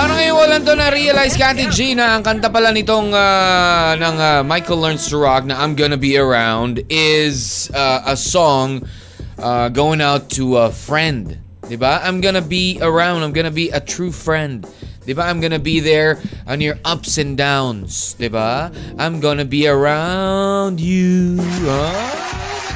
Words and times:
Paano 0.00 0.16
ngayon 0.16 0.32
walang 0.32 0.64
to 0.64 0.72
na-realize, 0.72 1.36
Kati 1.36 1.68
G, 1.68 1.92
na 1.92 2.16
ang 2.16 2.24
kanta 2.24 2.48
pala 2.48 2.72
nitong 2.72 3.12
ah, 3.12 3.92
ng 4.00 4.16
ah, 4.16 4.40
Michael 4.40 4.80
Learns 4.80 5.04
to 5.12 5.20
Rock 5.20 5.44
na 5.44 5.60
I'm 5.60 5.76
Gonna 5.76 6.00
Be 6.00 6.16
Around 6.16 6.88
is 6.88 7.68
ah, 7.76 8.00
a 8.08 8.16
song 8.16 8.88
ah, 9.36 9.68
going 9.68 10.00
out 10.00 10.32
to 10.40 10.56
a 10.56 10.72
friend. 10.72 11.36
'Di 11.68 11.76
ba? 11.76 12.00
I'm 12.00 12.24
gonna 12.24 12.40
be 12.40 12.80
around. 12.80 13.28
I'm 13.28 13.36
gonna 13.36 13.52
be 13.52 13.68
a 13.68 13.76
true 13.76 14.08
friend. 14.08 14.64
'Di 15.04 15.12
ba? 15.12 15.28
I'm 15.28 15.36
gonna 15.36 15.60
be 15.60 15.84
there 15.84 16.16
on 16.48 16.64
your 16.64 16.80
ups 16.80 17.20
and 17.20 17.36
downs. 17.36 18.16
'Di 18.16 18.32
ba? 18.32 18.72
I'm 18.96 19.20
gonna 19.20 19.44
be 19.44 19.68
around 19.68 20.80
you. 20.80 21.36
Ah, 21.68 22.08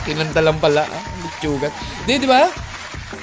kinanta 0.04 0.44
lang 0.44 0.60
pala. 0.60 0.84
Ah, 0.84 1.04
Bitsugat. 1.24 1.72
Di, 2.04 2.20
di 2.20 2.28
ba? 2.28 2.52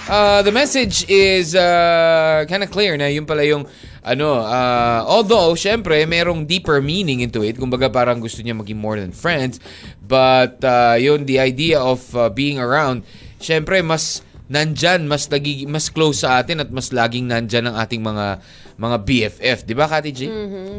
Uh, 0.09 0.41
the 0.41 0.51
message 0.51 1.05
is 1.05 1.53
uh, 1.53 2.43
kind 2.49 2.65
of 2.65 2.73
clear 2.73 2.97
na 2.97 3.05
yun 3.05 3.29
pala 3.29 3.45
yung 3.45 3.69
ano, 4.01 4.41
uh, 4.41 5.05
although, 5.05 5.53
syempre, 5.53 6.01
merong 6.09 6.45
deeper 6.45 6.81
meaning 6.81 7.21
into 7.21 7.45
it. 7.45 7.57
Kumbaga, 7.57 7.85
parang 7.85 8.17
gusto 8.17 8.41
niya 8.41 8.57
maging 8.57 8.81
more 8.81 8.97
than 8.97 9.13
friends. 9.13 9.61
But, 10.01 10.61
uh, 10.65 10.97
yun, 10.97 11.29
the 11.29 11.37
idea 11.37 11.77
of 11.77 12.01
uh, 12.17 12.33
being 12.33 12.57
around, 12.57 13.05
syempre, 13.37 13.85
mas 13.85 14.25
nandyan, 14.49 15.05
mas, 15.05 15.29
nagig- 15.29 15.69
mas 15.69 15.87
close 15.87 16.25
sa 16.25 16.41
atin 16.41 16.59
at 16.59 16.69
mas 16.73 16.89
laging 16.91 17.29
nandyan 17.29 17.71
ang 17.71 17.77
ating 17.77 18.01
mga 18.03 18.41
mga 18.81 18.97
BFF. 19.05 19.57
Di 19.69 19.77
ba, 19.77 19.85
Kati 19.85 20.09
G? 20.09 20.25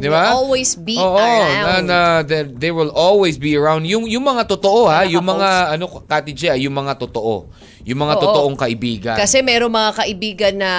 Di 0.02 0.08
ba? 0.10 0.34
Always 0.34 0.74
be 0.74 0.98
Oo, 0.98 1.14
around. 1.14 1.86
Na, 1.86 2.18
na, 2.18 2.26
they, 2.26 2.42
they 2.50 2.72
will 2.74 2.90
always 2.90 3.38
be 3.38 3.54
around. 3.54 3.86
Yung, 3.86 4.10
yung 4.10 4.26
mga 4.26 4.50
totoo, 4.50 4.90
ha? 4.90 5.06
Yung 5.06 5.22
mga, 5.22 5.78
ano, 5.78 5.86
Kati 6.02 6.34
G? 6.34 6.50
Yung 6.66 6.74
mga 6.74 6.98
totoo. 6.98 7.46
Yung 7.86 7.98
mga 8.02 8.18
Oo. 8.18 8.22
totoong 8.26 8.58
kaibigan. 8.58 9.14
Kasi 9.14 9.38
meron 9.46 9.70
mga 9.70 10.02
kaibigan 10.02 10.54
na 10.58 10.72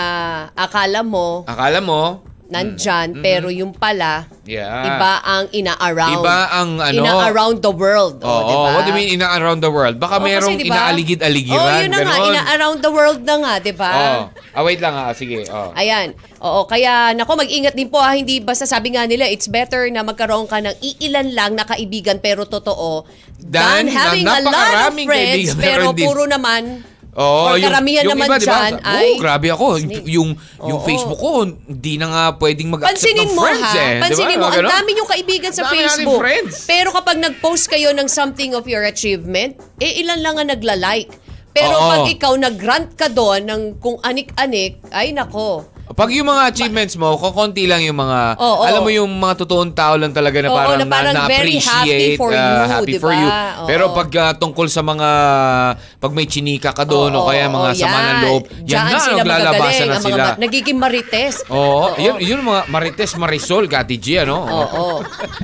akala 0.52 1.00
mo 1.00 1.48
Akala 1.48 1.80
mo, 1.80 2.24
nandyan, 2.54 3.08
pero 3.18 3.50
yung 3.50 3.74
pala, 3.74 4.30
yeah. 4.46 4.86
iba 4.86 5.12
ang 5.20 5.46
ina-around. 5.50 6.22
Iba 6.22 6.38
ang 6.54 6.70
ano. 6.78 7.02
Ina-around 7.02 7.58
the 7.60 7.74
world. 7.74 8.22
Oo, 8.22 8.30
Oh, 8.30 8.42
diba? 8.46 8.70
what 8.72 8.82
do 8.86 8.90
you 8.90 8.98
mean 8.98 9.10
ina 9.12 9.34
around 9.34 9.60
the 9.60 9.74
world? 9.74 9.98
Baka 9.98 10.22
Oo, 10.22 10.24
merong 10.24 10.56
diba- 10.56 10.70
inaaligid-aligiran. 10.70 11.58
Oo, 11.60 11.82
yun 11.82 11.90
na 11.90 12.00
nga. 12.00 12.14
ganon. 12.14 12.30
Ina-around 12.30 12.80
the 12.80 12.92
world 12.94 13.22
na 13.26 13.36
nga, 13.42 13.54
di 13.58 13.74
ba? 13.74 13.92
Oo. 13.92 14.22
Ah, 14.54 14.62
wait 14.62 14.78
lang 14.78 14.94
ha. 14.94 15.10
Sige. 15.12 15.50
Oh. 15.50 15.74
Ayan. 15.74 16.14
Oo, 16.38 16.68
kaya 16.68 17.12
nako 17.12 17.40
mag-ingat 17.40 17.74
din 17.74 17.88
po 17.88 17.98
ha, 17.98 18.14
hindi 18.14 18.38
basta 18.38 18.64
sabi 18.64 18.94
nga 18.94 19.08
nila 19.08 19.26
it's 19.26 19.48
better 19.48 19.90
na 19.90 20.04
magkaroon 20.04 20.46
ka 20.46 20.60
ng 20.60 20.76
iilan 20.78 21.32
lang 21.32 21.52
na 21.56 21.64
kaibigan 21.64 22.20
pero 22.20 22.44
totoo 22.44 23.08
Dan, 23.40 23.88
than 23.88 23.92
having 23.92 24.24
a 24.24 24.40
lot 24.40 24.56
of 24.88 24.96
friends 25.02 25.52
kaibigan, 25.52 25.58
pero 25.58 25.84
pero 25.90 25.98
puro 25.98 26.24
naman 26.24 26.84
Oo, 27.14 27.54
or 27.54 27.62
karamihan 27.62 28.10
naman 28.10 28.26
iba, 28.26 28.38
diba? 28.42 28.48
dyan 28.50 28.74
Oo, 28.74 28.90
ay 28.90 29.10
grabe 29.22 29.48
ako. 29.54 29.66
Yung, 30.10 30.30
yung 30.66 30.80
Oo. 30.82 30.86
Facebook 30.86 31.20
ko, 31.22 31.46
hindi 31.46 31.94
na 32.02 32.08
nga 32.10 32.24
pwedeng 32.42 32.74
mag-accept 32.74 33.06
Pansinin 33.06 33.30
ng 33.30 33.38
mo 33.38 33.42
friends 33.46 33.70
ha, 33.70 33.78
eh. 33.78 33.96
pansinin 34.02 34.38
Diba? 34.38 34.42
mo, 34.42 34.48
ang 34.50 34.74
dami 34.74 34.90
yung 34.98 35.10
kaibigan 35.10 35.52
sa 35.54 35.62
Dami 35.62 35.70
nating 35.78 35.86
Facebook. 35.86 36.22
friends. 36.26 36.54
Pero 36.66 36.90
kapag 36.90 37.18
nag-post 37.22 37.66
kayo 37.70 37.94
ng 37.94 38.08
something 38.10 38.58
of 38.58 38.66
your 38.66 38.82
achievement, 38.82 39.54
eh 39.78 40.02
ilan 40.02 40.20
lang 40.26 40.36
ang 40.42 40.50
nagla-like. 40.50 41.14
Pero 41.54 41.78
Oo. 41.78 41.86
pag 41.86 42.02
ikaw 42.10 42.34
nag-grant 42.34 42.98
ka 42.98 43.14
doon 43.14 43.46
ng 43.46 43.62
kung 43.78 44.02
anik-anik, 44.02 44.82
ay 44.90 45.14
nako. 45.14 45.70
Pag 45.84 46.16
yung 46.16 46.32
mga 46.32 46.48
achievements 46.48 46.96
mo, 46.96 47.20
kukunti 47.20 47.68
lang 47.68 47.84
yung 47.84 48.00
mga, 48.00 48.40
Oo. 48.40 48.64
alam 48.64 48.88
mo 48.88 48.88
yung 48.88 49.12
mga 49.20 49.44
totoong 49.44 49.76
tao 49.76 50.00
lang 50.00 50.16
talaga 50.16 50.40
na 50.40 50.48
parang, 50.48 50.80
na 50.80 50.88
parang 50.88 51.12
na, 51.12 51.28
appreciate 51.28 52.16
happy 52.16 52.24
for 52.24 52.32
uh, 52.32 52.40
you, 52.40 52.56
happy 52.72 52.94
diba? 52.96 53.04
for 53.04 53.12
you. 53.12 53.28
Oo. 53.28 53.68
Pero 53.68 53.84
pag 53.92 54.10
uh, 54.16 54.32
tungkol 54.40 54.72
sa 54.72 54.80
mga, 54.80 55.10
pag 56.00 56.12
may 56.16 56.24
chinika 56.24 56.72
ka 56.72 56.88
doon 56.88 57.12
o 57.20 57.28
Oo, 57.28 57.28
kaya 57.28 57.52
mga 57.52 57.70
oo, 57.76 57.80
sama 57.84 58.00
ng 58.00 58.20
loob, 58.24 58.44
yan 58.64 58.84
na, 58.88 58.96
sila 58.96 59.22
naglalabasan 59.28 59.88
na 59.92 60.00
mga 60.00 60.08
sila. 60.08 60.24
ma- 60.24 60.38
nagiging 60.40 60.80
marites. 60.80 61.36
Oo, 61.52 62.00
yun, 62.00 62.16
yun 62.24 62.40
mga 62.40 62.62
Marites 62.72 63.12
Marisol, 63.20 63.68
Kati 63.68 64.00
G, 64.00 64.24
ano? 64.24 64.40
Oo. 64.40 64.86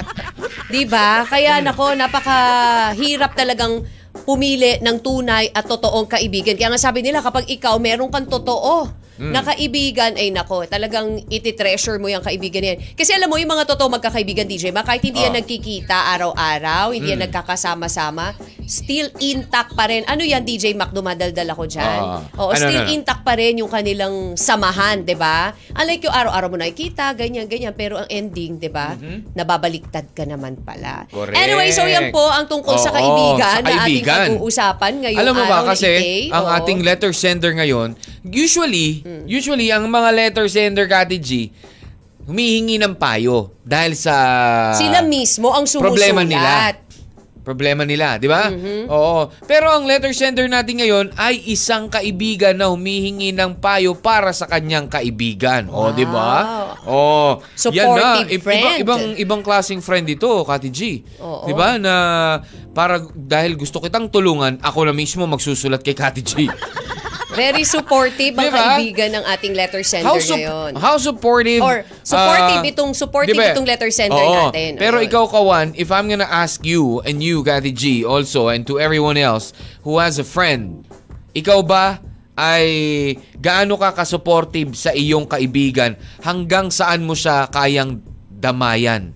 'Di 0.71 0.88
ba? 0.88 1.27
Kaya 1.27 1.59
nako, 1.59 2.00
napakahirap 2.00 3.35
talagang 3.35 3.83
pumili 4.23 4.79
ng 4.79 4.97
tunay 5.03 5.51
at 5.51 5.67
totoong 5.67 6.07
kaibigan. 6.07 6.56
Kaya 6.56 6.71
nga 6.71 6.79
sabi 6.79 7.03
nila 7.03 7.19
kapag 7.19 7.50
ikaw 7.50 7.75
meron 7.75 8.07
kang 8.07 8.29
totoo 8.29 8.88
Hmm. 9.19 9.35
na 9.35 9.44
kaibigan 9.44 10.16
ay 10.16 10.31
nako, 10.31 10.63
talagang 10.63 11.19
iti-treasure 11.28 12.00
mo 12.00 12.07
yung 12.07 12.24
kaibigan 12.24 12.63
yan. 12.63 12.80
Kasi 12.94 13.12
alam 13.12 13.28
mo 13.28 13.35
yung 13.35 13.52
mga 13.52 13.68
totoo 13.68 13.91
magkakaibigan 13.91 14.47
DJ, 14.47 14.72
ba 14.72 14.80
kahit 14.80 15.03
hindi 15.03 15.19
yan 15.19 15.35
Ah. 15.35 15.38
nagkikita 15.38 15.97
araw-araw, 16.09 16.90
hindi 16.90 17.03
Hmm. 17.06 17.19
yan 17.19 17.28
nagkakasama-sama, 17.28 18.31
still 18.63 19.12
intact 19.19 19.75
pa 19.75 19.85
rin. 19.85 20.07
Ano 20.07 20.24
yan 20.24 20.41
DJ 20.41 20.72
Mac 20.72 20.90
dumadaldal 20.90 21.50
ako 21.50 21.68
diyan? 21.68 22.00
Ah. 22.02 22.24
Oo, 22.40 22.50
Ano, 22.50 22.57
still 22.57 22.80
ano, 22.80 22.88
ano? 22.88 22.96
intact 22.96 23.22
pa 23.22 23.35
rin 23.35 23.59
yung 23.59 23.68
kanilang 23.68 24.16
samahan, 24.34 25.03
'di 25.03 25.13
ba? 25.13 25.51
Unlike 25.74 26.07
yung 26.07 26.16
araw-araw 26.16 26.47
mo 26.47 26.57
nakikita, 26.57 27.12
ganyan 27.12 27.46
ganyan, 27.46 27.74
pero 27.74 28.00
ang 28.00 28.07
ending, 28.07 28.56
'di 28.56 28.72
ba? 28.72 28.96
Nababaliktad 29.34 30.12
ka 30.12 30.24
naman 30.24 30.56
pala. 30.59 31.03
Mm-hmm. 31.03 31.12
Correct. 31.12 31.36
Anyway, 31.36 31.69
so 31.69 31.84
yan 31.84 32.07
po 32.09 32.24
ang 32.24 32.46
tungkol 32.46 32.75
sa 32.75 32.90
Oo, 32.90 32.96
kaibigan 32.96 33.51
sa 33.51 33.59
na 33.59 33.69
ating 33.84 34.00
kaibigan. 34.00 34.19
pag-uusapan 34.31 34.94
ngayong 35.01 35.19
Alam 35.19 35.34
mo 35.34 35.44
ba 35.44 35.57
araw 35.59 35.69
kasi 35.69 35.90
ang 36.30 36.46
Oo. 36.46 36.56
ating 36.56 36.80
letter 36.81 37.12
sender 37.12 37.51
ngayon, 37.51 37.97
usually, 38.24 39.01
Hmm. 39.09 39.25
usually 39.25 39.74
ang 39.74 39.90
mga 39.90 40.09
letter 40.14 40.46
sender 40.46 40.86
Kati 40.86 41.18
G, 41.18 41.50
humihingi 42.24 42.78
ng 42.78 42.94
payo 42.94 43.58
dahil 43.59 43.97
sa 43.97 44.14
sila 44.78 45.02
mismo 45.02 45.50
ang 45.50 45.66
sumusulat. 45.66 45.90
problema 45.90 46.22
nila. 46.22 46.78
Problema 47.40 47.81
nila, 47.81 48.22
di 48.22 48.30
ba? 48.30 48.46
Mm-hmm. 48.46 48.86
Oo. 48.86 49.34
Pero 49.50 49.74
ang 49.74 49.81
letter 49.81 50.14
sender 50.14 50.46
natin 50.46 50.78
ngayon 50.78 51.18
ay 51.18 51.50
isang 51.50 51.90
kaibigan 51.90 52.53
na 52.53 52.69
humihingi 52.69 53.34
ng 53.34 53.58
payo 53.58 53.98
para 53.98 54.30
sa 54.30 54.46
kanyang 54.46 54.86
kaibigan. 54.86 55.66
O, 55.66 55.90
di 55.90 56.06
ba? 56.06 56.46
Oo. 56.86 57.42
Supportive 57.58 58.30
I- 58.30 58.38
iba- 58.38 58.44
friend. 58.44 58.78
ibang 58.78 59.03
ibang 59.18 59.42
klaseng 59.42 59.81
friend 59.81 60.06
ito, 60.06 60.30
Kati 60.46 60.69
G. 60.69 61.02
Oo. 61.18 61.50
Di 61.50 61.58
ba? 61.58 61.81
Na 61.81 61.94
para 62.69 63.02
dahil 63.09 63.58
gusto 63.58 63.81
kitang 63.81 64.06
tulungan, 64.06 64.62
ako 64.62 64.86
na 64.86 64.94
mismo 64.94 65.25
magsusulat 65.25 65.81
kay 65.81 65.98
Kati 65.98 66.22
G. 66.22 66.31
Very 67.39 67.63
supportive 67.63 68.33
ang 68.35 68.44
Di 68.44 68.51
ba? 68.51 68.59
kaibigan 68.75 69.09
ng 69.16 69.23
ating 69.23 69.53
letter 69.55 69.81
sender 69.81 70.05
How, 70.05 70.19
sup- 70.19 70.35
ngayon. 70.35 70.72
how 70.75 70.95
supportive 71.00 71.61
Or 71.63 71.88
supportive 72.03 72.61
ah, 72.61 72.72
itong 72.75 72.91
supportive 72.91 73.33
di 73.33 73.39
ba? 73.39 73.55
itong 73.55 73.67
letter 73.67 73.89
sender 73.89 74.19
Oo. 74.19 74.51
natin. 74.51 74.75
Pero 74.75 75.00
Ayun. 75.00 75.07
ikaw 75.07 75.23
kawan, 75.25 75.67
if 75.73 75.89
I'm 75.89 76.05
gonna 76.05 76.27
ask 76.27 76.61
you 76.61 77.00
and 77.07 77.23
you 77.23 77.41
Kati 77.41 77.72
G 77.72 78.03
also 78.03 78.51
and 78.51 78.67
to 78.67 78.75
everyone 78.77 79.16
else 79.16 79.55
who 79.88 79.97
has 79.97 80.19
a 80.19 80.27
friend, 80.27 80.83
ikaw 81.31 81.63
ba 81.63 82.03
ay 82.35 82.66
gaano 83.35 83.75
ka 83.75 83.91
ka-supportive 83.91 84.71
sa 84.75 84.91
iyong 84.91 85.27
kaibigan 85.27 85.95
hanggang 86.23 86.67
saan 86.67 87.03
mo 87.03 87.16
siya 87.16 87.47
kayang 87.47 88.00
damayan? 88.29 89.11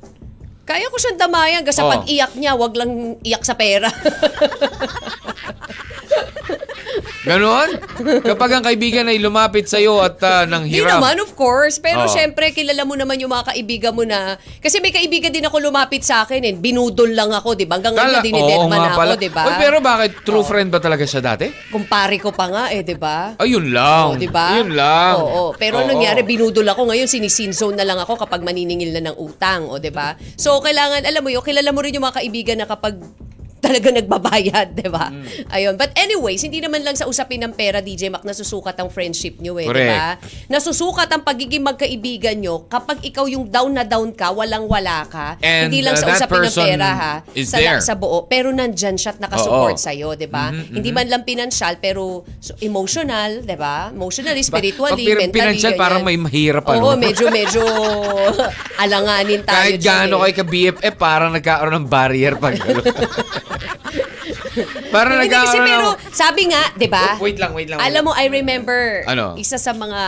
Kaya 0.74 0.90
ko 0.90 0.98
siyang 0.98 1.22
damayan 1.22 1.62
kasi 1.62 1.80
Oh. 1.80 1.88
pag 1.88 2.02
iyak 2.04 2.34
niya, 2.34 2.58
wag 2.58 2.74
lang 2.74 2.90
iyak 3.22 3.46
sa 3.46 3.54
pera. 3.54 3.94
Ganon? 7.24 7.80
Kapag 8.20 8.52
ang 8.52 8.64
kaibigan 8.64 9.08
ay 9.08 9.16
lumapit 9.16 9.64
sa 9.66 9.80
iyo 9.80 10.04
at 10.04 10.20
ah, 10.20 10.44
nang 10.44 10.68
Hindi 10.68 10.84
hiram. 10.84 11.00
naman, 11.00 11.24
of 11.24 11.32
course. 11.34 11.80
Pero 11.80 12.04
Oo. 12.04 12.12
syempre, 12.12 12.52
kilala 12.52 12.84
mo 12.84 13.00
naman 13.00 13.16
yung 13.16 13.32
mga 13.32 13.56
kaibigan 13.56 13.96
mo 13.96 14.04
na... 14.04 14.36
Kasi 14.60 14.84
may 14.84 14.92
kaibigan 14.92 15.32
din 15.32 15.48
ako 15.48 15.64
lumapit 15.64 16.04
sa 16.04 16.28
akin 16.28 16.44
eh. 16.44 16.54
Binudol 16.54 17.16
lang 17.16 17.32
ako, 17.32 17.56
di 17.56 17.64
ba? 17.64 17.80
Hanggang 17.80 17.96
Kala- 17.96 18.20
ngayon, 18.20 18.68
na 18.68 18.92
pala. 18.92 19.16
ako, 19.16 19.24
di 19.24 19.32
ba? 19.32 19.44
Pero 19.56 19.80
bakit? 19.80 20.12
True 20.28 20.44
friend 20.44 20.68
ba 20.68 20.84
talaga 20.84 21.08
siya 21.08 21.24
dati? 21.24 21.48
Kumpare 21.72 22.20
ko 22.20 22.36
pa 22.36 22.52
nga 22.52 22.64
eh, 22.70 22.84
di 22.84 22.98
ba? 23.00 23.40
Ayun 23.40 23.72
lang. 23.72 24.14
Oo, 24.14 24.20
di 24.20 24.28
ba? 24.28 24.60
Yun 24.60 24.76
lang. 24.76 25.16
Oo, 25.18 25.56
pero 25.56 25.80
Oo. 25.80 25.88
anong 25.88 25.92
nangyari, 25.96 26.28
binudol 26.28 26.68
ako 26.68 26.92
ngayon, 26.92 27.08
sinisinzone 27.08 27.80
na 27.80 27.88
lang 27.88 28.00
ako 28.00 28.20
kapag 28.20 28.44
maniningil 28.44 28.92
na 28.92 29.10
ng 29.10 29.16
utang, 29.16 29.72
o 29.72 29.80
di 29.80 29.96
ba? 29.96 30.12
So, 30.36 30.60
kailangan, 30.64 31.04
alam 31.04 31.22
mo 31.22 31.30
yun, 31.30 31.44
kilala 31.44 31.70
mo 31.76 31.84
rin 31.84 31.94
yung 31.94 32.08
mga 32.08 32.24
kaibigan 32.24 32.58
na 32.58 32.68
kapag 32.68 32.96
talaga 33.64 33.88
nagbabayad, 33.96 34.76
di 34.76 34.92
ba? 34.92 35.08
Mm. 35.08 35.24
Ayun. 35.48 35.74
But 35.80 35.96
anyways, 35.96 36.44
hindi 36.44 36.60
naman 36.60 36.84
lang 36.84 37.00
sa 37.00 37.08
usapin 37.08 37.40
ng 37.48 37.56
pera, 37.56 37.80
DJ 37.80 38.12
Mac, 38.12 38.28
nasusukat 38.28 38.76
ang 38.76 38.92
friendship 38.92 39.40
nyo 39.40 39.56
eh, 39.56 39.72
di 39.72 39.84
ba? 39.88 40.20
Nasusukat 40.52 41.08
ang 41.08 41.24
pagiging 41.24 41.64
magkaibigan 41.64 42.44
nyo 42.44 42.68
kapag 42.68 43.00
ikaw 43.08 43.24
yung 43.24 43.48
down 43.48 43.72
na 43.72 43.88
down 43.88 44.12
ka, 44.12 44.36
walang-wala 44.36 45.08
ka. 45.08 45.40
And, 45.40 45.72
hindi 45.72 45.80
lang 45.80 45.96
uh, 45.96 46.02
sa 46.04 46.12
usapin 46.12 46.44
ng 46.44 46.56
pera 46.60 46.90
ha, 46.92 47.14
sa, 47.48 47.58
there. 47.64 47.80
sa 47.80 47.96
buo. 47.96 48.28
Pero 48.28 48.52
nandyan 48.52 49.00
siya 49.00 49.16
at 49.16 49.24
nakasupport 49.24 49.80
Oo. 49.80 49.86
sa'yo, 49.88 50.20
di 50.20 50.28
ba? 50.28 50.52
Mhm, 50.52 50.76
Hindi 50.76 50.90
man 50.92 51.08
lang 51.08 51.24
pinansyal, 51.24 51.80
pero 51.80 52.28
so, 52.44 52.52
emotional, 52.60 53.48
di 53.48 53.56
ba? 53.56 53.96
Emotionally, 53.96 54.44
spiritually, 54.44 55.08
pag 55.08 55.24
mentally. 55.24 55.40
pinansyal, 55.40 55.74
parang 55.80 56.04
may 56.04 56.20
mahirap, 56.20 56.68
ano? 56.68 56.92
Oo, 56.92 57.00
medyo, 57.00 57.32
medyo 57.32 57.64
alanganin 58.84 59.40
tayo 59.48 59.56
Kahit 59.56 59.80
gaano 59.80 60.20
eh. 60.20 60.36
kay 60.36 60.44
ka-BFF, 60.44 60.96
parang 61.00 61.32
nagkaroon 61.32 61.76
ng 61.80 61.88
barrier 61.88 62.36
pag. 62.36 62.60
parang 64.90 65.18
Hindi 65.18 65.30
kasi 65.30 65.58
pero 65.58 65.88
sabi 66.10 66.42
nga, 66.48 66.64
'di 66.74 66.88
ba? 66.88 67.18
Wait 67.18 67.38
lang, 67.38 67.52
wait 67.52 67.68
lang, 67.68 67.78
wait 67.78 67.86
Alam 67.86 68.04
lang. 68.04 68.06
mo, 68.06 68.12
I 68.14 68.26
remember 68.28 69.04
Ano? 69.06 69.34
isa 69.36 69.58
sa 69.58 69.72
mga 69.72 70.02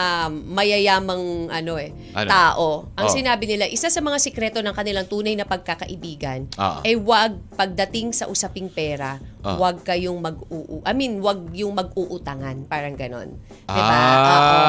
mayayamang 0.45 1.24
ano 1.47 1.74
eh, 1.75 1.92
Ano? 2.13 2.30
tao. 2.30 2.68
Ang 2.94 3.07
Oh. 3.07 3.13
sinabi 3.13 3.45
nila, 3.45 3.65
isa 3.65 3.88
sa 3.88 4.00
mga 4.00 4.18
sikreto 4.18 4.59
ng 4.59 4.71
kanilang 4.71 5.06
tunay 5.06 5.33
na 5.33 5.44
pagkakaibigan 5.44 6.47
Ah. 6.56 6.81
ay 6.81 6.95
wag 6.95 7.36
pagdating 7.53 8.12
sa 8.12 8.25
usaping 8.25 8.68
pera, 8.68 9.18
Ah. 9.42 9.56
wag 9.56 9.81
kayong 9.81 10.18
mag-uu. 10.18 10.81
I 10.81 10.94
mean, 10.94 11.19
wag 11.19 11.50
yung 11.51 11.74
mag-uutangan, 11.74 12.65
parang 12.65 12.94
ganon. 12.94 13.36
'Di 13.65 13.81
ba? 13.81 13.97
Ah. 13.97 14.27
Oo. 14.27 14.63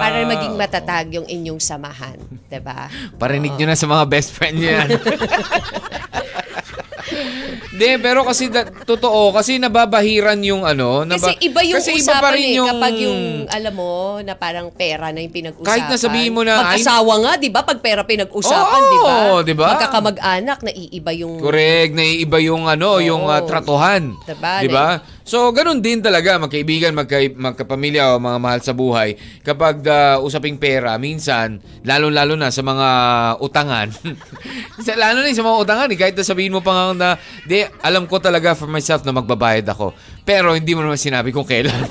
Para 0.00 0.16
maging 0.24 0.54
matatag 0.54 1.06
yung 1.12 1.26
inyong 1.26 1.58
samahan, 1.58 2.16
'di 2.46 2.60
ba? 2.60 2.88
Parinig 3.20 3.52
nyo 3.54 3.66
na 3.66 3.76
sa 3.76 3.84
mga 3.84 4.04
best 4.06 4.30
friend 4.30 4.56
nyo 4.56 4.70
yan. 4.70 4.88
Di, 7.70 7.96
pero 8.02 8.26
kasi 8.26 8.50
da- 8.50 8.66
totoo, 8.66 9.30
kasi 9.30 9.56
nababahiran 9.56 10.38
yung 10.42 10.66
ano. 10.66 11.06
Kasi 11.06 11.32
naba- 11.32 11.40
iba 11.40 11.60
yung 11.64 11.78
kasi 11.78 11.90
iba 11.96 12.02
usapan 12.02 12.22
pa 12.22 12.30
rin 12.34 12.44
eh, 12.44 12.66
kapag 12.66 12.94
yung, 12.98 13.20
alam 13.46 13.74
mo, 13.74 13.92
na 14.20 14.34
parang 14.34 14.68
pera 14.74 15.14
na 15.14 15.22
yung 15.22 15.34
pinag-usapan. 15.34 15.68
Kahit 15.70 15.86
na 15.86 15.96
sabihin 15.96 16.32
mo 16.34 16.42
na, 16.42 16.60
Mag-asawa 16.60 17.14
nga, 17.22 17.32
di 17.38 17.48
ba? 17.48 17.60
Pag 17.62 17.78
pera 17.78 18.02
pinag-usapan, 18.02 18.82
Oo, 18.82 18.90
di 18.90 18.98
ba? 18.98 19.16
di 19.46 19.54
ba? 19.54 19.68
Magkakamag-anak, 19.78 20.58
naiiba 20.66 21.12
yung... 21.14 21.38
Correct, 21.38 21.92
naiiba 21.94 22.38
yung 22.42 22.66
ano, 22.66 22.98
Oo. 22.98 23.04
yung 23.04 23.22
ah, 23.30 23.42
tratuhan. 23.42 24.12
Diba? 24.26 24.54
'Di 24.62 24.68
ba? 24.68 24.88
So, 25.24 25.52
ganun 25.52 25.84
din 25.84 26.00
talaga 26.00 26.40
magkaibigan, 26.40 26.96
magka, 26.96 27.20
magkapamilya 27.32 28.16
o 28.16 28.22
mga 28.22 28.38
mahal 28.40 28.60
sa 28.64 28.72
buhay. 28.74 29.14
Kapag 29.44 29.84
ah, 29.86 30.16
usaping 30.18 30.56
pera, 30.56 30.96
minsan, 30.96 31.60
lalo-lalo 31.84 32.34
na 32.34 32.48
sa 32.50 32.64
mga 32.64 32.88
utangan. 33.38 33.88
lalo 35.04 35.18
na 35.22 35.30
sa 35.30 35.46
mga 35.46 35.60
utangan, 35.62 35.88
eh, 35.92 35.98
kahit 35.98 36.16
na 36.16 36.24
sabihin 36.26 36.56
mo 36.56 36.64
pa 36.64 36.72
nga 36.72 36.84
na, 36.96 37.08
di, 37.46 37.62
alam 37.84 38.08
ko 38.08 38.18
talaga 38.18 38.56
for 38.56 38.66
myself 38.66 39.04
na 39.06 39.14
magbabayad 39.14 39.68
ako. 39.70 39.94
Pero 40.26 40.56
hindi 40.56 40.72
mo 40.74 40.82
naman 40.82 40.98
sinabi 40.98 41.30
kung 41.30 41.46
kailan. 41.46 41.78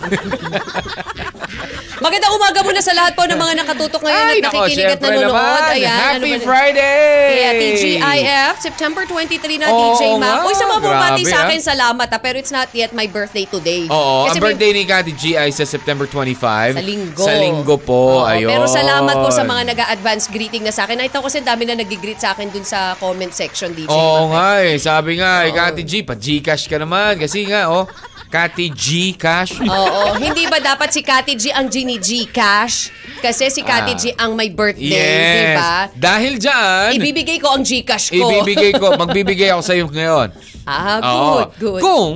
Magandang 2.00 2.32
umaga 2.32 2.60
muna 2.64 2.80
sa 2.80 2.96
lahat 2.96 3.12
po 3.12 3.28
ng 3.28 3.36
mga 3.36 3.54
nakatutok 3.60 4.00
ngayon 4.08 4.24
Ay, 4.24 4.40
at 4.40 4.44
nakikinig 4.48 4.88
at 4.88 5.00
nanonood. 5.04 5.36
naman. 5.36 5.62
Ayan, 5.76 6.00
Happy 6.00 6.32
ano 6.32 6.44
Friday! 6.48 7.28
Kaya 7.30 7.52
TGIF, 7.60 8.54
September 8.64 9.04
23 9.04 9.60
na 9.60 9.68
Oo 9.68 9.76
DJ 9.76 10.02
Mac. 10.16 10.48
Uy, 10.48 10.56
sa 10.56 10.66
mga 10.66 10.80
bumati 10.80 11.22
sa 11.28 11.38
ah. 11.38 11.44
akin, 11.44 11.60
salamat 11.60 12.08
ha. 12.08 12.18
Pero 12.24 12.36
it's 12.40 12.56
not 12.56 12.72
yet 12.72 12.96
my 12.96 13.04
birthday 13.04 13.44
today. 13.44 13.84
Oo, 13.92 14.24
ang 14.24 14.32
Kasi 14.32 14.40
may- 14.40 14.46
birthday 14.48 14.72
ni 14.72 14.84
Kati 14.88 15.12
G 15.12 15.36
ay 15.36 15.52
sa 15.52 15.68
September 15.68 16.08
25. 16.08 16.80
Sa 16.80 16.84
linggo. 16.84 17.24
Sa 17.28 17.34
linggo 17.36 17.76
po, 17.76 18.24
Oo, 18.24 18.32
ayun. 18.32 18.48
Pero 18.48 18.66
salamat 18.72 19.16
po 19.20 19.28
sa 19.36 19.44
mga 19.44 19.62
nag-advance 19.76 20.32
greeting 20.32 20.64
na 20.64 20.72
sa 20.72 20.88
akin. 20.88 21.04
Nakita 21.04 21.20
ko 21.20 21.28
kasi 21.28 21.44
dami 21.44 21.68
na 21.68 21.76
nag-greet 21.76 22.24
sa 22.24 22.32
akin 22.32 22.48
dun 22.48 22.64
sa 22.64 22.96
comment 22.96 23.36
section, 23.36 23.76
DJ. 23.76 23.92
Oo 23.92 24.32
Mac. 24.32 24.40
nga 24.40 24.48
eh. 24.64 24.76
Sabi 24.80 25.20
nga, 25.20 25.44
eh, 25.44 25.52
Kati 25.52 25.84
G, 25.84 26.08
pa 26.08 26.16
Gcash 26.16 26.72
ka 26.72 26.80
naman. 26.80 27.20
Kasi 27.20 27.44
nga, 27.44 27.68
oh, 27.68 27.84
Kati 28.30 28.70
G 28.70 28.86
Cash. 29.14 29.58
Oo. 29.58 30.14
Hindi 30.16 30.46
ba 30.46 30.62
dapat 30.62 30.94
si 30.94 31.02
Kati 31.02 31.34
G 31.34 31.50
ang 31.50 31.66
Gini 31.66 31.98
G 31.98 32.30
cash? 32.30 32.94
Kasi 33.18 33.50
si 33.50 33.62
Kati 33.62 33.92
Ah. 33.92 33.98
G 33.98 34.04
ang 34.16 34.32
may 34.34 34.48
birthday, 34.48 34.86
Yes. 34.94 35.34
di 35.34 35.46
ba? 35.58 35.74
Dahil 35.92 36.34
dyan, 36.38 36.94
Ibibigay 36.94 37.38
ko 37.38 37.52
ang 37.52 37.66
Gcash 37.66 38.14
ko. 38.14 38.22
ibibigay 38.22 38.72
ko, 38.74 38.94
magbibigay 38.96 39.50
ako 39.50 39.62
sa 39.62 39.74
iyo 39.74 39.90
ngayon. 39.90 40.30
ah, 40.64 41.02
Oo. 41.02 41.26
good, 41.26 41.50
good. 41.58 41.82
Kung 41.82 42.14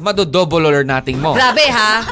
madodouble 0.00 0.66
or 0.66 0.82
nating 0.82 1.18
mo. 1.18 1.34
Grabe 1.34 1.66
ha. 1.70 2.02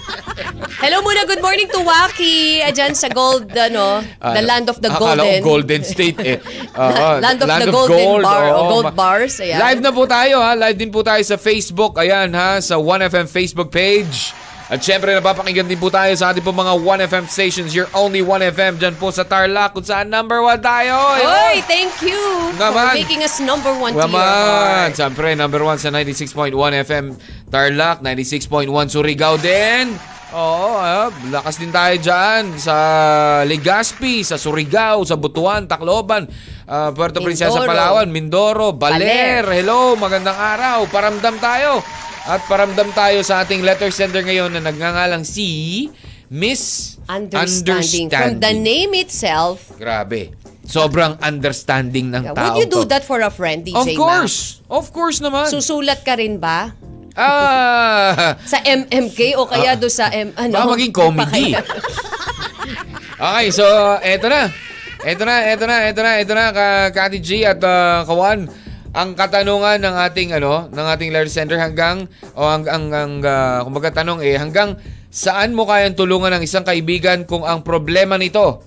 Hello 0.78 1.02
muna, 1.02 1.26
good 1.26 1.42
morning 1.42 1.66
to 1.68 1.82
Waki. 1.82 2.62
Ayan 2.62 2.94
sa 2.94 3.08
gold, 3.08 3.50
ano, 3.50 4.02
the 4.18 4.38
Ah, 4.38 4.42
land 4.42 4.66
of 4.66 4.78
the 4.78 4.88
akala 4.88 5.22
golden. 5.22 5.42
ko 5.42 5.48
golden 5.48 5.82
state 5.82 6.18
eh. 6.20 6.38
Oo, 6.78 7.18
Land 7.18 7.42
of 7.42 7.48
the 7.48 7.70
golden 7.70 8.22
bar, 8.22 8.44
o 8.50 8.54
oo. 8.54 8.68
gold 8.70 8.94
bars, 8.94 9.38
ayan. 9.38 9.58
Live 9.58 9.80
na 9.82 9.90
po 9.90 10.06
tayo 10.06 10.38
ha. 10.38 10.54
Live 10.54 10.78
din 10.78 10.90
po 10.90 11.02
tayo 11.02 11.22
sa 11.22 11.34
Facebook. 11.36 11.98
Ayan 11.98 12.30
ha, 12.34 12.58
sa 12.58 12.78
1FM 12.78 13.26
Facebook 13.26 13.70
page. 13.70 14.30
At 14.72 14.80
syempre, 14.80 15.12
napapakinggan 15.12 15.68
din 15.68 15.76
po 15.76 15.92
tayo 15.92 16.16
sa 16.16 16.32
ating 16.32 16.40
po 16.40 16.48
mga 16.48 16.72
1FM 16.80 17.28
stations. 17.28 17.76
Your 17.76 17.92
only 17.92 18.24
1FM 18.24 18.80
dyan 18.80 18.96
po 18.96 19.12
sa 19.12 19.20
Tarlac 19.20 19.76
kung 19.76 19.84
saan 19.84 20.08
number 20.08 20.40
1 20.40 20.64
tayo. 20.64 20.96
Oy, 21.20 21.60
thank 21.68 21.92
you 22.00 22.16
Naman. 22.56 22.72
for 22.72 22.96
making 22.96 23.20
us 23.20 23.36
number 23.44 23.68
one 23.76 23.92
to 23.92 24.00
your 24.00 24.08
Naman. 24.08 24.24
heart. 24.24 24.96
Siyempre, 24.96 25.36
number 25.36 25.60
1 25.60 25.76
sa 25.76 25.92
96.1 25.92 26.56
FM 26.88 27.04
Tarlac, 27.52 28.00
96.1 28.00 28.88
Surigao 28.88 29.36
din. 29.36 29.92
Oo, 30.32 30.80
ah, 30.80 31.12
lakas 31.28 31.60
din 31.60 31.68
tayo 31.68 31.92
dyan 32.00 32.56
sa 32.56 32.76
Legazpi, 33.44 34.24
sa 34.24 34.40
Surigao, 34.40 35.04
sa 35.04 35.20
Butuan, 35.20 35.68
Tacloban, 35.68 36.24
ah, 36.64 36.88
Puerto 36.96 37.20
Princesa, 37.20 37.52
Mindoro. 37.52 37.68
Palawan, 37.68 38.08
Mindoro, 38.08 38.66
Baler. 38.72 39.44
Baler. 39.44 39.44
Hello, 39.52 39.92
magandang 40.00 40.40
araw. 40.40 40.88
Paramdam 40.88 41.36
tayo. 41.36 41.84
At 42.22 42.46
paramdam 42.46 42.94
tayo 42.94 43.18
sa 43.26 43.42
ating 43.42 43.66
letter 43.66 43.90
sender 43.90 44.22
ngayon 44.22 44.54
na 44.54 44.62
nagngangalang 44.62 45.26
si 45.26 45.90
Miss 46.30 46.94
Understanding. 47.10 48.06
From 48.08 48.38
the 48.38 48.54
name 48.54 48.94
itself, 48.94 49.74
Grabe. 49.74 50.30
Sobrang 50.62 51.18
understanding 51.18 52.14
ng 52.14 52.32
tao 52.32 52.54
would 52.54 52.62
you 52.62 52.68
do 52.70 52.86
to. 52.86 52.94
that 52.94 53.02
for 53.02 53.18
a 53.18 53.28
friend, 53.28 53.66
DJ 53.66 53.74
Of 53.74 53.86
course. 53.98 54.36
Of 54.70 54.86
course 54.94 55.18
naman. 55.18 55.50
Susulat 55.50 56.06
ka 56.06 56.14
rin 56.14 56.38
ba? 56.38 56.70
Ah, 57.18 58.38
Sa 58.46 58.62
MMK 58.62 59.36
o 59.36 59.44
kaya 59.44 59.76
do 59.76 59.90
sa 59.90 60.08
M... 60.14 60.32
Ano? 60.38 60.54
baka 60.54 60.72
maging 60.78 60.94
comedy. 60.94 61.46
Okay, 63.22 63.54
so 63.54 63.62
eto 64.02 64.26
na. 64.26 64.50
Eto 65.06 65.22
na, 65.22 65.46
eto 65.46 65.62
na, 65.62 65.76
eto 65.86 66.02
na, 66.02 66.12
eto 66.18 66.34
na, 66.34 66.50
ka, 66.50 66.90
Kati 66.90 67.22
G 67.22 67.46
at 67.46 67.62
ah, 67.62 68.02
Kawan. 68.02 68.50
Ang 68.92 69.16
katanungan 69.16 69.80
ng 69.80 69.96
ating 70.04 70.36
ano, 70.36 70.68
ng 70.68 70.86
ating 70.92 71.16
letter 71.16 71.32
sender 71.32 71.56
hanggang 71.56 72.04
o 72.36 72.44
ang 72.44 72.68
ang, 72.68 72.92
ang 72.92 73.12
ah, 73.24 73.64
kumbaga 73.64 74.04
tanong 74.04 74.20
eh 74.20 74.36
hanggang 74.36 74.76
saan 75.08 75.56
mo 75.56 75.64
kayang 75.64 75.96
tulungan 75.96 76.36
ng 76.36 76.42
isang 76.44 76.60
kaibigan 76.60 77.24
kung 77.24 77.40
ang 77.48 77.64
problema 77.64 78.20
nito 78.20 78.60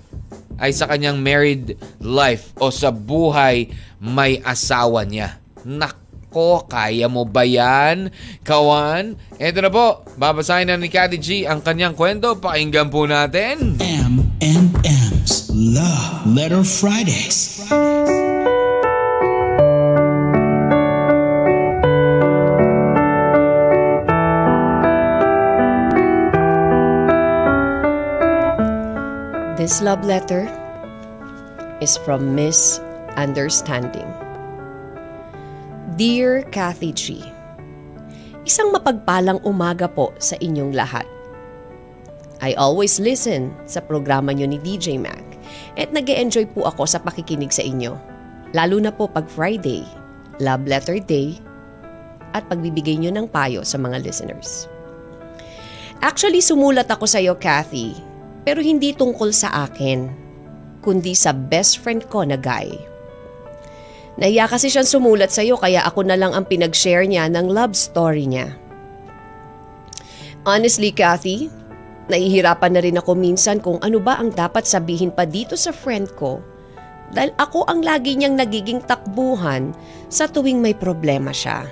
ay 0.58 0.74
sa 0.74 0.90
kanyang 0.90 1.22
married 1.22 1.78
life 2.02 2.50
o 2.58 2.74
sa 2.74 2.90
buhay 2.90 3.70
may 4.02 4.42
asawa 4.42 5.06
niya. 5.06 5.38
Nako, 5.62 6.66
kaya 6.66 7.06
mo 7.06 7.22
ba 7.22 7.46
yan? 7.46 8.10
Kawan? 8.42 9.14
Eto 9.38 9.62
na 9.62 9.70
po, 9.70 10.02
babasahin 10.18 10.74
na 10.74 10.74
ni 10.74 10.90
Kati 10.90 11.22
G 11.22 11.46
ang 11.46 11.62
kanyang 11.62 11.94
kwento. 11.94 12.34
Pakinggan 12.42 12.90
po 12.90 13.06
natin. 13.06 13.78
M 13.78 14.26
and 14.42 14.74
M's 14.82 15.46
Love 15.54 16.26
Letter 16.26 16.66
Fridays. 16.66 17.62
This 29.66 29.82
love 29.82 30.06
letter 30.06 30.46
is 31.82 31.98
from 32.06 32.38
Miss 32.38 32.78
Understanding. 33.18 34.06
Dear 35.98 36.46
Kathy 36.54 36.94
G, 36.94 37.18
Isang 38.46 38.70
mapagpalang 38.70 39.42
umaga 39.42 39.90
po 39.90 40.14
sa 40.22 40.38
inyong 40.38 40.70
lahat. 40.70 41.02
I 42.38 42.54
always 42.54 43.02
listen 43.02 43.50
sa 43.66 43.82
programa 43.82 44.30
nyo 44.30 44.46
ni 44.46 44.62
DJ 44.62 45.02
Mac 45.02 45.26
at 45.74 45.90
nag 45.90 46.06
enjoy 46.14 46.46
po 46.46 46.70
ako 46.70 46.86
sa 46.86 47.02
pakikinig 47.02 47.50
sa 47.50 47.66
inyo. 47.66 47.98
Lalo 48.54 48.78
na 48.78 48.94
po 48.94 49.10
pag 49.10 49.26
Friday, 49.26 49.82
Love 50.38 50.62
Letter 50.70 51.02
Day, 51.02 51.42
at 52.38 52.46
pagbibigay 52.46 53.02
nyo 53.02 53.10
ng 53.10 53.26
payo 53.34 53.66
sa 53.66 53.82
mga 53.82 53.98
listeners. 53.98 54.70
Actually, 56.06 56.38
sumulat 56.38 56.86
ako 56.86 57.10
sa 57.10 57.18
iyo, 57.18 57.34
Kathy, 57.34 58.05
pero 58.46 58.62
hindi 58.62 58.94
tungkol 58.94 59.34
sa 59.34 59.66
akin, 59.66 60.06
kundi 60.86 61.18
sa 61.18 61.34
best 61.34 61.82
friend 61.82 62.06
ko 62.06 62.22
na 62.22 62.38
guy. 62.38 62.70
Nahiya 64.16 64.46
kasi 64.46 64.70
siyang 64.70 64.86
sumulat 64.86 65.34
sa 65.34 65.42
iyo 65.42 65.58
kaya 65.58 65.82
ako 65.82 66.06
na 66.06 66.14
lang 66.14 66.30
ang 66.30 66.46
pinag-share 66.46 67.04
niya 67.04 67.26
ng 67.26 67.50
love 67.50 67.74
story 67.74 68.30
niya. 68.30 68.54
Honestly, 70.46 70.94
Kathy, 70.94 71.50
nahihirapan 72.06 72.72
na 72.72 72.80
rin 72.80 72.96
ako 73.02 73.18
minsan 73.18 73.58
kung 73.58 73.82
ano 73.82 73.98
ba 73.98 74.16
ang 74.22 74.30
dapat 74.30 74.62
sabihin 74.62 75.10
pa 75.10 75.26
dito 75.26 75.58
sa 75.58 75.74
friend 75.74 76.14
ko 76.14 76.38
dahil 77.10 77.34
ako 77.34 77.66
ang 77.66 77.82
lagi 77.82 78.14
niyang 78.14 78.38
nagiging 78.38 78.78
takbuhan 78.86 79.74
sa 80.06 80.30
tuwing 80.30 80.62
may 80.62 80.72
problema 80.72 81.34
siya. 81.34 81.66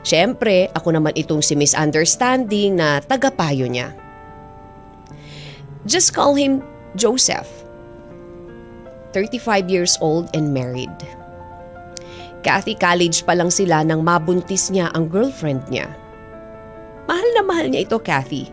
Siyempre, 0.00 0.72
ako 0.72 0.96
naman 0.96 1.12
itong 1.12 1.44
si 1.44 1.52
Misunderstanding 1.58 2.78
na 2.78 3.04
tagapayo 3.04 3.68
niya. 3.68 4.05
Just 5.86 6.18
call 6.18 6.34
him 6.34 6.66
Joseph. 6.98 7.46
35 9.14 9.70
years 9.70 9.94
old 10.02 10.26
and 10.34 10.50
married. 10.50 10.90
Kathy 12.42 12.74
college 12.74 13.22
pa 13.22 13.38
lang 13.38 13.54
sila 13.54 13.86
nang 13.86 14.02
mabuntis 14.02 14.66
niya 14.66 14.90
ang 14.98 15.06
girlfriend 15.06 15.62
niya. 15.70 15.86
Mahal 17.06 17.28
na 17.38 17.42
mahal 17.46 17.70
niya 17.70 17.86
ito, 17.86 18.02
Kathy. 18.02 18.50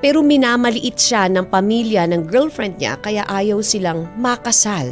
Pero 0.00 0.24
minamaliit 0.24 0.96
siya 0.96 1.28
ng 1.28 1.52
pamilya 1.52 2.08
ng 2.08 2.24
girlfriend 2.24 2.80
niya 2.80 2.96
kaya 2.96 3.28
ayaw 3.28 3.60
silang 3.60 4.08
makasal. 4.16 4.88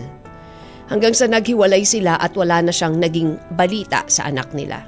Hanggang 0.93 1.17
sa 1.17 1.25
naghiwalay 1.25 1.89
sila 1.89 2.21
at 2.21 2.37
wala 2.37 2.69
na 2.69 2.73
siyang 2.73 3.01
naging 3.01 3.41
balita 3.57 4.05
sa 4.13 4.29
anak 4.29 4.53
nila. 4.53 4.85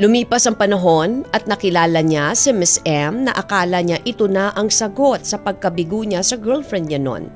Lumipas 0.00 0.48
ang 0.48 0.56
panahon 0.56 1.28
at 1.28 1.44
nakilala 1.44 2.00
niya 2.00 2.32
si 2.32 2.48
Miss 2.56 2.80
M 2.88 3.28
na 3.28 3.36
akala 3.36 3.84
niya 3.84 4.00
ito 4.08 4.24
na 4.24 4.48
ang 4.56 4.72
sagot 4.72 5.28
sa 5.28 5.36
pagkabigo 5.36 6.08
niya 6.08 6.24
sa 6.24 6.40
girlfriend 6.40 6.88
niya 6.88 6.96
noon. 6.96 7.28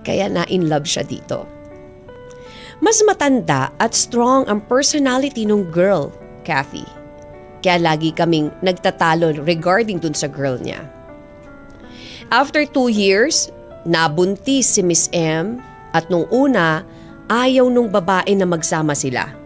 Kaya 0.00 0.32
na-in 0.32 0.72
love 0.72 0.88
siya 0.88 1.04
dito. 1.04 1.44
Mas 2.80 3.04
matanda 3.04 3.68
at 3.76 3.92
strong 3.92 4.48
ang 4.48 4.64
personality 4.64 5.44
ng 5.44 5.68
girl, 5.68 6.08
Kathy. 6.40 6.88
Kaya 7.60 7.76
lagi 7.76 8.16
kaming 8.16 8.48
nagtatalo 8.64 9.44
regarding 9.44 10.00
dun 10.00 10.16
sa 10.16 10.24
girl 10.24 10.56
niya. 10.56 10.80
After 12.32 12.64
two 12.64 12.88
years, 12.88 13.52
nabuntis 13.84 14.72
si 14.72 14.80
Miss 14.80 15.12
M 15.12 15.60
at 15.92 16.08
nung 16.08 16.24
una, 16.32 16.80
ayaw 17.28 17.68
nung 17.68 17.92
babae 17.92 18.32
na 18.32 18.48
magsama 18.48 18.96
sila. 18.96 19.43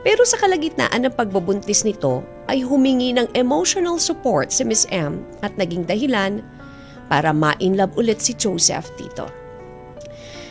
Pero 0.00 0.24
sa 0.24 0.40
kalagitnaan 0.40 1.04
ng 1.04 1.12
pagbubuntis 1.12 1.84
nito 1.84 2.24
ay 2.48 2.64
humingi 2.64 3.12
ng 3.12 3.28
emotional 3.36 4.00
support 4.00 4.48
si 4.48 4.64
Miss 4.64 4.88
M 4.88 5.20
at 5.44 5.52
naging 5.60 5.84
dahilan 5.84 6.40
para 7.12 7.36
ma-inlove 7.36 7.92
ulit 8.00 8.22
si 8.22 8.32
Joseph 8.32 8.88
dito. 8.96 9.28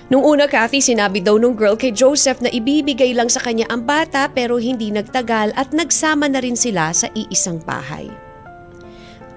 Nung 0.10 0.26
una, 0.26 0.50
Kathy, 0.50 0.82
sinabi 0.82 1.22
daw 1.22 1.38
nung 1.38 1.54
girl 1.54 1.78
kay 1.78 1.94
Joseph 1.94 2.42
na 2.42 2.50
ibibigay 2.50 3.14
lang 3.14 3.30
sa 3.30 3.42
kanya 3.42 3.70
ang 3.70 3.86
bata 3.86 4.26
pero 4.30 4.58
hindi 4.58 4.90
nagtagal 4.90 5.54
at 5.54 5.70
nagsama 5.70 6.26
na 6.26 6.42
rin 6.42 6.58
sila 6.58 6.90
sa 6.90 7.06
iisang 7.14 7.62
bahay. 7.62 8.10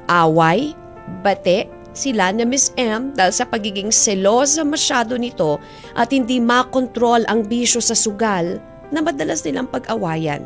Away, 0.09 0.73
bate, 1.21 1.69
sila 1.93 2.33
na 2.33 2.49
Miss 2.49 2.73
M 2.81 3.13
dahil 3.13 3.33
sa 3.37 3.45
pagiging 3.45 3.93
selosa 3.93 4.65
masyado 4.65 5.21
nito 5.21 5.61
at 5.93 6.09
hindi 6.09 6.41
makontrol 6.41 7.29
ang 7.29 7.45
bisyo 7.45 7.85
sa 7.85 7.93
sugal 7.93 8.57
na 8.93 9.01
madalas 9.01 9.41
nilang 9.43 9.67
pag-awayan. 9.67 10.45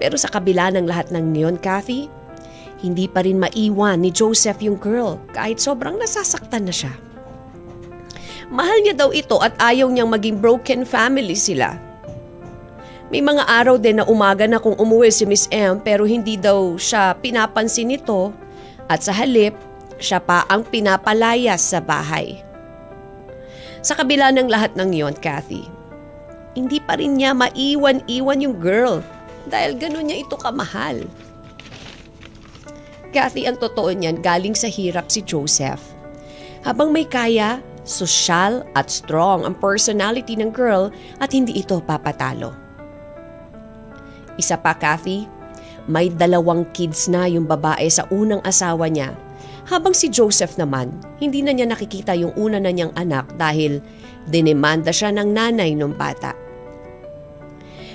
Pero 0.00 0.16
sa 0.16 0.32
kabila 0.32 0.72
ng 0.72 0.88
lahat 0.88 1.12
ng 1.12 1.24
ngayon, 1.36 1.56
Kathy, 1.60 2.08
hindi 2.82 3.06
pa 3.06 3.22
rin 3.22 3.38
maiwan 3.38 4.02
ni 4.02 4.10
Joseph 4.10 4.58
yung 4.58 4.80
girl 4.80 5.20
kahit 5.30 5.62
sobrang 5.62 6.00
nasasaktan 6.00 6.66
na 6.66 6.74
siya. 6.74 6.90
Mahal 8.50 8.82
niya 8.82 8.98
daw 8.98 9.14
ito 9.14 9.38
at 9.38 9.54
ayaw 9.62 9.86
niyang 9.88 10.10
maging 10.10 10.42
broken 10.42 10.82
family 10.82 11.38
sila. 11.38 11.78
May 13.12 13.20
mga 13.20 13.44
araw 13.44 13.76
din 13.76 14.00
na 14.00 14.08
umaga 14.08 14.48
na 14.48 14.58
kung 14.58 14.74
umuwi 14.74 15.12
si 15.12 15.28
Miss 15.28 15.46
M 15.52 15.78
pero 15.78 16.08
hindi 16.08 16.40
daw 16.40 16.74
siya 16.80 17.14
pinapansin 17.16 17.92
nito 17.92 18.32
at 18.90 19.04
sa 19.04 19.14
halip, 19.14 19.56
siya 20.02 20.18
pa 20.18 20.44
ang 20.50 20.66
pinapalayas 20.66 21.62
sa 21.62 21.78
bahay. 21.78 22.42
Sa 23.80 23.96
kabila 23.96 24.34
ng 24.34 24.50
lahat 24.50 24.74
ng 24.74 24.90
yon, 24.90 25.14
Kathy, 25.16 25.64
hindi 26.52 26.78
pa 26.80 27.00
rin 27.00 27.16
niya 27.16 27.32
maiwan-iwan 27.32 28.44
yung 28.44 28.56
girl 28.60 29.00
dahil 29.48 29.76
gano'n 29.76 30.04
niya 30.06 30.20
ito 30.22 30.36
kamahal. 30.36 31.08
Kathy, 33.12 33.44
ang 33.44 33.60
totoo 33.60 33.92
niyan, 33.92 34.24
galing 34.24 34.56
sa 34.56 34.72
hirap 34.72 35.12
si 35.12 35.20
Joseph. 35.20 35.92
Habang 36.64 36.94
may 36.94 37.04
kaya, 37.04 37.60
sosyal 37.84 38.64
at 38.72 38.88
strong 38.88 39.44
ang 39.44 39.58
personality 39.58 40.38
ng 40.38 40.48
girl 40.48 40.88
at 41.20 41.34
hindi 41.34 41.60
ito 41.60 41.82
papatalo. 41.82 42.56
Isa 44.40 44.56
pa, 44.56 44.72
Kathy, 44.72 45.28
may 45.84 46.08
dalawang 46.08 46.64
kids 46.72 47.10
na 47.10 47.28
yung 47.28 47.44
babae 47.44 47.84
sa 47.90 48.08
unang 48.08 48.40
asawa 48.46 48.88
niya. 48.88 49.12
Habang 49.68 49.92
si 49.92 50.08
Joseph 50.08 50.56
naman, 50.56 50.94
hindi 51.20 51.44
na 51.44 51.52
niya 51.52 51.68
nakikita 51.68 52.16
yung 52.16 52.34
una 52.34 52.58
na 52.58 52.72
niyang 52.72 52.94
anak 52.96 53.34
dahil 53.36 53.82
dinemanda 54.26 54.90
siya 54.94 55.12
ng 55.14 55.28
nanay 55.30 55.74
ng 55.74 55.92
bata. 55.94 56.41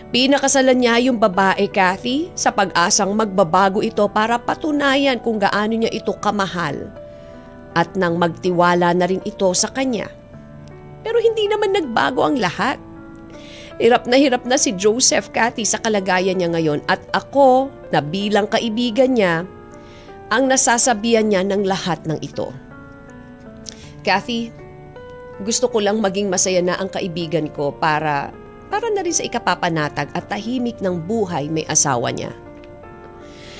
Pinakasalan 0.08 0.80
niya 0.80 0.96
yung 1.12 1.20
babae, 1.20 1.68
Kathy, 1.68 2.32
sa 2.32 2.56
pag-asang 2.56 3.12
magbabago 3.12 3.84
ito 3.84 4.08
para 4.08 4.40
patunayan 4.40 5.20
kung 5.20 5.36
gaano 5.36 5.76
niya 5.76 5.92
ito 5.92 6.16
kamahal 6.16 6.88
at 7.76 7.92
nang 8.00 8.16
magtiwala 8.16 8.96
na 8.96 9.04
rin 9.04 9.20
ito 9.28 9.52
sa 9.52 9.68
kanya. 9.68 10.08
Pero 11.04 11.20
hindi 11.20 11.52
naman 11.52 11.76
nagbago 11.76 12.24
ang 12.24 12.40
lahat. 12.40 12.80
Hirap 13.78 14.08
na 14.08 14.18
hirap 14.18 14.48
na 14.48 14.56
si 14.56 14.74
Joseph 14.74 15.30
Cathy 15.36 15.68
sa 15.68 15.78
kalagayan 15.84 16.40
niya 16.40 16.50
ngayon 16.56 16.88
at 16.88 17.04
ako 17.12 17.70
na 17.92 18.00
bilang 18.00 18.48
kaibigan 18.48 19.14
niya 19.14 19.44
ang 20.32 20.48
nasasabihan 20.48 21.28
niya 21.28 21.44
ng 21.44 21.68
lahat 21.68 22.02
ng 22.08 22.18
ito. 22.24 22.50
Kathy, 24.08 24.56
gusto 25.44 25.68
ko 25.68 25.84
lang 25.84 26.00
maging 26.00 26.32
masaya 26.32 26.64
na 26.64 26.80
ang 26.80 26.88
kaibigan 26.88 27.52
ko 27.52 27.76
para 27.76 28.32
para 28.68 28.88
na 28.92 29.04
rin 29.04 29.16
sa 29.16 29.24
ikapapanatag 29.24 30.12
at 30.12 30.26
tahimik 30.28 30.80
ng 30.84 31.00
buhay 31.00 31.48
may 31.48 31.64
asawa 31.68 32.12
niya. 32.12 32.32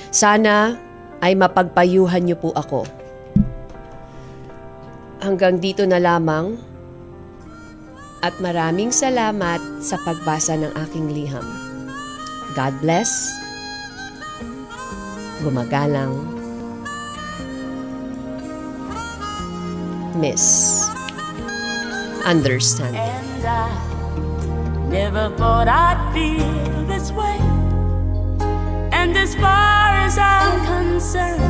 Sana 0.08 0.76
ay 1.20 1.34
mapagpayuhan 1.34 2.24
niyo 2.24 2.36
po 2.38 2.50
ako. 2.54 2.86
Hanggang 5.18 5.58
dito 5.58 5.82
na 5.82 5.98
lamang 5.98 6.56
at 8.22 8.34
maraming 8.38 8.90
salamat 8.94 9.58
sa 9.82 9.98
pagbasa 10.02 10.58
ng 10.58 10.72
aking 10.88 11.10
liham. 11.10 11.46
God 12.54 12.74
bless. 12.82 13.10
Gumagalang. 15.42 16.38
Miss. 20.18 20.82
Understanding. 22.26 23.86
Never 24.90 25.28
thought 25.36 25.68
I'd 25.68 26.12
feel 26.14 26.86
this 26.86 27.12
way. 27.12 27.38
And 28.90 29.14
as 29.16 29.34
far 29.34 29.90
as 30.06 30.16
I'm 30.16 30.64
concerned, 30.64 31.42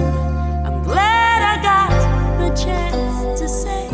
I'm 0.66 0.82
glad 0.82 1.40
I 1.52 1.62
got 1.62 1.90
the 2.40 2.50
chance 2.60 3.40
to 3.40 3.48
say 3.48 3.88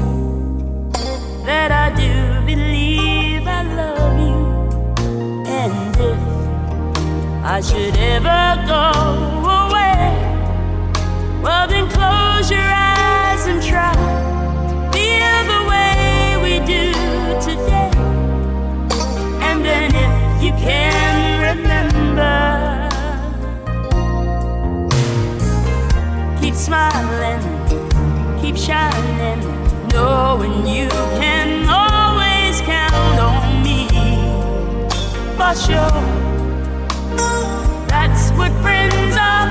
that 1.45 1.71
I 1.71 1.91
do 1.95 2.47
believe 2.47 3.47
I 3.47 3.63
love 3.81 4.19
you. 4.19 4.41
And 5.47 5.97
if 5.97 7.45
I 7.45 7.61
should 7.61 7.97
ever 7.97 8.65
go 8.67 8.87
away, 9.61 10.09
well, 11.43 11.69
then 11.69 11.87
close 11.91 12.51
your 12.51 12.61
eyes 12.61 13.47
and 13.47 13.63
try 13.63 13.93
to 13.93 14.75
feel 14.97 15.39
the 15.53 15.61
way 15.69 16.39
we 16.43 16.67
do 16.67 16.93
today. 17.41 17.94
Then 19.65 19.91
if 19.95 20.43
you 20.45 20.53
can 20.53 21.15
remember, 21.49 22.37
keep 26.41 26.55
smiling, 26.55 27.43
keep 28.41 28.57
shining, 28.57 29.41
knowing 29.89 30.67
you 30.67 30.89
can 31.21 31.67
always 31.69 32.61
count 32.61 33.19
on 33.31 33.63
me. 33.63 33.89
For 35.39 35.55
sure, 35.67 36.03
that's 37.89 38.31
what 38.33 38.53
friends 38.63 39.17
are 39.17 39.44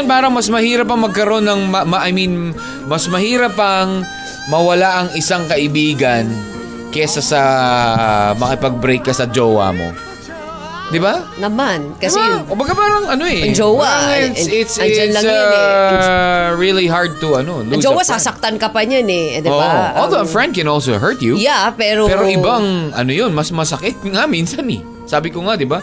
minsan 0.00 0.08
parang 0.08 0.32
mas 0.32 0.48
mahirap 0.48 0.88
pang 0.88 1.04
magkaroon 1.04 1.44
ng, 1.44 1.60
ma- 1.68 1.84
ma- 1.84 2.00
I 2.00 2.12
mean, 2.16 2.56
mas 2.88 3.04
mahirap 3.12 3.52
pang 3.52 4.00
mawala 4.48 5.04
ang 5.04 5.08
isang 5.12 5.44
kaibigan 5.44 6.24
kesa 6.88 7.20
sa 7.20 7.42
makipag-break 8.32 9.04
ka 9.04 9.12
sa 9.12 9.28
jowa 9.28 9.68
mo. 9.76 9.92
Di 10.88 10.96
ba? 10.96 11.20
Naman. 11.36 12.00
Kasi 12.00 12.16
diba? 12.16 12.48
O 12.48 12.56
baga 12.56 12.72
parang 12.72 13.12
ano 13.12 13.22
eh. 13.22 13.44
Ang 13.44 13.54
jowa, 13.54 14.10
Parang 14.10 14.32
It's, 14.32 14.48
eh, 14.48 14.64
it's, 14.64 14.74
andyan 14.74 15.12
it's 15.12 15.14
lang 15.14 15.24
yun 15.28 15.46
eh. 15.46 15.60
uh, 15.62 16.48
really 16.56 16.88
hard 16.88 17.12
to 17.20 17.36
ano, 17.36 17.60
ang 17.60 17.70
lose 17.70 17.84
jowa, 17.84 18.00
a 18.00 18.02
friend. 18.02 18.10
sasaktan 18.16 18.54
ka 18.56 18.72
pa 18.72 18.82
niyan 18.82 19.06
eh. 19.06 19.26
Di 19.38 19.46
ba? 19.46 19.94
Although 20.00 20.24
a 20.24 20.26
Ang- 20.26 20.32
friend 20.32 20.50
can 20.50 20.66
also 20.66 20.96
hurt 20.96 21.20
you. 21.20 21.36
Yeah, 21.36 21.70
pero... 21.76 22.08
Pero 22.08 22.24
ibang 22.24 22.90
ano 22.90 23.12
yun, 23.12 23.36
mas 23.36 23.52
masakit 23.52 24.00
nga 24.02 24.24
minsan 24.24 24.64
eh. 24.66 24.80
Sabi 25.06 25.28
ko 25.28 25.44
nga, 25.44 25.54
di 25.54 25.68
ba? 25.68 25.78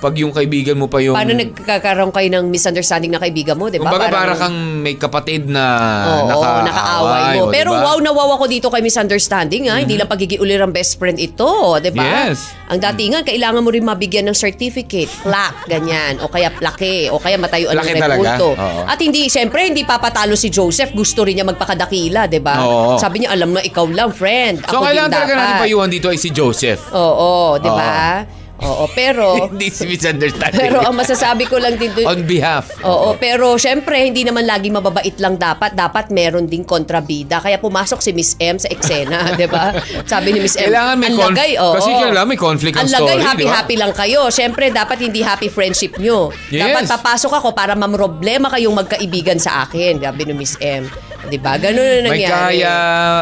Pag 0.00 0.16
yung 0.16 0.32
kaibigan 0.32 0.80
mo 0.80 0.88
pa 0.88 1.04
yung... 1.04 1.12
Paano 1.12 1.36
nagkakaroon 1.36 2.08
kayo 2.08 2.28
ng 2.32 2.48
misunderstanding 2.48 3.12
na 3.12 3.20
kaibigan 3.20 3.52
mo, 3.60 3.68
di 3.68 3.76
ba? 3.76 3.92
Kumbaga 3.92 4.08
para 4.08 4.32
kang 4.32 4.80
may 4.80 4.96
kapatid 4.96 5.44
na 5.44 5.64
Oo, 6.08 6.26
naka 6.32 6.48
nakaaway 6.64 7.22
mo. 7.36 7.42
o, 7.44 7.52
Pero 7.52 7.70
diba? 7.76 7.84
wow 7.84 7.98
na 8.00 8.10
wow 8.16 8.30
ako 8.40 8.44
dito 8.48 8.66
kay 8.72 8.80
misunderstanding 8.80 9.68
ha. 9.68 9.76
Hindi 9.76 10.00
lang 10.00 10.08
pagiging 10.08 10.40
ulirang 10.40 10.72
best 10.72 10.96
friend 10.96 11.20
ito, 11.20 11.76
di 11.84 11.92
ba? 11.92 12.32
Yes. 12.32 12.48
Ang 12.72 12.80
datingan, 12.80 13.28
kailangan 13.28 13.60
mo 13.60 13.68
rin 13.68 13.84
mabigyan 13.84 14.24
ng 14.32 14.36
certificate, 14.36 15.12
plaque, 15.20 15.68
ganyan. 15.68 16.16
O 16.24 16.32
kaya 16.32 16.48
plaque, 16.48 17.12
o 17.12 17.20
kaya 17.20 17.36
matayuan 17.36 17.76
ng. 17.76 18.40
Oo. 18.40 18.88
At 18.88 18.96
hindi, 18.96 19.28
siyempre, 19.28 19.68
hindi 19.68 19.84
papatalo 19.84 20.32
si 20.32 20.48
Joseph. 20.48 20.96
Gusto 20.96 21.28
rin 21.28 21.36
niya 21.36 21.44
magpakadakila, 21.44 22.24
di 22.24 22.40
ba? 22.40 22.56
Oo. 22.64 22.96
Sabi 22.96 23.20
niya, 23.22 23.36
alam 23.36 23.52
na 23.52 23.60
ikaw 23.60 23.84
lang, 23.90 24.16
friend. 24.16 24.64
So 24.64 24.80
Ako 24.80 24.88
kailangan 24.88 25.10
din 25.12 25.16
talaga 25.20 25.32
natin 25.36 25.54
payuhan 25.60 25.90
dito 25.92 26.06
ay 26.08 26.16
si 26.16 26.32
Joseph. 26.32 26.88
Oo, 26.96 27.60
di 27.60 27.68
ba? 27.68 28.24
Oo, 28.60 28.84
pero... 28.92 29.36
Hindi 29.50 29.72
si 29.72 29.88
misunderstanding. 29.88 30.60
pero 30.60 30.84
ang 30.84 30.94
masasabi 30.96 31.48
ko 31.48 31.56
lang 31.56 31.80
din 31.80 31.92
On 32.04 32.20
behalf. 32.24 32.70
Oo, 32.84 33.16
pero 33.16 33.56
syempre 33.56 34.04
hindi 34.04 34.22
naman 34.24 34.44
laging 34.46 34.76
mababait 34.76 35.16
lang 35.18 35.36
dapat. 35.40 35.72
Dapat 35.72 36.12
meron 36.12 36.46
ding 36.46 36.64
kontrabida. 36.64 37.40
Kaya 37.40 37.56
pumasok 37.60 38.00
si 38.00 38.10
Miss 38.12 38.36
M 38.38 38.56
sa 38.60 38.68
eksena, 38.68 39.28
'di 39.38 39.48
ba? 39.48 39.72
Sabi 40.04 40.36
ni 40.36 40.44
Miss 40.44 40.56
M, 40.56 40.68
Kailangan 40.68 40.96
may 40.96 41.08
ang 41.10 41.18
lagay, 41.18 41.50
oo. 41.56 41.74
kasi 41.76 41.90
kailangan 41.90 42.28
may 42.28 42.40
conflict 42.40 42.74
ang 42.76 42.86
Ang 42.86 42.92
lagay, 42.92 43.16
story, 43.16 43.24
happy-happy 43.26 43.76
lang 43.76 43.92
kayo. 43.96 44.20
Syempre, 44.28 44.64
dapat 44.70 44.98
hindi 45.00 45.20
happy 45.24 45.48
friendship 45.48 45.96
nyo. 45.98 46.30
Yes. 46.52 46.68
Dapat 46.68 46.84
papasok 46.88 47.32
ako 47.40 47.48
para 47.56 47.72
mamroblema 47.74 48.52
kayong 48.52 48.76
magkaibigan 48.76 49.40
sa 49.40 49.64
akin, 49.66 50.00
sabi 50.00 50.22
ni 50.28 50.34
Miss 50.36 50.56
M. 50.60 50.86
'Di 51.28 51.36
ba? 51.36 51.60
Ganun 51.60 51.84
na 52.00 52.08
May 52.08 52.24
nangyari. 52.24 52.64
kaya... 52.64 52.74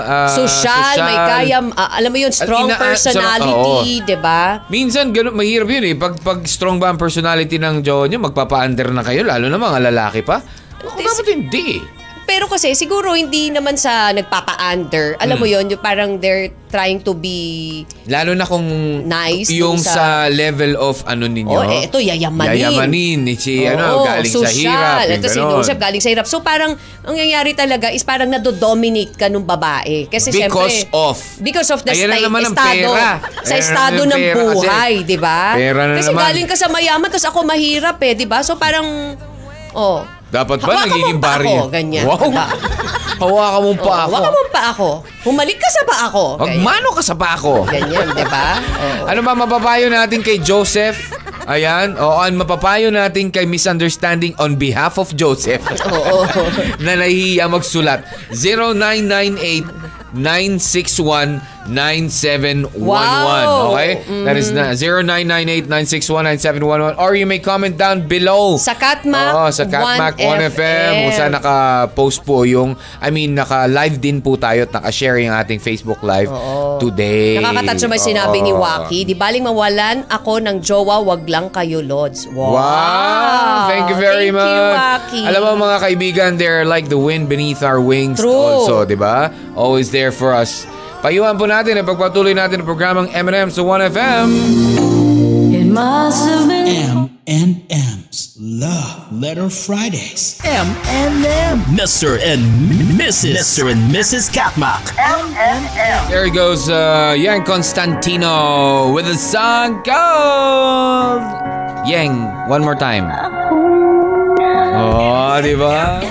ah, 0.06 0.30
social, 0.30 0.94
may 1.02 1.18
kaya, 1.18 1.58
ah, 1.74 1.90
alam 1.98 2.11
mo 2.14 2.18
yun, 2.22 2.30
strong 2.30 2.70
ina- 2.70 2.78
personality, 2.78 4.06
'di 4.06 4.16
ba? 4.22 4.62
Minsan, 4.70 5.11
ganun, 5.11 5.34
mahirap 5.34 5.66
yun 5.66 5.82
eh. 5.82 5.94
Pag, 5.98 6.22
pag 6.22 6.46
strong 6.46 6.78
ba 6.78 6.94
ang 6.94 7.00
personality 7.00 7.58
ng 7.58 7.82
jowa 7.82 8.06
nyo, 8.06 8.22
magpapa-under 8.22 8.94
na 8.94 9.02
kayo, 9.02 9.26
lalo 9.26 9.50
na 9.50 9.58
mga 9.58 9.90
lalaki 9.90 10.22
pa. 10.22 10.38
Ako 10.78 10.94
dapat 10.94 11.26
hindi 11.26 11.82
eh. 11.82 11.97
Pero 12.28 12.44
kasi 12.44 12.76
siguro 12.76 13.16
hindi 13.16 13.48
naman 13.48 13.74
sa 13.74 14.12
nagpapa-under. 14.12 15.16
Alam 15.16 15.40
mo 15.40 15.46
Hmm. 15.48 15.54
yon 15.56 15.72
yung 15.72 15.80
parang 15.80 16.10
they're 16.14 16.52
trying 16.68 17.00
to 17.00 17.16
be 17.16 17.80
Lalo 18.04 18.36
na 18.36 18.44
kung 18.44 18.68
Nice 19.02 19.48
yung 19.48 19.74
dun 19.74 19.80
sa- 19.80 19.96
sa, 19.96 20.04
level 20.28 20.76
of 20.76 21.00
ano 21.02 21.24
ninyo. 21.24 21.48
Oh, 21.48 21.64
eh, 21.64 21.88
ito, 21.88 21.96
yayamanin. 21.96 22.52
Yayamanin. 22.52 23.18
ni 23.22 23.34
Si, 23.34 23.64
Oo, 23.64 23.72
ano, 23.72 24.04
galing 24.04 24.28
sa 24.28 24.38
social. 24.44 24.68
hirap. 24.68 25.00
yung 25.00 25.16
Ito 25.16 25.26
si 25.26 25.38
ganon. 25.38 25.52
Joseph 25.56 25.80
galing 25.80 26.02
sa 26.02 26.10
hirap. 26.10 26.26
So 26.26 26.36
parang 26.40 26.72
ang 26.76 27.10
nangyayari 27.10 27.52
talaga 27.54 27.88
is 27.88 28.04
parang 28.04 28.28
nadodominate 28.28 29.16
ka 29.16 29.26
nung 29.26 29.42
babae. 29.42 30.04
Kasi 30.06 30.28
Because 30.28 30.84
syempre, 30.84 30.92
of. 30.92 31.16
Because 31.40 31.68
of 31.70 31.80
the 31.80 31.96
Ayan 31.96 32.06
na 32.06 32.14
sta- 32.14 32.26
naman 32.28 32.40
ang 32.42 32.52
estado. 32.52 32.76
pera. 32.86 33.08
Sa 33.40 33.48
Ayan 33.48 33.62
estado 33.62 33.72
naman 33.96 34.04
ang 34.04 34.10
ng 34.10 34.20
pera 34.20 34.36
kasi. 34.36 34.52
buhay, 34.52 34.92
di 35.02 35.16
ba? 35.16 35.40
Pera 35.54 35.80
na 35.82 35.94
Kasi 35.96 36.10
naman. 36.10 36.20
galing 36.22 36.46
ka 36.46 36.56
sa 36.58 36.68
mayaman, 36.68 37.08
tapos 37.08 37.26
ako 37.26 37.38
mahirap 37.42 37.96
eh, 37.98 38.12
di 38.12 38.26
ba? 38.26 38.38
So 38.42 38.52
parang, 38.54 39.16
oh, 39.72 40.04
Dapat 40.28 40.58
ba 40.60 40.72
Hawakan 40.76 40.88
nagiging 40.92 41.20
pa 41.20 41.28
barrier? 41.36 41.60
ako, 41.64 41.72
ganyan. 41.72 42.04
Wow. 42.04 42.20
Diba? 42.20 42.46
Hawakan 43.18 43.60
mo 43.66 43.72
pa 43.74 43.82
oh, 43.90 43.98
ako. 43.98 44.12
Waka 44.14 44.30
mo 44.30 44.42
pa 44.48 44.62
ako. 44.70 44.88
Humalik 45.26 45.58
ka 45.58 45.68
sa 45.74 45.82
pa 45.82 45.96
ako. 46.06 46.24
Magmano 46.38 46.88
ka 46.94 47.02
sa 47.02 47.14
pako. 47.18 47.66
Ganyan, 47.66 48.06
di 48.14 48.22
ba? 48.28 48.62
Oo. 48.62 49.10
Ano 49.10 49.20
ba 49.26 49.34
mapapayo 49.34 49.90
natin 49.90 50.22
kay 50.22 50.38
Joseph? 50.38 51.18
Ayan. 51.48 51.96
O 51.98 52.20
ang 52.20 52.36
mapapayo 52.38 52.92
natin 52.92 53.32
kay 53.32 53.48
Misunderstanding 53.48 54.36
on 54.38 54.54
behalf 54.54 55.00
of 55.00 55.10
Joseph. 55.18 55.64
Oo. 55.88 56.28
na 56.84 56.94
nahihiya 56.94 57.50
magsulat. 57.50 58.06
0998 58.30 59.66
961-9711. 61.68 62.81
Wow. 62.81 63.76
Okay? 63.76 64.00
That 64.24 64.37
is 64.37 64.50
na 64.50 64.72
0998-961-9711 64.72 66.96
or 66.96 67.14
you 67.14 67.26
may 67.28 67.38
comment 67.38 67.76
down 67.76 68.09
below. 68.09 68.57
Sa 68.57 68.72
Katmak 68.74 69.35
Oo, 69.37 69.50
sa 69.52 69.68
Katmak 69.68 70.16
1FM. 70.16 70.57
1FM 70.57 70.92
kung 71.04 71.12
saan 71.12 71.33
naka-post 71.37 72.24
po 72.24 72.48
yung 72.48 72.72
I 72.98 73.12
mean, 73.12 73.37
naka-live 73.37 74.00
din 74.00 74.24
po 74.24 74.40
tayo 74.40 74.64
at 74.64 74.72
naka-share 74.72 75.20
yung 75.20 75.37
ating 75.37 75.61
Facebook 75.61 76.00
Live 76.00 76.33
today. 76.81 77.37
Nakakatouch 77.38 77.83
naman 77.85 78.00
sinabi 78.00 78.40
ni 78.40 78.52
Oo. 78.52 78.61
Waki, 78.64 79.04
di 79.04 79.14
baling 79.14 79.44
mawalan 79.44 80.04
ako 80.09 80.40
ng 80.42 80.61
jowa, 80.64 81.04
wag 81.04 81.28
lang 81.28 81.52
kayo, 81.52 81.85
Lods. 81.85 82.26
Wow! 82.33 82.57
Wow! 82.59 83.68
Thank 83.70 83.92
you 83.92 83.98
very 84.00 84.33
Thank 84.33 84.40
much. 84.40 84.50
you, 84.50 84.62
Waki. 84.74 85.22
Alam 85.28 85.40
mo 85.44 85.68
mga 85.68 85.78
kaibigan, 85.85 86.31
they're 86.40 86.64
like 86.64 86.88
the 86.88 86.98
wind 86.98 87.28
beneath 87.28 87.62
our 87.62 87.81
wings 87.81 88.20
True. 88.20 88.33
also, 88.33 88.85
di 88.85 88.96
ba? 88.96 89.31
Always 89.54 89.90
there 89.90 90.11
for 90.11 90.33
us. 90.33 90.66
Payuhan 90.98 91.38
po 91.38 91.46
natin 91.46 91.78
ang 91.78 91.87
pagpatuloy 91.87 92.34
natin 92.34 92.58
ang 92.58 92.66
programang 92.66 93.06
M&M 93.14 93.54
sa 93.54 93.62
1FM. 93.62 94.26
It 95.54 95.70
must 95.70 96.26
have 96.26 96.50
been 96.50 96.66
M 96.66 96.98
and 97.30 97.62
M's 97.70 98.34
Love 98.34 99.06
Letter 99.14 99.46
Fridays. 99.46 100.42
M 100.42 100.66
and 100.90 101.22
M. 101.22 101.62
Mr. 101.70 102.18
and 102.18 102.42
Mrs. 102.98 103.38
Mr. 103.38 103.70
and 103.70 103.78
Mrs. 103.94 104.26
Katmak. 104.26 104.90
M&M. 104.98 105.62
There 106.11 106.26
he 106.26 106.34
goes, 106.34 106.66
uh, 106.66 107.14
Yang 107.14 107.46
Constantino 107.46 108.90
with 108.90 109.06
a 109.06 109.14
song 109.14 109.87
called 109.87 111.22
Yang. 111.87 112.26
One 112.50 112.66
more 112.66 112.74
time. 112.74 113.06
Oh, 114.74 115.38
di 115.38 115.54
ba? 115.54 116.02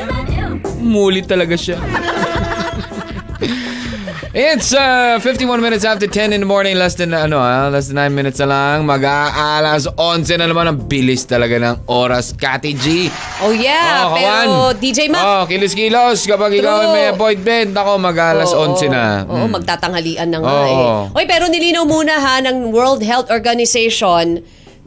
Muli 0.80 1.28
talaga 1.28 1.60
siya. 1.60 1.76
It's 4.36 4.76
uh, 4.76 5.18
51 5.24 5.62
minutes 5.62 5.86
after 5.86 6.06
10 6.06 6.34
in 6.34 6.44
the 6.44 6.46
morning. 6.46 6.76
Less 6.76 6.96
than, 6.96 7.16
ano, 7.16 7.40
ah, 7.40 7.72
less 7.72 7.88
than 7.88 7.96
9 7.96 8.12
minutes 8.14 8.38
na 8.40 8.48
lang. 8.48 8.78
Mag-aalas 8.84 9.88
11 9.88 10.38
na 10.38 10.52
naman. 10.52 10.68
Ang 10.68 10.80
bilis 10.84 11.24
talaga 11.24 11.56
ng 11.56 11.88
oras, 11.88 12.36
Kati 12.36 12.76
G. 12.76 13.08
Oh 13.40 13.56
yeah, 13.56 14.04
Oh, 14.04 14.14
pero 14.14 14.28
kawan. 14.28 14.48
DJ 14.78 15.00
Mac, 15.08 15.24
Oh, 15.24 15.44
kilos-kilos. 15.48 16.28
Kapag 16.28 16.54
ikaw 16.54 16.76
True. 16.82 16.94
may 16.94 17.06
appointment, 17.08 17.72
ako 17.72 17.92
mag-alas 17.98 18.52
Oo, 18.52 18.76
11 18.76 18.92
na. 18.92 19.24
Oo, 19.26 19.48
Mm. 19.48 19.52
magtatanghalian 19.54 20.28
na 20.28 20.38
nga 20.44 20.52
Oo. 20.52 20.68
eh. 20.68 21.18
Oy, 21.18 21.26
pero 21.26 21.48
nilinaw 21.48 21.88
muna 21.88 22.20
ha 22.20 22.36
ng 22.44 22.70
World 22.70 23.02
Health 23.02 23.32
Organization 23.32 24.44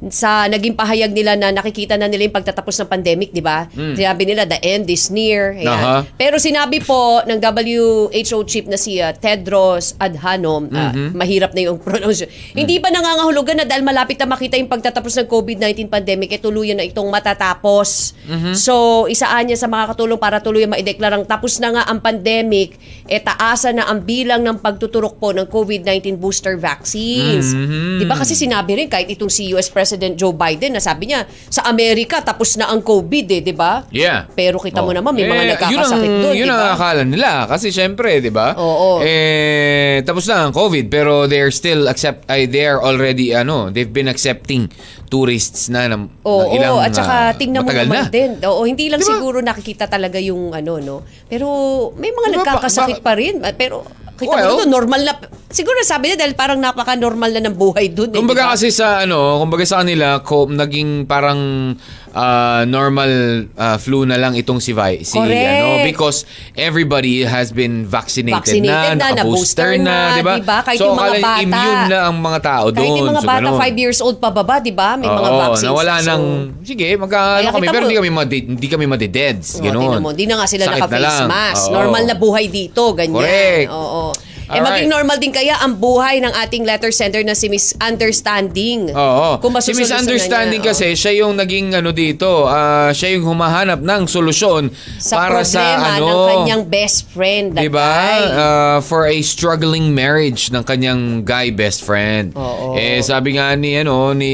sa 0.08 0.48
naging 0.48 0.72
pahayag 0.72 1.12
nila 1.12 1.36
na 1.36 1.52
nakikita 1.52 2.00
na 2.00 2.08
nila 2.08 2.24
yung 2.24 2.36
pagtatapos 2.40 2.72
ng 2.80 2.88
pandemic, 2.88 3.36
di 3.36 3.44
ba? 3.44 3.68
Sinabi 3.76 4.24
nila, 4.24 4.48
the 4.48 4.56
end 4.64 4.88
is 4.88 5.12
near. 5.12 5.52
Ayan. 5.52 5.68
Mm. 5.68 5.76
Aha. 5.76 5.96
Pero 6.16 6.40
sinabi 6.40 6.80
po 6.80 7.20
ng 7.28 7.36
WHO 7.36 8.38
chief 8.48 8.64
na 8.64 8.80
si 8.80 8.96
uh, 8.96 9.12
Tedros 9.12 9.92
Adhanom, 10.00 10.72
uh, 10.72 10.78
Mm-hmm. 10.90 11.12
mahirap 11.12 11.52
na 11.52 11.60
yung 11.70 11.78
pronunciation, 11.84 12.32
hindi 12.56 12.80
pa 12.80 12.88
nangangahulugan 12.88 13.62
na 13.62 13.66
dahil 13.68 13.84
malapit 13.84 14.16
na 14.16 14.26
makita 14.26 14.56
yung 14.56 14.66
pagtatapos 14.72 15.12
ng 15.20 15.28
COVID-19 15.28 15.92
pandemic, 15.92 16.32
eh 16.32 16.40
tuluyan 16.40 16.80
na 16.80 16.88
itong 16.88 17.06
matatapos. 17.12 18.16
Mm-hmm. 18.24 18.54
So, 18.56 19.04
isaan 19.06 19.52
niya 19.52 19.60
sa 19.60 19.68
mga 19.68 19.92
katulong 19.94 20.16
para 20.16 20.40
tuluyan 20.40 20.72
maideklarang 20.72 21.28
tapos 21.28 21.60
na 21.60 21.74
nga 21.74 21.82
ang 21.86 22.00
pandemic, 22.00 22.80
eh 23.06 23.20
taasa 23.20 23.70
na 23.70 23.86
ang 23.86 24.02
bilang 24.02 24.40
ng 24.40 24.58
pagtuturok 24.58 25.20
po 25.20 25.36
ng 25.36 25.46
COVID-19 25.46 26.16
booster 26.16 26.56
vaccines. 26.56 27.52
Mm-hmm. 27.52 27.98
Di 28.02 28.04
ba 28.08 28.16
kasi 28.16 28.32
sinabi 28.32 28.80
rin 28.80 28.88
kahit 28.88 29.10
itong 29.10 29.30
si 29.30 29.50
US 29.54 29.68
President 29.68 29.89
Joe 29.96 30.30
Biden 30.30 30.70
na 30.70 30.78
sabi 30.78 31.08
niya, 31.08 31.22
sa 31.46 31.64
Amerika 31.64 32.20
tapos 32.20 32.54
na 32.54 32.66
ang 32.66 32.78
COVID 32.80 33.26
eh, 33.28 33.40
di 33.40 33.50
ba? 33.50 33.82
Yeah. 33.88 34.28
Pero 34.30 34.58
kita 34.58 34.78
mo 34.78 34.90
Oh. 34.90 34.94
naman, 34.94 35.12
may 35.12 35.24
mga 35.24 35.40
Eh, 35.40 35.50
nagkakasakit 35.50 35.72
yun 35.72 36.12
ang, 36.12 36.22
doon, 36.22 36.34
Yun 36.34 36.46
di 36.46 36.50
ang 36.50 36.60
ba? 36.60 36.70
akala 36.72 37.02
nila. 37.02 37.30
Kasi 37.46 37.66
syempre, 37.68 38.18
di 38.18 38.28
ba? 38.28 38.52
Oo. 38.54 39.00
Eh, 39.00 40.02
tapos 40.02 40.26
na 40.26 40.44
ang 40.44 40.52
COVID. 40.52 40.86
Pero 40.86 41.24
they're 41.24 41.50
still 41.50 41.86
accept, 41.86 42.26
ay, 42.26 42.44
they're 42.44 42.76
already, 42.76 43.32
ano, 43.32 43.68
they've 43.68 43.88
been 43.88 44.06
accepting 44.06 44.66
tourists 45.06 45.66
na 45.66 45.86
ng, 45.86 46.06
Oo, 46.20 46.44
ng 46.44 46.54
ilang 46.54 46.78
at 46.78 46.92
saka 46.92 47.12
ah, 47.12 47.30
tingnan 47.32 47.62
mo 47.62 47.70
naman 47.70 48.06
na. 48.06 48.08
din. 48.08 48.38
Oo, 48.42 48.62
hindi 48.62 48.86
lang 48.86 48.98
Di 48.98 49.06
ba? 49.06 49.12
siguro 49.12 49.38
nakikita 49.40 49.86
talaga 49.86 50.18
yung 50.18 50.52
ano, 50.52 50.78
no? 50.78 50.96
Pero 51.26 51.46
may 51.94 52.10
mga 52.10 52.28
Di 52.28 52.32
ba, 52.32 52.38
nagkakasakit 52.40 52.98
ba- 52.98 53.04
pa 53.04 53.12
rin. 53.14 53.34
Ah, 53.40 53.50
Pero 53.52 53.82
Kita 54.20 54.36
Well- 54.36 54.52
mo 54.52 54.60
doon, 54.60 54.70
normal 54.70 55.00
na, 55.00 55.12
siguro 55.48 55.80
sabi 55.80 56.12
niya 56.12 56.20
dahil 56.20 56.36
parang 56.36 56.60
napaka-normal 56.60 57.32
na 57.32 57.48
ng 57.48 57.56
buhay 57.56 57.88
doon. 57.88 58.12
Eh, 58.12 58.20
Kumbaga 58.20 58.44
di 58.44 58.46
ba? 58.46 58.52
kasi 58.52 58.68
sa 58.68 59.00
ano, 59.00 59.40
kumbaga 59.40 59.64
sa 59.64 59.80
kanila, 59.80 60.20
ko, 60.20 60.44
naging 60.44 61.08
parang 61.08 61.72
ah, 62.12 62.62
normal 62.64 63.10
ah, 63.54 63.76
flu 63.76 64.02
na 64.02 64.14
lang 64.14 64.32
itong 64.32 64.58
si 64.58 64.70
Vi, 64.70 65.02
si 65.02 65.14
Correct. 65.14 65.46
ano 65.56 65.82
because 65.82 66.24
everybody 66.54 67.22
has 67.22 67.50
been 67.50 67.82
vaccinated, 67.82 68.38
Vaccinated 68.40 68.96
na, 68.96 69.10
na, 69.10 69.16
na-booster 69.16 69.70
naka-booster 69.70 69.70
na, 69.78 69.96
di 70.12 70.22
ba? 70.22 70.34
di 70.36 70.44
ba? 70.44 70.58
Kahit 70.60 70.78
so, 70.78 70.86
yung 70.86 70.96
mga 70.96 71.14
bata. 71.18 71.40
immune 71.40 71.82
na 71.88 71.98
ang 72.04 72.16
mga 72.16 72.38
tao 72.40 72.64
doon. 72.68 72.76
Kahit 72.76 72.98
yung 72.98 73.08
mga 73.08 73.20
So, 73.20 73.28
bata, 73.28 73.40
ganun. 73.40 73.60
5 73.60 73.76
years 73.78 73.98
old 74.00 74.16
pa 74.16 74.28
baba, 74.28 74.58
di 74.58 74.70
ba? 74.70 74.94
May 74.94 75.06
mga 75.06 75.20
Oo, 75.24 75.38
vaccines. 75.40 75.62
na 75.62 75.70
wala 75.72 75.94
So, 75.96 76.06
nang, 76.06 76.22
sige, 76.60 76.88
magka, 76.94 77.20
Kaya 77.20 77.42
ano 77.42 77.54
kami, 77.54 77.66
pero 77.66 77.82
hindi 77.84 77.96
kami, 77.96 78.10
madi, 78.10 78.38
hindi 78.44 78.68
kami 78.68 78.84
madideds. 78.86 79.48
Oh, 79.52 79.62
Ganun. 79.62 79.80
tingnan 79.80 80.02
mo, 80.02 80.10
di 80.10 80.24
na 80.24 80.34
nga 80.36 80.46
sila 80.46 80.64
na 80.64 80.72
naka-face 80.76 81.02
lang. 81.20 81.28
mask. 81.28 81.62
Oo. 81.62 81.74
Normal 81.74 82.02
na 82.04 82.14
buhay 82.14 82.46
dito, 82.46 82.82
ganyan. 82.92 83.16
Correct. 83.16 83.68
Oo. 83.70 84.02
Eh 84.50 84.60
maging 84.60 84.90
normal 84.90 85.16
din 85.22 85.30
kaya 85.30 85.54
ang 85.62 85.78
buhay 85.78 86.18
ng 86.18 86.32
ating 86.46 86.66
letter 86.66 86.90
sender 86.90 87.22
na 87.22 87.38
si 87.38 87.46
Miss 87.46 87.70
Understanding. 87.78 88.90
Oo. 88.90 89.38
Kung 89.38 89.54
si 89.62 89.70
masusolusyonan 89.70 90.02
misunderstanding 90.02 90.62
niya, 90.62 90.70
kasi, 90.74 90.86
siya 90.98 91.12
yung 91.22 91.38
naging 91.38 91.78
ano 91.78 91.94
dito, 91.94 92.50
ah, 92.50 92.90
siya 92.90 93.14
yung 93.14 93.30
humahanap 93.30 93.78
ng 93.78 94.02
solusyon 94.10 94.74
sa 94.98 95.22
para 95.26 95.46
sa 95.46 95.96
ano. 95.98 96.06
ng 96.06 96.20
kanyang 96.34 96.62
best 96.66 97.06
friend, 97.14 97.54
Diba? 97.54 97.78
guy. 97.78 98.20
Uh, 98.26 98.78
for 98.82 99.06
a 99.06 99.22
struggling 99.22 99.94
marriage 99.94 100.50
ng 100.50 100.66
kanyang 100.66 101.22
guy 101.22 101.54
best 101.54 101.86
friend. 101.86 102.34
Oo. 102.34 102.74
Eh 102.74 102.98
sabi 103.06 103.38
nga 103.38 103.54
ni 103.54 103.78
ano 103.78 104.10
ni 104.10 104.30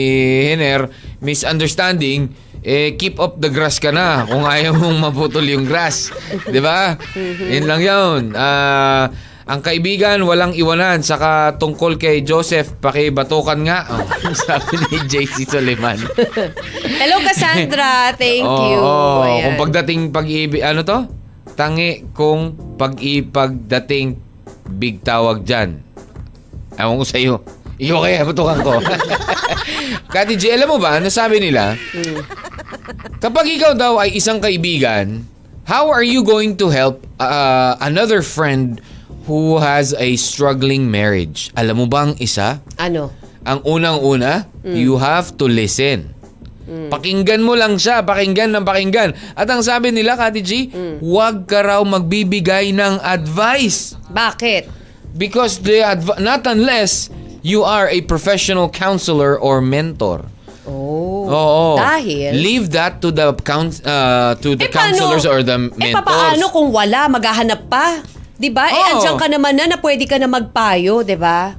Hiner, 0.49 0.89
misunderstanding 1.21 2.33
eh 2.67 2.99
keep 2.99 3.23
up 3.23 3.39
the 3.39 3.47
grass 3.47 3.79
ka 3.79 3.95
na 3.95 4.27
kung 4.27 4.43
ayaw 4.43 4.75
mong 4.75 4.99
maputol 4.99 5.47
yung 5.47 5.63
grass. 5.63 6.11
'Di 6.51 6.59
ba? 6.59 6.99
Yun 7.55 7.65
lang 7.71 7.81
'yun. 7.81 8.23
Ah, 8.35 9.07
ang 9.47 9.63
kaibigan 9.63 10.27
walang 10.27 10.51
iwanan 10.59 11.07
saka 11.07 11.55
tungkol 11.55 11.95
kay 11.95 12.27
Joseph 12.27 12.83
pakibatukan 12.83 13.63
nga 13.63 13.87
oh, 13.87 14.03
sabi 14.47 14.75
ni 14.91 14.99
JC 15.07 15.47
Suleman. 15.47 16.03
Hello 17.01 17.23
Cassandra, 17.23 18.11
thank 18.19 18.43
you. 18.43 18.79
Oo, 18.83 19.23
Ayan. 19.23 19.55
kung 19.55 19.71
pagdating 19.71 20.01
pag-ibig, 20.11 20.67
ano 20.67 20.83
to? 20.83 20.99
Tangi 21.55 22.11
kung 22.11 22.59
pag-ipagdating 22.75 24.19
big 24.67 25.07
tawag 25.07 25.47
dyan. 25.47 25.79
Ewan 26.75 26.99
ko 26.99 27.07
sa'yo. 27.07 27.35
Ikaw 27.79 27.99
kaya, 28.03 28.27
batukan 28.27 28.59
ko. 28.67 28.73
Kati 30.15 30.35
G, 30.35 30.51
alam 30.59 30.75
mo 30.75 30.77
ba, 30.83 30.99
nasabi 30.99 31.39
nila, 31.39 31.79
kapag 33.23 33.47
ikaw 33.47 33.79
daw 33.79 34.03
ay 34.03 34.19
isang 34.19 34.43
kaibigan, 34.43 35.23
how 35.71 35.87
are 35.87 36.05
you 36.05 36.27
going 36.27 36.59
to 36.59 36.67
help 36.67 37.07
uh, 37.23 37.79
another 37.79 38.27
friend 38.27 38.83
who 39.27 39.59
has 39.59 39.93
a 39.93 40.15
struggling 40.17 40.87
marriage? 40.87 41.51
Alam 41.53 41.83
mo 41.83 41.87
ba 41.87 42.07
ang 42.07 42.15
isa? 42.19 42.63
Ano? 42.77 43.11
Ang 43.43 43.63
unang-una, 43.63 44.47
you 44.65 44.97
have 44.97 45.35
to 45.37 45.47
listen. 45.47 46.15
Pakinggan 46.67 47.47
mo 47.47 47.55
lang 47.55 47.79
siya, 47.79 48.03
pakinggan 48.03 48.51
ng 48.51 48.65
pakinggan. 48.65 49.15
At 49.35 49.47
ang 49.47 49.63
sabi 49.63 49.95
nila, 49.95 50.19
Kati 50.19 50.43
G, 50.43 50.51
huwag 50.99 51.47
ka 51.47 51.63
raw 51.63 51.79
magbibigay 51.81 52.75
ng 52.75 52.99
advice. 52.99 53.95
Bakit? 54.09 54.67
Because 55.15 55.63
the 55.63 55.87
adv- 55.87 56.19
not 56.19 56.43
unless 56.45 57.07
you 57.41 57.63
are 57.63 57.87
a 57.87 58.03
professional 58.03 58.67
counselor 58.67 59.39
or 59.39 59.63
mentor. 59.63 60.27
Oh. 60.67 61.31
Oo. 61.31 61.67
Dahil? 61.79 62.35
Leave 62.35 62.75
that 62.75 62.99
to 62.99 63.15
the 63.15 63.31
couns- 63.41 63.79
uh, 63.81 64.35
to 64.43 64.59
the 64.59 64.67
Eh, 64.67 64.69
paano- 64.69 64.99
counselors 64.99 65.23
or 65.23 65.47
the 65.47 65.55
Eh, 65.55 65.71
mentors. 65.71 66.03
papaano 66.03 66.45
kung 66.51 66.75
wala, 66.75 67.07
maghahanap 67.07 67.71
pa? 67.71 68.03
'Di 68.37 68.49
ba? 68.53 68.69
Eh, 68.69 68.77
Oo. 68.77 68.89
andyan 69.01 69.17
ka 69.17 69.27
naman 69.33 69.57
na 69.57 69.65
na 69.67 69.79
pwede 69.81 70.05
ka 70.05 70.21
na 70.21 70.29
magpayo, 70.29 71.01
'di 71.01 71.17
ba? 71.17 71.57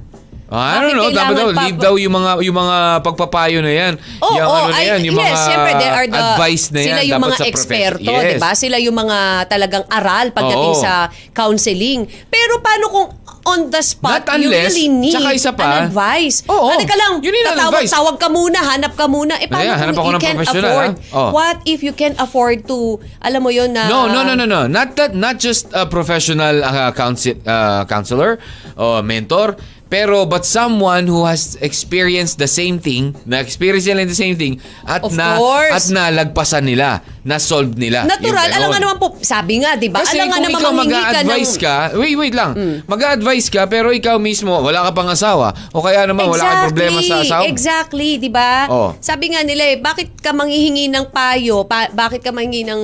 Ah, 0.48 0.80
I 0.80 0.88
don't 0.88 0.96
know, 0.96 1.12
dapat 1.12 1.36
daw, 1.36 1.48
leave 1.52 1.76
daw 1.76 1.94
yung 2.00 2.14
mga 2.16 2.40
yung 2.40 2.56
mga 2.56 3.04
pagpapayo 3.04 3.60
na 3.60 3.68
yan. 3.68 3.94
Oo, 4.24 4.32
yung 4.32 4.48
oo, 4.48 4.56
ano 4.64 4.72
na 4.72 4.80
yan, 4.80 5.00
yung 5.04 5.16
yes, 5.20 5.28
mga 5.28 5.36
syempre, 5.44 5.72
they 5.76 5.90
are 5.92 6.06
the, 6.08 6.16
advice 6.16 6.64
na 6.72 6.80
yan. 6.80 6.88
Sila 6.88 7.00
yung 7.04 7.12
dapat 7.20 7.28
mga 7.28 7.38
eksperto, 7.52 8.12
Yes. 8.16 8.24
di 8.32 8.36
ba? 8.40 8.50
Sila 8.56 8.76
yung 8.80 8.96
mga 8.96 9.18
talagang 9.44 9.84
aral 9.92 10.32
pagdating 10.32 10.72
Oo. 10.72 10.80
sa 10.80 11.12
counseling. 11.36 12.08
Pero 12.32 12.64
paano 12.64 12.84
kung 12.88 13.06
on 13.48 13.68
the 13.68 13.80
spot, 13.80 14.24
Not 14.24 14.40
you 14.40 14.48
unless, 14.52 14.72
really 14.72 14.88
need 14.88 15.12
tsaka 15.16 15.30
isa 15.36 15.50
pa, 15.56 15.64
an 15.64 15.92
advice? 15.92 16.44
Oo, 16.48 16.68
Ano 16.68 16.84
ka 16.84 16.96
lang, 16.96 17.12
you 17.24 17.32
need 17.32 17.44
an 17.48 17.56
tatawag, 17.56 17.84
advice. 17.84 17.92
tawag 17.92 18.16
ka 18.16 18.28
muna, 18.28 18.58
hanap 18.60 18.92
ka 18.96 19.06
muna. 19.08 19.34
Eh, 19.40 19.48
paano 19.48 19.72
hanap 19.72 19.94
kung 19.96 20.16
you 20.16 20.20
professional, 20.20 20.68
afford? 20.68 20.92
ha? 20.96 21.16
Oh. 21.16 21.30
What 21.32 21.56
if 21.64 21.80
you 21.80 21.92
can 21.92 22.12
afford 22.20 22.68
to, 22.68 23.00
alam 23.20 23.40
mo 23.40 23.48
yun 23.48 23.72
na... 23.72 23.88
No, 23.88 24.08
no, 24.08 24.20
no, 24.24 24.36
no, 24.36 24.44
no. 24.44 24.68
Not 24.68 24.96
that 25.00 25.12
not 25.16 25.40
just 25.40 25.72
a 25.72 25.88
professional 25.88 26.60
uh, 26.60 26.92
counsel, 26.92 27.36
uh, 27.48 27.88
counselor 27.88 28.36
or 28.76 29.00
mentor, 29.00 29.56
pero 29.88 30.28
but 30.28 30.44
someone 30.44 31.08
who 31.08 31.24
has 31.24 31.56
experienced 31.64 32.36
the 32.36 32.46
same 32.48 32.76
thing, 32.76 33.16
na 33.24 33.40
experience 33.40 33.88
nila 33.88 34.04
the 34.04 34.16
same 34.16 34.36
thing 34.36 34.60
at 34.84 35.00
Of 35.00 35.16
na 35.16 35.40
course. 35.40 35.72
at 35.72 35.84
nalagpasan 35.88 36.64
nila, 36.68 37.00
na 37.24 37.36
solve 37.36 37.76
nila. 37.76 38.08
Natural, 38.08 38.48
alam 38.52 38.68
nga 38.72 38.80
naman 38.80 38.96
po, 38.96 39.16
sabi 39.20 39.60
nga, 39.60 39.76
di 39.76 39.92
ba? 39.92 40.00
Kasi 40.00 40.16
alam 40.16 40.32
nga 40.32 40.40
naman 40.40 40.60
ikaw 40.60 40.72
manghingi 40.72 41.04
ka 41.12 41.20
ng... 41.24 41.42
Ka, 41.60 41.76
wait, 41.96 42.16
wait 42.16 42.32
lang. 42.36 42.52
Mag-a-advise 42.88 43.48
ka 43.52 43.68
pero 43.68 43.92
ikaw 43.92 44.16
mismo, 44.16 44.52
wala 44.60 44.88
ka 44.88 44.96
pang 44.96 45.08
asawa. 45.12 45.52
O 45.76 45.84
kaya 45.84 46.08
naman, 46.08 46.24
wala 46.28 46.40
kang 46.40 46.64
problema 46.72 47.00
sa 47.04 47.20
asawa. 47.20 47.44
Exactly, 47.48 48.16
di 48.16 48.32
ba? 48.32 48.68
Oh. 48.72 48.96
Sabi 49.00 49.36
nga 49.36 49.44
nila 49.44 49.64
eh, 49.72 49.76
bakit 49.76 50.16
ka 50.20 50.32
manghihingi 50.32 50.88
ng 50.88 51.12
payo? 51.12 51.68
Pa- 51.68 51.92
bakit 51.92 52.24
ka 52.24 52.32
manghihingi 52.32 52.68
ng 52.68 52.82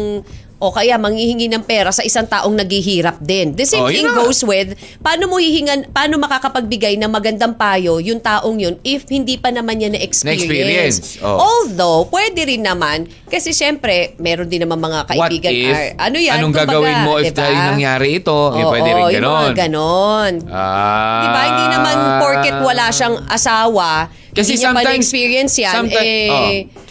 o 0.65 0.73
kaya 0.73 0.97
manghihingi 0.97 1.45
ng 1.47 1.61
pera 1.63 1.93
sa 1.93 2.01
isang 2.01 2.25
taong 2.25 2.57
naghihirap 2.57 3.21
din. 3.21 3.53
The 3.53 3.67
same 3.67 3.85
Oh, 3.85 3.93
thing 3.93 4.09
na. 4.09 4.17
goes 4.17 4.41
with 4.41 4.73
paano 4.99 5.29
mo 5.29 5.37
hihingan 5.37 5.93
paano 5.93 6.17
makakapagbigay 6.17 6.97
ng 6.97 7.05
magandang 7.07 7.53
payo 7.53 8.01
yung 8.01 8.17
taong 8.19 8.57
yun 8.57 8.81
if 8.83 9.05
hindi 9.07 9.37
pa 9.37 9.53
naman 9.53 9.77
niya 9.77 9.93
Na-experience, 9.93 10.49
na-experience. 10.49 10.97
oh. 11.21 11.37
Although, 11.37 12.09
pwede 12.09 12.49
rin 12.49 12.65
naman 12.65 12.99
kasi 13.27 13.53
syempre, 13.53 14.17
meron 14.17 14.49
din 14.49 14.65
naman 14.65 14.81
mga 14.81 14.99
What 15.05 15.29
kaibigan 15.29 15.53
if, 15.53 15.69
are- 15.71 15.93
ano 16.01 16.17
yan, 16.17 16.35
anong 16.35 16.49
kumbaga, 16.51 16.69
gagawin 16.73 16.97
mo 17.03 17.13
if 17.19 17.25
diba? 17.27 17.37
dahil 17.37 17.59
nangyari 17.69 18.09
ito? 18.17 18.39
eh, 18.51 18.63
Oo, 18.63 18.71
pwede 18.71 18.89
rin 18.89 19.03
yung 19.03 19.15
ganon. 19.21 19.37
mga 19.37 19.57
ganon. 19.61 20.33
Ah. 20.49 21.21
Di 21.21 21.29
ba? 21.29 21.41
Hindi 21.45 21.65
naman 21.69 21.95
porket 22.19 22.57
wala 22.59 22.85
siyang 22.89 23.17
asawa, 23.27 23.91
Kasi 24.31 24.49
hindi 24.51 24.63
niya 24.63 24.71
pa 24.71 24.73
sometimes- 24.73 24.89
na-experience 24.89 25.55
yan, 25.59 25.75
sometimes- 25.77 26.09
eh... 26.09 26.73
oh. 26.73 26.83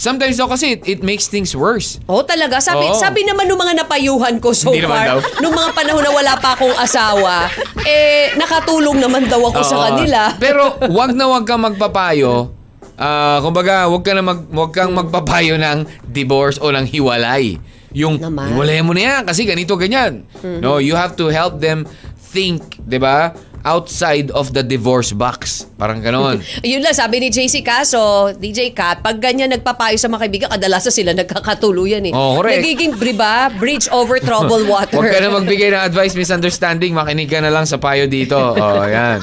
Sometimes 0.00 0.40
daw 0.40 0.48
kasi 0.48 0.80
it, 0.80 0.80
it 0.88 1.00
makes 1.04 1.28
things 1.28 1.52
worse. 1.52 2.00
Oh, 2.08 2.24
talaga. 2.24 2.56
Sabi, 2.56 2.88
Oo. 2.88 2.96
sabi 2.96 3.20
naman 3.20 3.44
nung 3.44 3.60
mga 3.60 3.84
napayuhan 3.84 4.40
ko 4.40 4.56
so 4.56 4.72
Hindi 4.72 4.88
naman 4.88 4.96
far, 4.96 5.06
daw. 5.12 5.18
nung 5.44 5.52
mga 5.52 5.70
panahon 5.76 6.00
na 6.00 6.12
wala 6.16 6.32
pa 6.40 6.56
akong 6.56 6.72
asawa, 6.72 7.52
eh, 7.84 8.32
nakatulong 8.32 8.96
naman 8.96 9.28
daw 9.28 9.44
ako 9.44 9.60
sa 9.60 9.76
Oo. 9.76 9.84
kanila. 9.92 10.32
Pero 10.40 10.72
wag 10.88 11.12
na 11.12 11.28
wag 11.28 11.44
kang 11.44 11.60
magpapayo. 11.60 12.48
Ah, 12.96 13.44
kumbaga, 13.44 13.92
wag 13.92 14.00
ka 14.00 14.16
na 14.16 14.24
mag 14.24 14.40
wag 14.48 14.72
kang 14.72 14.92
magpapayo 14.96 15.60
ng 15.60 15.84
divorce 16.08 16.56
o 16.56 16.72
ng 16.72 16.88
hiwalay. 16.88 17.60
Yung 17.92 18.16
Naman. 18.16 18.56
hiwalay 18.56 18.80
mo 18.80 18.96
na 18.96 19.02
yan 19.04 19.22
kasi 19.28 19.44
ganito 19.44 19.76
ganyan. 19.76 20.24
No, 20.40 20.80
you 20.80 20.96
have 20.96 21.12
to 21.12 21.28
help 21.28 21.60
them 21.60 21.84
think, 22.30 22.80
'di 22.88 22.96
ba? 22.96 23.36
Outside 23.60 24.32
of 24.32 24.50
the 24.50 24.60
divorce 24.60 25.12
box. 25.12 25.68
Parang 25.76 26.00
ganoon. 26.00 26.40
Yun 26.64 26.80
lang, 26.80 26.92
sabi 26.92 27.20
ni 27.20 27.28
JC 27.28 27.60
Caso, 27.60 28.32
DJ 28.32 28.72
Kat, 28.72 29.00
pag 29.00 29.16
ganyan 29.16 29.48
nagpapayo 29.48 29.94
sa 29.94 30.08
mga 30.08 30.20
kaibigan, 30.22 30.48
kadalasan 30.48 30.88
sila 30.90 31.12
nagkakatuluyan 31.12 32.08
eh. 32.08 32.12
Oh, 32.12 32.40
correct. 32.40 32.56
Nagiging, 32.58 32.96
di 32.96 33.12
ba, 33.12 33.52
bridge 33.52 33.84
over 33.90 34.16
troubled 34.16 34.64
water. 34.72 34.96
Huwag 34.96 35.08
ka 35.08 35.18
na 35.18 35.28
magbigay 35.30 35.70
ng 35.70 35.82
advice, 35.82 36.12
misunderstanding, 36.14 36.92
makinig 36.92 37.28
ka 37.28 37.38
na 37.38 37.48
lang 37.48 37.64
sa 37.64 37.76
payo 37.76 38.08
dito. 38.08 38.36
Oh, 38.60 38.84
yan. 38.84 39.20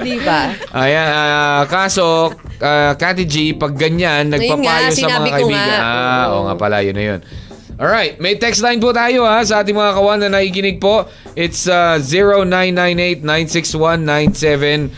di 0.00 0.16
ba? 0.22 0.48
Ayan, 0.72 1.08
ah, 1.08 1.62
kaso, 1.66 2.32
uh, 2.58 2.92
Kati 2.94 3.24
G, 3.24 3.52
pag 3.52 3.74
ganyan, 3.74 4.30
nagpapayo 4.30 4.88
nga, 4.88 4.94
sa 4.94 5.08
mga 5.12 5.28
kaibigan. 5.28 5.60
nga. 5.68 5.76
Ah, 5.76 6.24
oo 6.28 6.32
Oo. 6.32 6.42
nga 6.48 6.54
pala, 6.56 6.76
yun 6.80 6.94
na 6.94 7.04
yun. 7.04 7.20
Alright, 7.80 8.20
may 8.20 8.36
text 8.36 8.60
line 8.60 8.76
po 8.84 8.92
tayo 8.92 9.24
ha 9.24 9.40
sa 9.40 9.64
ating 9.64 9.72
mga 9.72 9.96
kawan 9.96 10.20
na 10.20 10.28
nakikinig 10.28 10.76
po. 10.76 11.08
It's 11.32 11.64
uh, 11.64 11.96
0998-961-9711. 13.24 14.92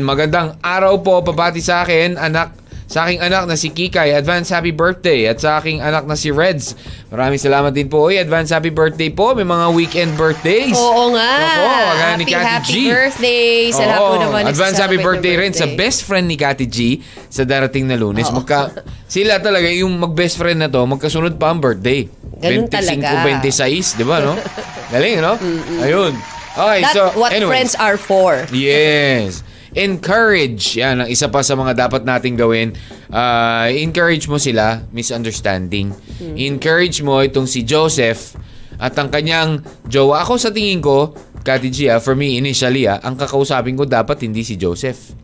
Magandang 0.00 0.56
araw 0.64 1.04
po, 1.04 1.20
papati 1.20 1.60
sa 1.60 1.84
akin, 1.84 2.16
anak 2.16 2.61
sa 2.92 3.08
aking 3.08 3.24
anak 3.24 3.48
na 3.48 3.56
si 3.56 3.72
Kikay, 3.72 4.12
advance 4.12 4.52
happy 4.52 4.68
birthday. 4.68 5.24
At 5.24 5.40
sa 5.40 5.56
aking 5.56 5.80
anak 5.80 6.04
na 6.04 6.12
si 6.12 6.28
Reds. 6.28 6.76
Maraming 7.08 7.40
salamat 7.40 7.72
din 7.72 7.88
po. 7.88 8.12
Uy, 8.12 8.20
advance 8.20 8.52
happy 8.52 8.68
birthday 8.68 9.08
po. 9.08 9.32
May 9.32 9.48
mga 9.48 9.66
weekend 9.72 10.12
birthdays. 10.12 10.76
Oo 10.76 11.16
nga. 11.16 11.32
Opo, 11.56 11.72
kagaya 11.88 12.14
ni 12.20 12.24
happy, 12.28 12.34
Kati 12.36 12.44
happy 12.44 12.68
G. 12.68 12.76
birthday. 12.92 13.56
Sa 13.72 13.82
lahat 13.88 14.00
po 14.04 14.14
naman. 14.20 14.42
Advance 14.44 14.76
happy 14.76 14.98
ng 15.00 15.06
birthday 15.08 15.34
rin 15.40 15.52
sa 15.56 15.64
best 15.72 16.04
friend 16.04 16.28
ni 16.28 16.36
Kati 16.36 16.68
G 16.68 17.00
sa 17.32 17.48
darating 17.48 17.88
na 17.88 17.96
lunes. 17.96 18.28
Oo. 18.28 18.44
Magka, 18.44 18.84
sila 19.08 19.40
talaga, 19.40 19.72
yung 19.72 19.96
mag-best 19.96 20.36
friend 20.36 20.60
na 20.60 20.68
to, 20.68 20.84
magkasunod 20.84 21.40
pa 21.40 21.48
ang 21.48 21.64
birthday. 21.64 22.04
Ganun 22.44 22.68
talaga. 22.68 23.24
25, 23.24 23.96
26, 23.96 23.96
di 23.96 24.04
ba, 24.04 24.20
no? 24.20 24.36
Galing, 24.92 25.24
no? 25.24 25.40
Ayun. 25.80 26.12
Okay, 26.52 26.84
That's 26.84 26.92
so, 26.92 27.08
what 27.16 27.32
anyways. 27.32 27.48
friends 27.48 27.72
are 27.80 27.96
for. 27.96 28.44
Yes. 28.52 29.40
Encourage. 29.72 30.76
Yan, 30.76 31.04
ang 31.04 31.08
isa 31.08 31.32
pa 31.32 31.40
sa 31.40 31.56
mga 31.56 31.88
dapat 31.88 32.04
nating 32.04 32.36
gawin. 32.36 32.76
Ah, 33.08 33.72
encourage 33.72 34.28
mo 34.28 34.36
sila, 34.36 34.84
misunderstanding. 34.92 35.96
Hmm. 36.20 36.36
Encourage 36.36 37.00
mo 37.00 37.24
itong 37.24 37.48
si 37.48 37.64
Joseph. 37.64 38.36
At 38.76 38.98
ang 39.00 39.08
kanyang 39.08 39.64
jowa, 39.88 40.24
ako 40.24 40.36
sa 40.36 40.52
tingin 40.52 40.84
ko, 40.84 41.16
Kati 41.42 41.72
G, 41.72 41.88
ah, 41.88 41.98
for 41.98 42.12
me 42.12 42.36
initially, 42.36 42.84
ah, 42.84 43.00
ang 43.00 43.16
kakausapin 43.16 43.74
ko 43.74 43.88
dapat 43.88 44.20
hindi 44.20 44.44
si 44.44 44.60
Joseph. 44.60 45.16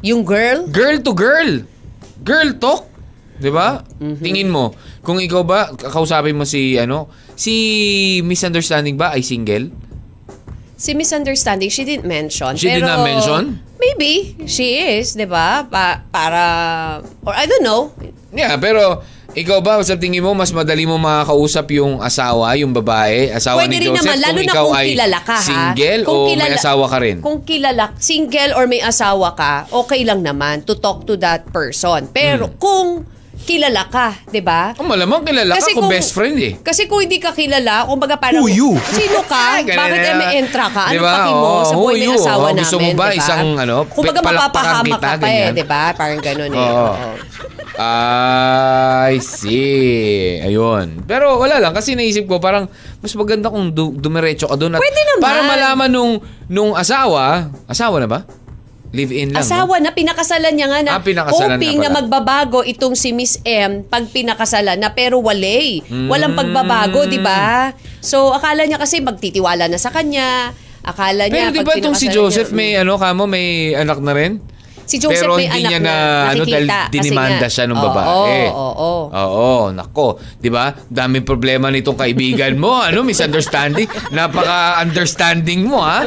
Yung 0.00 0.24
girl, 0.24 0.68
Girl 0.68 1.00
to 1.00 1.12
girl. 1.12 1.64
Girl 2.24 2.50
talk. 2.56 2.88
'Di 3.34 3.50
ba? 3.50 3.82
Tingin 3.98 4.46
mo, 4.46 4.76
kung 5.02 5.18
ikaw 5.18 5.42
ba 5.42 5.72
kakausapin 5.74 6.38
mo 6.38 6.46
si 6.46 6.78
ano, 6.78 7.10
si 7.34 7.52
misunderstanding 8.22 8.94
ba 8.94 9.10
ay 9.10 9.26
single? 9.26 9.74
si 10.84 10.92
misunderstanding, 10.92 11.70
she 11.70 11.84
didn't 11.84 12.04
mention. 12.04 12.56
She 12.56 12.68
did 12.68 12.82
pero 12.82 12.92
not 12.92 13.00
mention? 13.06 13.42
Maybe, 13.84 14.12
she 14.46 14.68
is, 14.96 15.12
di 15.12 15.28
ba? 15.28 15.68
Pa- 15.68 16.00
para, 16.08 16.44
or 17.20 17.30
I 17.30 17.44
don't 17.44 17.60
know. 17.60 17.92
Yeah, 18.32 18.56
pero 18.56 19.04
ikaw 19.30 19.60
ba 19.60 19.82
sa 19.82 19.94
tingin 19.94 20.22
mo 20.22 20.32
mas 20.32 20.50
madali 20.50 20.86
mo 20.86 20.96
makakausap 20.96 21.68
yung 21.70 22.00
asawa, 22.00 22.56
yung 22.56 22.72
babae, 22.72 23.28
asawa 23.28 23.60
Pwede 23.60 23.76
ni 23.76 23.86
Joseph 23.86 24.00
naman, 24.00 24.16
lalo 24.16 24.32
kung 24.32 24.40
na 24.40 24.44
ikaw 24.48 24.64
kung 24.64 24.74
ay 24.74 24.86
kilala 24.88 25.18
ka, 25.20 25.36
ha? 25.36 25.44
single 25.44 26.00
Kung 26.00 26.14
o 26.14 26.24
may 26.24 26.32
kilala- 26.32 26.56
asawa 26.56 26.84
ka 26.86 26.98
rin? 26.98 27.16
Kung 27.20 27.38
kilala, 27.42 27.84
single 28.00 28.50
or 28.54 28.64
may 28.64 28.80
asawa 28.80 29.28
ka, 29.34 29.52
okay 29.68 30.00
lang 30.02 30.24
naman 30.24 30.64
to 30.64 30.74
talk 30.74 31.04
to 31.04 31.14
that 31.14 31.44
person. 31.50 32.08
Pero 32.08 32.48
Hmm. 32.48 32.56
kung 32.56 32.88
kilala 33.44 33.86
ka, 33.86 34.16
di 34.26 34.40
ba? 34.40 34.72
Oh, 34.74 34.82
malamang 34.82 35.22
kilala 35.22 35.54
ka 35.54 35.68
kung, 35.70 35.86
best 35.86 36.10
friend 36.10 36.36
eh. 36.36 36.52
Kasi 36.58 36.88
kung 36.88 37.04
hindi 37.04 37.20
ka 37.20 37.30
kilala, 37.30 37.84
kung 37.84 38.00
baga 38.00 38.16
parang, 38.16 38.40
Who 38.40 38.48
you? 38.48 38.72
sino 38.90 39.20
ka? 39.22 39.60
Bakit 39.80 40.00
eh, 40.00 40.14
may 40.16 40.40
entra 40.40 40.66
ka? 40.66 40.88
Ano 40.88 40.96
Diba? 40.96 41.12
paki 41.14 41.32
mo 41.32 41.46
Oo, 41.46 41.62
sa 41.62 41.74
buhay 41.76 41.94
may 41.94 42.08
asawa 42.10 42.34
Oo, 42.34 42.44
namin? 42.50 42.58
gusto 42.58 42.76
mo 42.76 42.88
ba 42.90 43.06
diba? 43.06 43.20
isang, 43.20 43.46
ano, 43.54 43.76
Kung 43.86 44.04
baga 44.04 44.20
palakpakan 44.20 44.42
mapapahama 44.50 44.86
kita, 44.90 45.08
ka 45.08 45.20
pa 45.20 45.28
eh, 45.28 45.48
di 45.52 45.64
ba? 45.64 45.82
Parang 45.92 46.20
ganun 46.20 46.50
eh. 46.50 46.58
Oo. 46.66 46.88
Oo. 46.90 47.12
I 49.04 49.18
see. 49.18 50.38
Ayun. 50.40 51.02
Pero 51.04 51.36
wala 51.36 51.58
lang 51.58 51.74
kasi 51.74 51.98
naisip 51.98 52.24
ko 52.24 52.38
parang 52.38 52.70
mas 53.02 53.10
maganda 53.12 53.50
kung 53.50 53.74
du- 53.74 53.98
dumiretso 53.98 54.46
ka 54.46 54.54
doon 54.54 54.74
at 54.74 54.80
Pwede 54.80 55.02
naman. 55.04 55.20
para 55.20 55.40
malaman 55.42 55.90
nung 55.90 56.12
nung 56.46 56.72
asawa, 56.72 57.50
asawa 57.66 57.98
na 57.98 58.06
ba? 58.06 58.22
Live 58.94 59.10
in 59.10 59.34
lang. 59.34 59.42
no? 59.42 59.44
Asawa 59.44 59.74
na, 59.82 59.90
pinakasalan 59.90 60.54
niya 60.54 60.70
nga 60.70 60.80
na 60.86 60.90
Ah, 60.96 61.02
pinakasalan 61.02 61.58
hoping 61.58 61.82
na 61.82 61.90
na, 61.90 61.96
magbabago 61.98 62.62
itong 62.62 62.94
si 62.94 63.10
Miss 63.10 63.42
M 63.42 63.82
pag 63.82 64.06
pinakasalan 64.06 64.78
na 64.78 64.94
pero 64.94 65.18
walay. 65.18 65.82
Mm. 65.82 66.06
Walang 66.06 66.38
pagbabago, 66.38 67.10
di 67.10 67.18
ba? 67.18 67.74
So, 67.98 68.30
akala 68.30 68.62
niya 68.64 68.78
kasi 68.78 69.02
magtitiwala 69.02 69.66
na 69.66 69.82
sa 69.82 69.90
kanya. 69.90 70.54
Akala 70.84 71.26
niya 71.26 71.50
Pero 71.50 71.56
di 71.58 71.60
ba 71.66 71.72
itong 71.74 71.98
si 71.98 72.06
Joseph 72.12 72.54
niya, 72.54 72.56
may 72.56 72.70
ano 72.78 72.94
kamo 73.00 73.24
may 73.26 73.74
anak 73.74 73.98
na 73.98 74.12
rin? 74.14 74.38
Si 74.84 74.96
Joseph 74.96 75.16
Pero 75.18 75.34
may 75.34 75.48
hindi 75.48 75.60
anak 75.60 75.70
niya 75.70 75.80
na, 75.80 75.88
na, 75.88 75.98
ano 76.28 76.42
dahil 76.42 76.64
nakikita 76.64 76.76
kasi 76.78 76.92
dinimanda 76.92 77.36
nga. 77.40 77.48
siya 77.50 77.64
ng 77.64 77.74
Oo, 77.74 77.84
babae. 77.84 78.40
Oo, 78.46 78.68
oo. 78.70 79.02
Oo, 79.10 79.48
nako. 79.70 80.06
'Di 80.36 80.48
ba? 80.48 80.64
Daming 80.84 81.24
problema 81.24 81.66
nitong 81.68 81.96
kaibigan 81.96 82.52
mo, 82.54 82.76
ano, 82.78 83.00
misunderstanding. 83.00 83.88
Napaka-understanding 84.10 85.64
mo, 85.64 85.80
ha? 85.80 86.04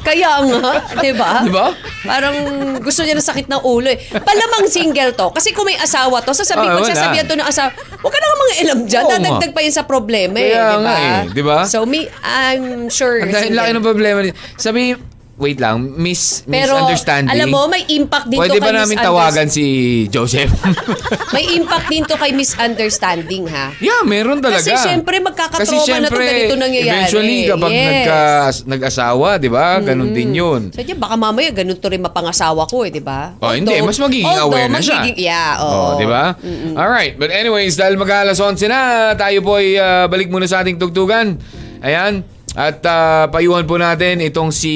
Kaya 0.00 0.38
nga, 0.40 0.70
di 0.96 1.12
ba? 1.12 1.42
Di 1.42 1.50
ba? 1.50 1.66
Parang 2.04 2.36
gusto 2.78 3.02
niya 3.02 3.14
ng 3.14 3.24
sakit 3.24 3.46
ng 3.48 3.62
ulo 3.64 3.88
eh. 3.88 3.98
Palamang 4.12 4.66
single 4.66 5.10
to. 5.12 5.30
Kasi 5.30 5.50
kung 5.50 5.66
may 5.66 5.74
asawa 5.74 6.22
to, 6.22 6.30
sasabihin, 6.30 6.70
Ah, 6.70 6.74
wala. 6.74 6.82
magsasabihan 6.84 7.24
to 7.24 7.34
ng 7.34 7.42
asawa, 7.44 7.70
huwag 7.74 8.12
ka 8.12 8.18
na 8.20 8.24
nga 8.24 8.36
mga 8.36 8.54
ilam 8.56 8.78
dyan. 8.84 9.02
Oo 9.04 9.12
Dadagdag 9.12 9.50
pa 9.50 9.60
yun 9.60 9.74
sa 9.74 9.82
problema 9.82 10.36
eh. 10.36 10.54
Kaya 10.54 10.62
di 10.62 10.70
ba? 10.70 10.78
nga 10.80 10.94
eh, 10.96 11.18
di 11.28 11.42
ba? 11.42 11.58
So, 11.66 11.82
me, 11.82 12.06
I'm 12.22 12.86
sure. 12.88 13.18
Ang 13.18 13.30
dahil 13.30 13.50
single. 13.50 13.58
laki 13.60 13.70
ng 13.72 13.84
problema 13.84 14.18
nito. 14.22 14.38
Sabi, 14.54 14.94
wait 15.36 15.60
lang, 15.60 15.92
miss, 15.94 16.40
Pero, 16.42 16.72
misunderstanding. 16.72 17.28
alam 17.28 17.48
mo, 17.48 17.68
may 17.68 17.84
impact 17.90 18.26
din 18.26 18.40
Pwede 18.40 18.56
to 18.56 18.60
ba 18.60 18.72
kay 18.72 18.76
namin 18.80 18.96
tawagan 18.96 19.48
si 19.48 19.64
Joseph? 20.08 20.48
May 21.36 21.52
impact 21.52 21.86
din 21.86 22.02
to 22.02 22.16
kay 22.16 22.32
misunderstanding, 22.32 23.44
ha? 23.46 23.76
yeah, 23.78 24.00
meron 24.00 24.40
talaga. 24.40 24.64
Kasi 24.64 24.72
syempre, 24.80 25.20
magkakatrauma 25.20 25.60
Kasi 25.60 25.76
na 25.76 26.08
to, 26.08 26.16
syempre, 26.16 26.24
ganito 26.24 26.54
nangyayari. 26.56 26.96
Eventually, 27.04 27.38
kapag 27.44 27.70
Yes. 27.70 27.84
nagka, 27.84 28.18
nag-asawa, 28.64 29.28
di 29.36 29.50
ba? 29.50 29.66
Ganun 29.78 30.10
din 30.10 30.30
yun. 30.32 30.62
So, 30.72 30.80
di, 30.80 30.96
baka 30.96 31.14
mamaya 31.14 31.52
ganun 31.52 31.76
to 31.76 31.88
rin 31.88 32.00
mapangasawa 32.00 32.64
ko 32.64 32.82
eh, 32.82 32.90
di 32.90 33.04
ba? 33.04 33.36
Oh, 33.36 33.52
hindi. 33.52 33.76
Mas 33.78 34.00
magiging 34.00 34.24
although, 34.24 34.48
aware 34.50 34.72
na 34.72 34.80
siya. 34.80 35.04
magiging- 35.04 35.20
Yeah, 35.20 35.60
Oh, 35.60 35.68
oo. 35.68 36.00
di 36.00 36.06
ba? 36.08 36.32
Alright. 36.72 37.20
But 37.20 37.28
anyways, 37.28 37.76
dahil 37.76 38.00
mag-alas 38.00 38.40
11 38.40 38.64
na, 38.66 38.80
tayo 39.12 39.38
po 39.40 39.60
ay 39.60 39.76
ah, 39.76 40.08
balik 40.08 40.32
muna 40.32 40.48
sa 40.48 40.64
ating 40.64 40.80
tugtugan. 40.80 41.36
Ayan. 41.84 42.24
At 42.56 42.80
ah, 42.88 43.28
payuhan 43.28 43.68
po 43.68 43.76
natin 43.76 44.24
itong 44.24 44.48
si... 44.48 44.72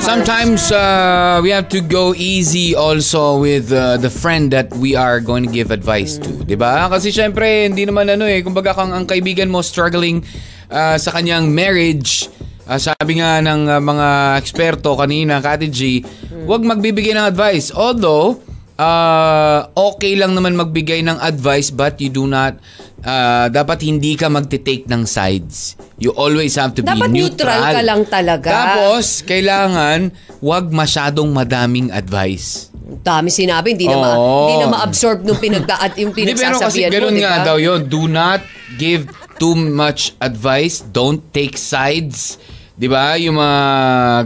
Sometimes 0.00 0.72
uh, 0.72 1.40
we 1.44 1.52
have 1.52 1.68
to 1.68 1.84
go 1.84 2.16
easy 2.16 2.72
also 2.72 3.36
with 3.36 3.68
uh, 3.72 4.00
the 4.00 4.08
friend 4.08 4.48
that 4.56 4.72
we 4.80 4.96
are 4.96 5.20
going 5.20 5.44
to 5.44 5.52
give 5.52 5.68
advice 5.68 6.16
to, 6.16 6.32
'di 6.48 6.56
ba? 6.56 6.88
Kasi 6.88 7.12
syempre 7.12 7.68
hindi 7.68 7.84
naman 7.84 8.08
ano 8.08 8.24
eh, 8.24 8.40
kumbaga 8.40 8.72
kang 8.72 8.88
ang 8.88 9.04
kaibigan 9.04 9.52
mo 9.52 9.60
struggling 9.60 10.24
uh, 10.72 10.96
sa 10.96 11.12
kanyang 11.12 11.52
marriage, 11.52 12.32
uh, 12.64 12.80
sabi 12.80 13.20
nga 13.20 13.44
ng 13.44 13.68
uh, 13.68 13.80
mga 13.84 14.08
eksperto 14.40 14.96
kanina, 14.96 15.44
Kati 15.44 15.68
G, 15.68 16.00
huwag 16.48 16.64
magbibigay 16.64 17.12
ng 17.12 17.28
advice. 17.28 17.68
Although 17.68 18.40
uh, 18.80 19.68
okay 19.76 20.16
lang 20.16 20.32
naman 20.32 20.56
magbigay 20.56 21.04
ng 21.04 21.20
advice 21.20 21.68
but 21.68 22.00
you 22.00 22.08
do 22.08 22.24
not 22.24 22.56
uh, 23.04 23.46
dapat 23.52 23.84
hindi 23.84 24.16
ka 24.16 24.32
magte-take 24.32 24.88
ng 24.88 25.04
sides. 25.04 25.76
You 26.00 26.10
always 26.16 26.56
have 26.56 26.74
to 26.74 26.82
Dapat 26.82 27.12
be 27.12 27.22
neutral 27.22 27.60
ka 27.60 27.82
lang 27.84 28.02
talaga. 28.08 28.50
Tapos, 28.50 29.22
kailangan 29.22 30.10
wag 30.40 30.72
masyadong 30.72 31.30
madaming 31.30 31.92
advice. 31.92 32.72
Dami 32.84 33.32
sinabi, 33.32 33.76
hindi 33.76 33.88
na, 33.88 33.96
ma- 33.96 34.18
hindi 34.18 34.56
na 34.60 34.68
ma-absorb 34.68 35.24
nung 35.24 35.40
pinagdaat 35.40 35.96
yung 36.00 36.12
Hindi, 36.12 36.36
pero 36.36 36.58
kasi 36.60 36.84
pinagsasabihan 36.84 36.90
mo, 36.90 36.94
ganun 37.08 37.14
di 37.14 37.22
nga 37.22 37.36
daw 37.44 37.56
yun. 37.56 37.80
Do 37.86 38.02
not 38.10 38.40
give 38.76 39.08
too 39.38 39.54
much 39.56 40.12
advice. 40.20 40.82
Don't 40.82 41.20
take 41.32 41.56
sides. 41.56 42.36
Di 42.74 42.90
ba? 42.90 43.14
Yung 43.16 43.38
mga 43.38 43.60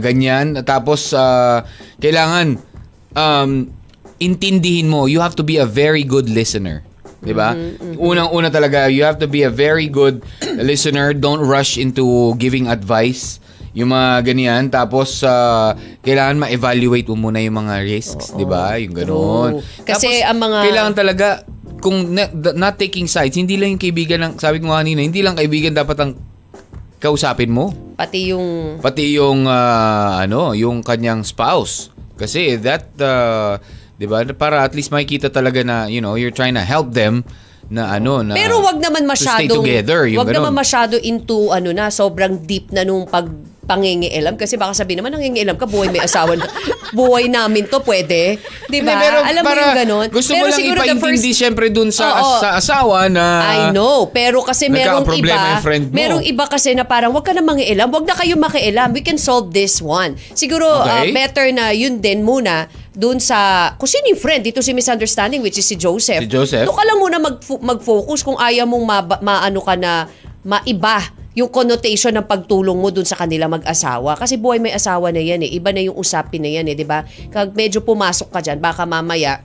ganyan. 0.03 0.59
Tapos, 0.65 1.13
ah, 1.13 1.63
kailangan 2.01 2.57
um, 3.15 3.69
intindihin 4.19 4.91
mo. 4.91 5.07
You 5.07 5.23
have 5.23 5.37
to 5.39 5.45
be 5.45 5.55
a 5.61 5.69
very 5.69 6.03
good 6.03 6.27
listener. 6.27 6.88
Di 7.19 7.35
ba? 7.35 7.51
Mm-hmm, 7.51 7.99
Unang-una 7.99 8.47
talaga, 8.47 8.87
you 8.87 9.03
have 9.03 9.19
to 9.19 9.27
be 9.27 9.43
a 9.43 9.51
very 9.51 9.91
good 9.91 10.23
listener. 10.55 11.11
Don't 11.11 11.43
rush 11.43 11.75
into 11.75 12.31
giving 12.35 12.71
advice. 12.71 13.43
Yung 13.75 13.91
mga 13.91 14.23
ganyan. 14.25 14.71
Tapos, 14.71 15.21
ah, 15.21 15.75
kailangan 16.01 16.47
ma-evaluate 16.47 17.05
mo 17.11 17.29
muna 17.29 17.43
yung 17.43 17.59
mga 17.59 17.83
risks. 17.83 18.31
Di 18.33 18.47
ba? 18.47 18.79
Yung. 18.79 18.95
True. 18.95 19.59
Kasi 19.83 20.23
Tapos, 20.23 20.29
ang 20.31 20.37
mga- 20.39 20.63
Kailangan 20.65 20.93
talaga, 20.95 21.27
kung 21.79 21.97
na- 22.11 22.31
not 22.55 22.75
taking 22.75 23.05
sides, 23.05 23.35
hindi 23.35 23.55
lang 23.55 23.75
yung 23.75 23.83
kaibigan 23.83 24.19
ng, 24.19 24.33
sabi 24.39 24.59
ko 24.59 24.71
nga 24.71 24.81
kanina, 24.81 25.03
hindi 25.03 25.19
lang 25.19 25.35
kaibigan 25.35 25.75
dapat 25.75 25.97
ang 25.99 26.11
kausapin 26.99 27.51
mo. 27.51 27.71
Pati 27.95 28.31
yung... 28.31 28.79
Pati 28.79 29.15
yung, 29.15 29.47
ah, 29.47 30.23
ano, 30.23 30.51
yung 30.55 30.83
kanyang 30.83 31.23
spouse. 31.23 31.91
Kasi 32.19 32.59
that, 32.59 32.91
uh, 32.99 33.55
di 33.99 34.07
ba, 34.07 34.23
para 34.31 34.63
at 34.63 34.71
least 34.71 34.95
makikita 34.95 35.27
talaga 35.27 35.59
na, 35.59 35.91
you 35.91 35.99
know, 35.99 36.15
you're 36.15 36.31
trying 36.31 36.55
to 36.55 36.63
help 36.63 36.95
them 36.95 37.27
na 37.67 37.99
ano, 37.99 38.23
na 38.23 38.31
Pero 38.33 38.63
wag 38.63 38.79
naman 38.79 39.03
to 39.03 39.11
masyadong 39.11 39.61
together. 39.61 40.07
Yung 40.07 40.23
wag 40.23 40.31
naman 40.31 40.55
masyado 40.55 40.95
into 40.97 41.51
ano 41.51 41.69
na 41.75 41.91
sobrang 41.91 42.39
deep 42.47 42.71
na 42.71 42.87
nung 42.87 43.03
pag 43.05 43.27
pangingialam 43.69 44.33
kasi 44.33 44.57
baka 44.57 44.73
sabihin 44.73 45.05
naman 45.05 45.13
nangingialam 45.13 45.53
ka 45.53 45.69
buhay 45.69 45.93
may 45.93 46.01
asawa 46.01 46.33
na 46.33 46.49
buhay 46.97 47.29
namin 47.29 47.69
to 47.69 47.77
pwede 47.85 48.41
'di 48.65 48.81
ba 48.81 48.97
alam 48.97 49.45
mo 49.45 49.53
yung 49.53 49.77
ganun 49.77 50.07
Gusto 50.09 50.33
pero 50.33 50.49
mo 50.49 50.57
lang 50.57 50.97
ipaintindi 50.97 51.29
first- 51.29 51.37
syempre 51.37 51.69
dun 51.69 51.93
sa, 51.93 52.17
Oo. 52.17 52.41
sa 52.41 52.57
asawa 52.57 53.05
na... 53.13 53.25
I 53.45 53.57
know, 53.69 54.09
pero 54.09 54.41
kasi 54.41 54.73
merong 54.73 55.05
iba, 55.13 55.61
merong 55.93 56.25
iba 56.25 56.49
kasi 56.49 56.73
na 56.73 56.81
parang 56.81 57.13
wag 57.13 57.21
ka 57.21 57.37
na 57.37 57.45
mangialam, 57.45 57.93
wag 57.93 58.09
na 58.09 58.17
kayo 58.17 58.33
makialam, 58.41 58.89
we 58.89 59.05
can 59.05 59.21
solve 59.21 59.53
this 59.53 59.77
one. 59.77 60.17
Siguro 60.33 60.65
uh, 60.65 60.81
Okay. 60.89 61.13
better 61.13 61.45
na 61.53 61.69
yun 61.69 62.01
din 62.01 62.25
muna 62.25 62.65
dun 62.99 63.15
sa, 63.23 63.71
kung 63.79 63.87
sino 63.87 64.11
yung 64.11 64.19
friend, 64.19 64.43
dito 64.43 64.59
si 64.59 64.75
misunderstanding 64.75 65.39
which 65.39 65.55
is 65.55 65.63
si 65.63 65.79
Joseph. 65.79 66.19
Si 66.19 66.27
Joseph. 66.27 66.67
Doon 66.67 66.75
ka 66.75 66.83
lang 66.83 66.99
muna 66.99 67.17
mag, 67.23 67.39
mag-focus 67.39 68.27
kung 68.27 68.35
ayaw 68.35 68.67
mong 68.67 68.83
ma- 68.83 69.21
maano 69.23 69.63
ka 69.63 69.79
na 69.79 70.11
maiba 70.43 71.07
yung 71.31 71.47
connotation 71.47 72.11
ng 72.11 72.27
pagtulong 72.27 72.75
mo 72.75 72.91
dun 72.91 73.07
sa 73.07 73.15
kanila 73.15 73.47
mag-asawa. 73.47 74.19
Kasi 74.19 74.35
buhay 74.35 74.59
may 74.59 74.75
asawa 74.75 75.15
na 75.15 75.23
yan 75.23 75.47
eh. 75.47 75.55
Iba 75.55 75.71
na 75.71 75.79
yung 75.79 75.95
usapin 75.95 76.43
na 76.43 76.51
yan 76.51 76.67
eh, 76.67 76.75
di 76.75 76.83
ba? 76.83 77.07
Kag 77.31 77.55
medyo 77.55 77.79
pumasok 77.79 78.35
ka 78.35 78.43
dyan, 78.43 78.59
baka 78.59 78.83
mamaya 78.83 79.39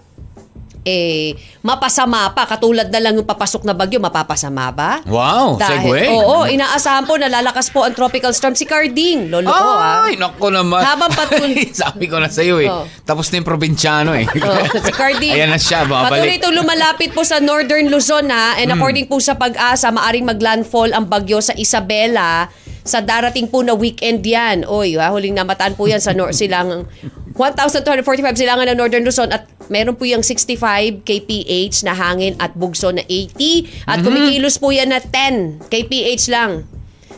eh, 0.84 1.32
mapasama 1.60 2.30
pa. 2.30 2.44
Katulad 2.44 2.88
na 2.88 3.00
lang 3.00 3.16
yung 3.16 3.24
papasok 3.24 3.64
na 3.64 3.72
bagyo, 3.72 3.98
mapapasama 3.98 4.68
ba? 4.68 5.00
Wow, 5.04 5.56
segue. 5.56 6.06
Oo, 6.06 6.44
inaasahan 6.44 7.04
po, 7.04 7.16
nalalakas 7.16 7.68
po 7.68 7.82
ang 7.82 7.92
tropical 7.92 8.30
storm 8.30 8.52
si 8.52 8.62
Carding. 8.62 9.32
Lolo 9.32 9.48
ko, 9.48 9.70
ah. 9.74 10.04
Ay, 10.04 10.14
naku 10.14 10.48
naman. 10.48 10.84
Habang 10.84 11.08
patul- 11.18 11.56
Sabi 11.72 12.04
ko 12.04 12.20
na 12.20 12.28
sa'yo 12.28 12.60
eh. 12.60 12.68
Oh. 12.68 12.84
Tapos 13.02 13.28
na 13.28 13.40
yung 13.40 13.48
probinsyano 13.48 14.12
eh. 14.12 14.28
Oh, 14.28 14.64
si 14.76 14.92
Cardi. 14.92 15.32
Ayan 15.34 15.48
na 15.48 15.58
siya, 15.58 15.82
Patuloy 15.82 16.20
babalik. 16.20 16.38
itong 16.38 16.54
lumalapit 16.54 17.10
po 17.10 17.24
sa 17.24 17.40
Northern 17.40 17.88
Luzon 17.88 18.28
ha. 18.28 18.56
And 18.56 18.68
according 18.70 19.08
po 19.08 19.16
sa 19.18 19.34
pag-asa, 19.34 19.88
maaring 19.88 20.28
maglandfall 20.28 20.92
ang 20.92 21.08
bagyo 21.08 21.40
sa 21.40 21.56
Isabela 21.56 22.52
sa 22.84 23.00
darating 23.00 23.48
po 23.48 23.64
na 23.64 23.72
weekend 23.72 24.20
yan. 24.20 24.68
Oy, 24.68 24.94
ha, 24.94 25.08
huling 25.08 25.32
namataan 25.32 25.72
po 25.72 25.88
yan 25.88 25.98
sa 25.98 26.12
nor- 26.12 26.36
silang 26.36 26.84
1,245 27.32 28.04
silangan 28.36 28.68
ng 28.68 28.76
Northern 28.76 29.02
Luzon 29.02 29.32
at 29.32 29.48
meron 29.66 29.94
po 29.94 30.04
yung 30.04 30.20
65 30.20 30.58
kph 31.02 31.76
na 31.82 31.92
hangin 31.92 32.34
at 32.36 32.52
bugso 32.52 32.90
na 32.90 33.02
80 33.02 33.86
at 33.86 33.98
kumikilos 34.00 34.56
po 34.56 34.70
yan 34.70 34.90
na 34.90 35.00
10 35.00 35.68
kph 35.68 36.24
lang. 36.28 36.64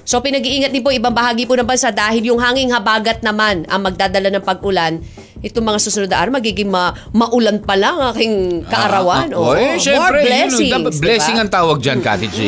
So 0.06 0.22
pinag-iingat 0.22 0.70
din 0.70 0.86
po 0.86 0.94
ibang 0.94 1.10
bahagi 1.10 1.50
po 1.50 1.58
ng 1.58 1.66
bansa 1.66 1.90
dahil 1.90 2.22
yung 2.22 2.38
hanging 2.38 2.70
habagat 2.70 3.26
naman 3.26 3.66
ang 3.66 3.82
magdadala 3.82 4.30
ng 4.30 4.44
pag-ulan. 4.44 5.02
Itong 5.42 5.66
mga 5.66 5.78
susunod 5.82 6.08
na 6.08 6.22
araw, 6.22 6.38
magiging 6.38 6.70
ma- 6.70 6.94
maulan 7.10 7.58
pa 7.60 7.74
lang 7.74 7.98
ang 7.98 8.14
aking 8.14 8.64
kaarawan. 8.66 9.30
Ah, 9.30 9.36
ah, 9.36 9.42
Oo, 9.42 9.52
eh, 9.52 9.74
more 9.74 9.82
syempre, 9.82 10.18
yun, 10.22 10.26
blessings. 10.48 10.70
diba? 10.72 11.02
blessing 11.02 11.36
ang 11.36 11.50
tawag 11.50 11.78
dyan, 11.82 11.98
Kati 12.00 12.28
G. 12.30 12.38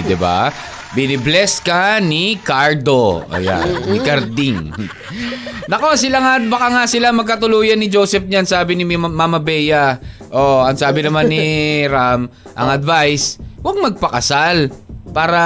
di 0.00 0.16
ba? 0.16 0.52
Binibless 0.96 1.60
ka 1.60 2.00
ni 2.00 2.40
Cardo. 2.40 3.20
Ayan, 3.28 3.92
ni 3.92 4.00
Carding. 4.00 4.72
Nako, 5.68 6.00
sila 6.00 6.16
nga, 6.24 6.34
baka 6.40 6.66
nga 6.72 6.84
sila 6.88 7.12
magkatuluyan 7.12 7.76
ni 7.76 7.92
Joseph 7.92 8.24
niyan, 8.24 8.48
sabi 8.48 8.72
ni 8.72 8.88
Mama 8.96 9.36
Bea. 9.36 10.00
Oh, 10.32 10.64
ang 10.64 10.80
sabi 10.80 11.04
naman 11.04 11.28
ni 11.28 11.44
Ram, 11.92 12.32
ang 12.56 12.68
advice, 12.72 13.36
huwag 13.60 13.76
magpakasal 13.80 14.72
para 15.12 15.40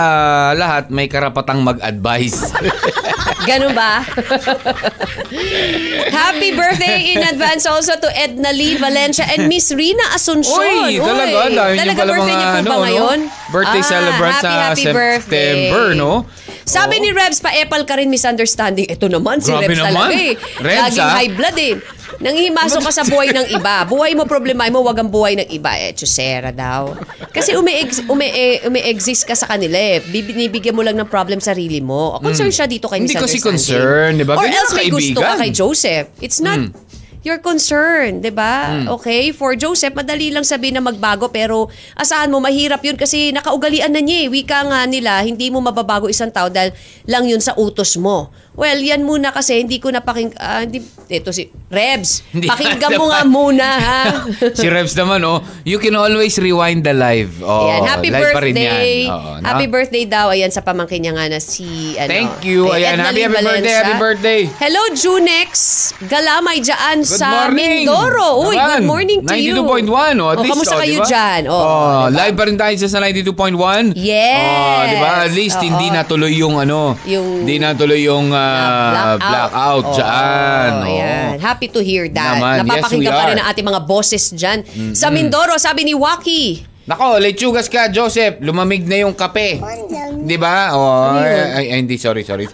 lahat 0.55 0.91
may 0.95 1.11
karapatang 1.11 1.63
mag-advise. 1.63 2.51
Ganun 3.43 3.73
ba? 3.73 4.03
Happy 6.09 6.51
birthday 6.53 7.13
in 7.13 7.23
advance 7.25 7.67
also 7.67 7.95
to 7.95 8.09
Edna 8.15 8.53
Lee 8.53 8.77
Valencia 8.77 9.25
and 9.27 9.49
Miss 9.49 9.73
Rina 9.73 10.15
Asuncion. 10.15 10.87
Uy, 10.87 10.99
talaga, 10.99 11.49
dahil 11.49 11.77
Talaga 11.77 11.83
yung 11.83 11.97
pala 11.99 12.13
birthday 12.13 12.33
mga, 12.33 12.39
niyo 12.39 12.47
po 12.47 12.55
ano, 12.55 12.69
ba 12.69 12.75
no? 12.75 12.83
ngayon? 12.85 13.19
Birthday 13.51 13.83
Ah, 13.83 13.89
celebrant 13.89 14.35
happy, 14.35 14.45
sa 14.45 14.51
happy 14.53 14.85
birthday. 14.89 15.53
September, 15.67 15.85
no? 15.95 16.13
Sabi 16.63 16.95
Oo. 16.97 17.03
ni 17.03 17.11
Rebs, 17.11 17.39
pa-epal 17.43 17.83
ka 17.83 17.99
rin 17.99 18.07
misunderstanding. 18.07 18.87
Ito 18.87 19.11
naman, 19.11 19.43
si 19.43 19.51
Grabe 19.51 19.67
Rebs 19.67 19.83
naman. 19.83 20.09
talaga 20.09 20.15
eh. 20.15 20.33
Rebs, 20.63 20.83
Laging 20.95 21.03
ah. 21.03 21.15
high 21.19 21.33
blood 21.35 21.57
eh. 21.59 21.75
Nangihimasok 22.23 22.81
ka 22.81 22.93
sa 22.93 23.03
buhay 23.03 23.29
ng 23.29 23.47
iba. 23.51 23.83
Buhay 23.85 24.15
mo, 24.15 24.23
problema 24.25 24.65
mo, 24.69 24.81
wag 24.81 24.97
ang 24.97 25.11
buhay 25.11 25.35
ng 25.37 25.49
iba. 25.51 25.75
Eh, 25.75 25.91
chusera 25.91 26.49
daw. 26.49 26.95
Kasi 27.29 27.53
umi-ex- 27.53 28.07
umi- 28.07 28.31
eh, 28.31 28.63
umi-exist 28.63 29.27
ka 29.27 29.35
sa 29.35 29.45
kanila 29.45 29.75
eh. 29.75 29.99
Binibigyan 30.01 30.73
mo 30.73 30.81
lang 30.81 30.95
ng 30.95 31.07
problem 31.07 31.39
sarili 31.39 31.83
mo. 31.83 32.17
Concern 32.19 32.49
siya 32.49 32.65
dito 32.65 32.87
kay 32.87 32.97
Hmm. 32.97 33.05
Hindi 33.05 33.19
kasi 33.19 33.37
misunderstanding. 33.37 33.83
concern, 33.83 34.11
di 34.15 34.25
ba? 34.25 34.35
Or 34.35 34.45
Ganyan 34.45 34.57
else 34.57 34.73
may 34.73 34.87
gusto 34.87 35.19
ka 35.19 35.21
kaibigan. 35.21 35.33
Hmm. 35.33 35.41
kay 35.41 35.51
Joseph. 35.53 36.07
It's 36.21 36.39
not 36.39 36.61
your 37.23 37.39
concern, 37.39 38.19
'di 38.19 38.31
ba? 38.31 38.55
Okay, 38.91 39.31
for 39.31 39.55
Joseph 39.55 39.95
madali 39.95 40.29
lang 40.29 40.43
sabihin 40.43 40.75
na 40.75 40.83
magbago 40.83 41.31
pero 41.31 41.71
asahan 41.95 42.27
mo 42.27 42.39
mahirap 42.39 42.83
'yun 42.83 42.95
kasi 42.95 43.31
nakaugalian 43.31 43.89
na 43.89 43.99
niya. 43.99 44.27
eh. 44.27 44.29
Wika 44.29 44.59
nga 44.61 44.83
nila, 44.85 45.23
hindi 45.23 45.47
mo 45.47 45.59
mababago 45.61 46.07
isang 46.07 46.31
tao 46.31 46.51
dahil 46.51 46.75
lang 47.05 47.23
'yun 47.23 47.39
sa 47.39 47.55
utos 47.55 47.95
mo. 47.95 48.27
Well, 48.53 48.77
yan 48.77 49.03
muna 49.03 49.33
kasi 49.33 49.65
hindi 49.65 49.81
ko 49.81 49.89
napaking 49.89 50.37
ah, 50.37 50.61
hindi 50.61 50.85
ito 51.09 51.29
si 51.29 51.49
Rebs. 51.69 52.21
Hindi 52.37 52.49
Pakinggan 52.49 52.89
na 52.89 52.99
mo 53.01 53.05
nga 53.09 53.21
naman. 53.21 53.33
muna 53.33 53.69
ha. 53.69 54.01
si 54.61 54.69
Rebs 54.69 54.93
naman, 54.93 55.25
oh, 55.25 55.41
you 55.63 55.77
can 55.77 55.93
always 55.93 56.37
rewind 56.37 56.85
the 56.85 56.93
live. 56.93 57.33
Oh, 57.41 57.65
Ayan, 57.65 57.81
happy 57.87 58.09
live 58.09 58.29
pa 58.29 58.41
rin 58.41 58.53
birthday. 58.53 59.09
yan. 59.09 59.13
Oo, 59.13 59.31
no? 59.37 59.45
happy 59.45 59.67
birthday 59.69 60.05
daw. 60.05 60.27
Ayan, 60.29 60.49
sa 60.49 60.61
pamangkin 60.61 61.01
niya 61.01 61.13
nga 61.13 61.29
na 61.29 61.41
si... 61.41 61.97
Ano, 61.97 62.09
Thank 62.09 62.45
you. 62.45 62.69
kay 62.69 62.81
Ayan, 62.81 62.97
Edna 62.97 63.05
happy, 63.09 63.17
Lee 63.17 63.25
happy 63.25 63.37
birthday, 63.41 63.73
happy 63.73 63.97
birthday. 63.97 64.41
Hello, 64.57 64.83
Junex. 64.93 65.51
Galamay 66.03 66.59
Good 66.61 67.09
sa. 67.09 67.49
Mindoro. 67.49 68.29
Uy, 68.43 68.57
Naman. 68.57 68.69
good 68.81 68.89
morning 68.89 69.19
to 69.23 69.33
you. 69.33 69.57
92.1, 69.65 69.89
oh, 70.19 70.29
at 70.29 70.37
Oh, 70.37 70.45
least, 70.45 70.53
kamusta 70.53 70.75
oh, 70.77 70.81
kayo 70.81 70.97
diba? 70.97 71.09
dyan? 71.09 71.41
Oh, 71.49 71.57
Oh, 71.57 71.69
diba? 72.09 72.21
live 72.21 72.35
pa 72.37 72.45
rin 72.45 72.57
tayo 72.57 72.75
sa 72.79 73.01
92.1. 73.01 73.97
Yes. 73.97 74.45
Oh, 74.45 74.81
di 74.85 74.97
ba? 74.97 75.11
At 75.25 75.33
least 75.33 75.57
Oo. 75.57 75.65
hindi 75.65 75.89
natuloy 75.89 76.33
yung 76.33 76.57
ano, 76.57 76.97
Yung- 77.05 77.45
hindi 77.45 77.57
natuloy 77.57 78.01
yung 78.01 78.29
ah, 78.33 78.42
blackout 79.21 79.85
Oo, 79.85 79.95
dyan. 79.95 80.71
Oh. 80.73 80.89
Ayan. 80.89 81.35
Happy 81.39 81.67
to 81.69 81.81
hear 81.81 82.07
that. 82.09 82.39
Naman. 82.39 82.55
Yes, 82.55 82.61
Napapakinggan 82.65 83.13
we 83.13 83.19
pa 83.19 83.25
rin 83.29 83.39
ang 83.39 83.49
ating 83.49 83.67
mga 83.67 83.81
bosses 83.83 84.25
dyan. 84.33 84.59
Sa 84.93 85.09
Mindoro, 85.09 85.57
sabi 85.57 85.85
ni 85.85 85.95
Waki. 85.95 86.73
Nako, 86.83 87.23
lechugas 87.23 87.71
ka, 87.71 87.87
Joseph. 87.87 88.43
Lumamig 88.43 88.83
na 88.91 89.07
yung 89.07 89.15
kape. 89.15 89.63
Di 90.27 90.35
ba? 90.35 90.75
Oh, 90.75 91.15
Ano 91.15 91.23
ay, 91.23 91.71
ay, 91.71 91.79
hindi, 91.79 91.95
sorry, 91.95 92.27
sorry. 92.27 92.51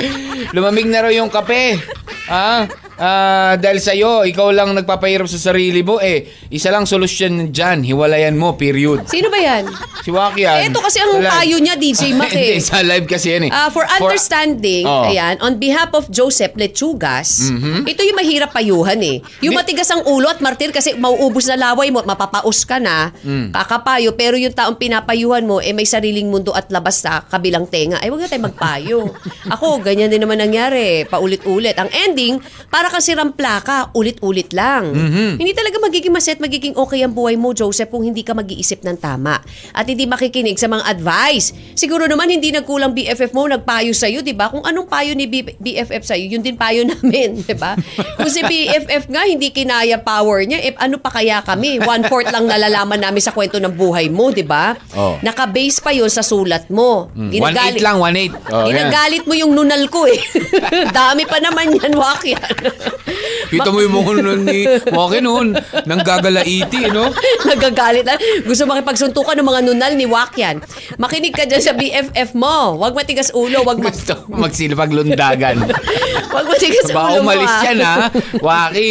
Lumamig 0.56 0.88
na 0.88 1.04
raw 1.04 1.12
yung 1.12 1.28
kape. 1.28 1.76
Ah, 2.26 2.66
ah, 2.96 3.54
dahil 3.54 3.78
sa'yo, 3.78 4.24
ikaw 4.24 4.50
lang 4.50 4.72
nagpapahirap 4.72 5.24
sa 5.24 5.38
sarili 5.40 5.80
mo. 5.80 5.96
Eh, 5.96 6.26
isa 6.48 6.68
lang 6.68 6.82
solusyon 6.82 7.50
dyan. 7.50 7.82
Hiwalayan 7.82 8.34
mo, 8.34 8.54
period. 8.54 9.06
Sino 9.06 9.28
ba 9.28 9.38
yan? 9.38 9.70
Si 10.02 10.10
Waki 10.10 10.42
yan. 10.42 10.58
Eh, 10.58 10.68
ito 10.68 10.78
kasi 10.78 10.98
ang 10.98 11.14
Wala. 11.14 11.30
payo 11.32 11.56
niya, 11.56 11.74
DJ 11.74 12.10
Mac 12.18 12.30
eh. 12.30 12.58
Hindi, 12.58 12.62
sa 12.62 12.80
live 12.80 13.06
kasi 13.06 13.26
yan 13.30 13.42
eh. 13.46 13.50
Ah, 13.50 13.68
for 13.68 13.86
understanding, 13.86 14.82
Oh. 14.82 15.06
ayan, 15.06 15.38
on 15.40 15.54
behalf 15.56 15.90
of 15.92 16.06
Joseph 16.08 16.54
Lechugas, 16.54 17.46
Mhm. 17.48 17.86
ito 17.86 18.02
yung 18.02 18.16
mahirap 18.16 18.50
payuhan 18.50 18.98
eh. 19.00 19.18
Yung 19.40 19.54
Di- 19.54 19.58
matigas 19.58 19.88
ang 19.88 20.02
ulo 20.04 20.26
at 20.26 20.38
martir 20.40 20.70
kasi 20.70 20.94
mauubos 20.94 21.46
na 21.46 21.56
laway 21.56 21.88
mo 21.88 22.00
at 22.00 22.08
mapapaus 22.08 22.62
ka 22.62 22.78
na, 22.78 23.14
Mm. 23.16 23.50
kakapayo, 23.52 24.14
pero 24.14 24.34
yung 24.34 24.50
taong 24.50 24.74
pinapayuhan 24.74 25.42
mo, 25.42 25.58
eh 25.58 25.70
may 25.70 25.84
sariling 25.84 26.26
mundo 26.26 26.50
at 26.50 26.66
labas 26.68 26.98
sa 26.98 27.22
kabilang 27.22 27.66
tenga. 27.66 27.98
Ay, 27.98 28.08
wag 28.08 28.18
na 28.18 28.26
tayo 28.26 28.42
magpayo. 28.42 28.98
Ako, 29.54 29.78
ganyan 29.80 30.08
din 30.08 30.18
naman 30.18 30.38
nangyari, 30.38 31.02
paulit-ulit. 31.04 31.74
Ang 31.76 31.90
ending, 32.16 32.40
para 32.72 32.88
kasi 32.88 33.12
ramplaka, 33.12 33.92
ulit-ulit 33.92 34.56
lang. 34.56 34.88
Mhm. 34.88 35.36
Hindi 35.36 35.52
talaga 35.52 35.76
magiging 35.84 36.16
maset, 36.16 36.40
magiging 36.40 36.72
okay 36.72 37.04
ang 37.04 37.12
buhay 37.12 37.36
mo, 37.36 37.52
Joseph, 37.52 37.92
kung 37.92 38.00
hindi 38.00 38.24
ka 38.24 38.32
mag-iisip 38.32 38.80
ng 38.80 38.96
tama. 38.96 39.36
At 39.76 39.84
hindi 39.84 40.08
makikinig 40.08 40.56
sa 40.56 40.72
mga 40.72 40.88
advice. 40.88 41.52
Siguro 41.76 42.08
naman 42.08 42.32
hindi 42.32 42.48
nagkulang 42.48 42.96
BFF 42.96 43.36
mo, 43.36 43.44
nagpayo 43.44 43.92
sa'yo, 43.92 44.24
di 44.24 44.32
ba? 44.32 44.48
Kung 44.48 44.64
anong 44.64 44.88
payo 44.88 45.12
ni 45.12 45.28
B- 45.28 45.52
BFF 45.60 46.08
sa'yo, 46.08 46.24
yun 46.24 46.40
din 46.40 46.56
payo 46.56 46.80
namin, 46.88 47.44
di 47.44 47.52
ba? 47.52 47.76
Kung 48.16 48.32
si 48.32 48.40
BFF 48.40 49.12
nga 49.12 49.28
hindi 49.28 49.52
kinaya 49.52 50.00
power 50.00 50.48
niya, 50.48 50.64
eh 50.64 50.72
ano 50.80 50.96
pa 50.96 51.12
kaya 51.12 51.44
kami? 51.44 51.84
One-fourth 51.84 52.32
lang 52.32 52.48
nalalaman 52.48 52.96
namin 52.96 53.20
sa 53.20 53.36
kwento 53.36 53.60
ng 53.60 53.76
buhay 53.76 54.08
mo, 54.08 54.32
di 54.32 54.46
ba? 54.46 54.72
Oh. 54.96 55.20
Naka-base 55.20 55.84
pa 55.84 55.92
yun 55.92 56.08
sa 56.08 56.24
sulat 56.24 56.72
mo. 56.72 57.12
Mm, 57.12 57.30
1.8 57.76 57.84
lang, 57.84 57.96
1.8. 58.00 58.32
Oh. 58.48 58.64
Ginagalit 58.64 59.24
mo 59.26 59.34
yung 59.34 59.52
nunal 59.52 59.84
ko 59.90 60.06
eh. 60.06 60.16
Dami 60.96 61.26
pa 61.26 61.42
naman 61.42 61.74
yan, 61.74 61.92
wak 62.06 62.22
yan. 62.22 62.54
Kita 63.46 63.70
mo 63.70 63.78
yung 63.78 63.94
mga 63.94 64.22
nun 64.22 64.42
ni 64.42 64.66
Waki 64.66 65.22
noon. 65.22 65.54
Nang 65.86 66.02
gagalaiti, 66.02 66.90
no? 66.90 67.14
Nagagalit 67.50 68.02
na. 68.02 68.18
Gusto 68.42 68.66
makipagsuntukan 68.66 69.38
ng 69.38 69.46
mga 69.46 69.60
nunal 69.70 69.92
ni 69.94 70.06
Wakyan. 70.06 70.58
Makinig 70.98 71.34
ka 71.34 71.46
dyan 71.46 71.62
sa 71.62 71.72
BFF 71.72 72.34
mo. 72.34 72.74
Huwag 72.78 72.98
matigas 72.98 73.30
ulo. 73.30 73.62
Huwag 73.62 73.78
ma- 73.78 73.94
Gusto 73.94 74.26
magsilipag-lundagan. 74.28 75.62
Huwag 76.34 76.46
matigas 76.50 76.90
Baka 76.90 77.06
ulo 77.14 77.22
mo. 77.22 77.30
umalis 77.30 77.54
ah. 77.54 77.62
yan, 77.70 77.78
ha? 77.82 77.96
Waki. 78.42 78.90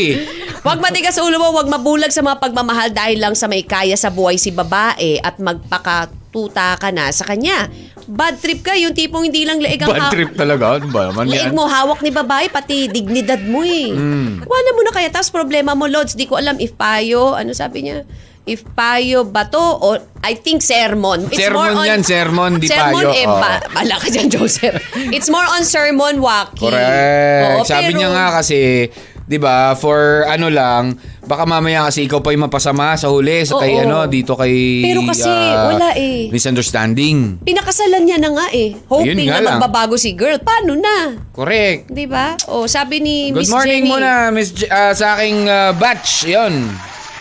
Huwag 0.64 0.80
matigas 0.80 1.20
ulo 1.20 1.36
mo. 1.36 1.52
Huwag 1.52 1.68
mabulag 1.68 2.16
sa 2.16 2.24
mga 2.24 2.40
pagmamahal 2.40 2.90
dahil 2.96 3.20
lang 3.20 3.36
sa 3.36 3.52
may 3.52 3.68
kaya 3.68 4.00
sa 4.00 4.08
buhay 4.08 4.40
si 4.40 4.56
babae 4.56 5.20
at 5.20 5.36
magpakatuta 5.38 6.80
ka 6.80 6.90
na 6.96 7.12
sa 7.12 7.28
kanya. 7.28 7.68
Bad 8.06 8.38
trip 8.38 8.62
ka. 8.62 8.74
Yung 8.74 8.92
tipong 8.92 9.26
hindi 9.26 9.42
lang 9.42 9.58
leeg 9.58 9.82
ang 9.82 9.90
Bad 9.90 10.10
trip 10.10 10.32
talaga. 10.34 10.78
Ano 10.78 10.88
ba 10.90 11.10
naman 11.10 11.26
Leeg 11.26 11.50
yan? 11.50 11.54
mo, 11.54 11.66
hawak 11.66 12.00
ni 12.00 12.10
babae, 12.10 12.48
pati 12.48 12.86
dignidad 12.86 13.42
mo 13.42 13.62
eh. 13.62 13.90
Hmm. 13.90 14.42
Wala 14.42 14.70
mo 14.72 14.82
na 14.82 14.92
kaya. 14.92 15.10
Tapos 15.10 15.28
problema 15.28 15.74
mo, 15.74 15.86
Lods, 15.86 16.14
di 16.14 16.24
ko 16.24 16.36
alam 16.36 16.58
if 16.58 16.74
payo, 16.74 17.34
ano 17.34 17.52
sabi 17.52 17.82
niya? 17.84 18.06
If 18.46 18.62
payo 18.72 19.26
ba 19.26 19.50
to 19.50 19.58
o 19.58 19.88
I 20.22 20.34
think 20.36 20.62
sermon. 20.62 21.26
Sermon 21.28 21.82
yan, 21.82 22.06
sermon, 22.06 22.62
di 22.62 22.70
sermon, 22.70 23.02
payo. 23.02 23.10
eh, 23.12 23.26
Oo. 23.26 23.42
ba, 23.42 23.58
bala 23.68 23.98
ka 23.98 24.06
dyan, 24.06 24.30
Joseph. 24.30 24.78
It's 25.10 25.28
more 25.28 25.46
on 25.48 25.66
sermon, 25.66 26.22
Waki. 26.22 26.62
Oo, 26.62 26.70
Correct. 26.70 27.66
Sabi 27.66 27.90
pero- 27.90 27.98
niya 27.98 28.10
nga 28.12 28.26
kasi, 28.38 28.86
'di 29.26 29.38
ba, 29.38 29.74
for 29.74 30.24
ano 30.26 30.48
lang, 30.48 30.98
baka 31.26 31.44
mamaya 31.44 31.90
kasi 31.90 32.06
ikaw 32.06 32.22
pa 32.22 32.30
yung 32.30 32.46
mapasama 32.46 32.94
sa 32.94 33.10
huli 33.10 33.42
sa 33.42 33.58
kay 33.58 33.74
Oo. 33.76 33.84
ano 33.84 33.98
dito 34.06 34.38
kay 34.38 34.86
Pero 34.86 35.02
kasi, 35.04 35.26
ah, 35.28 35.74
wala 35.74 35.90
eh. 35.98 36.30
Misunderstanding. 36.30 37.42
Pinakasalan 37.42 38.06
niya 38.06 38.18
na 38.22 38.30
nga 38.32 38.48
eh. 38.52 38.78
Hoping 38.86 39.18
Ayun 39.18 39.26
nga 39.26 39.38
na 39.38 39.42
lang. 39.42 39.58
magbabago 39.58 39.98
si 39.98 40.14
girl. 40.14 40.38
Paano 40.40 40.78
na? 40.78 41.18
Correct. 41.34 41.90
Di 41.90 42.06
ba? 42.06 42.38
O, 42.48 42.70
sabi 42.70 43.02
ni 43.02 43.34
Good 43.34 43.46
Miss 43.46 43.52
morning 43.52 43.84
Jenny. 43.84 43.92
muna, 43.92 44.10
Miss 44.30 44.54
J- 44.54 44.70
ah, 44.70 44.94
sa 44.94 45.18
aking 45.18 45.50
ah, 45.50 45.74
batch. 45.74 46.30
'Yon. 46.30 46.54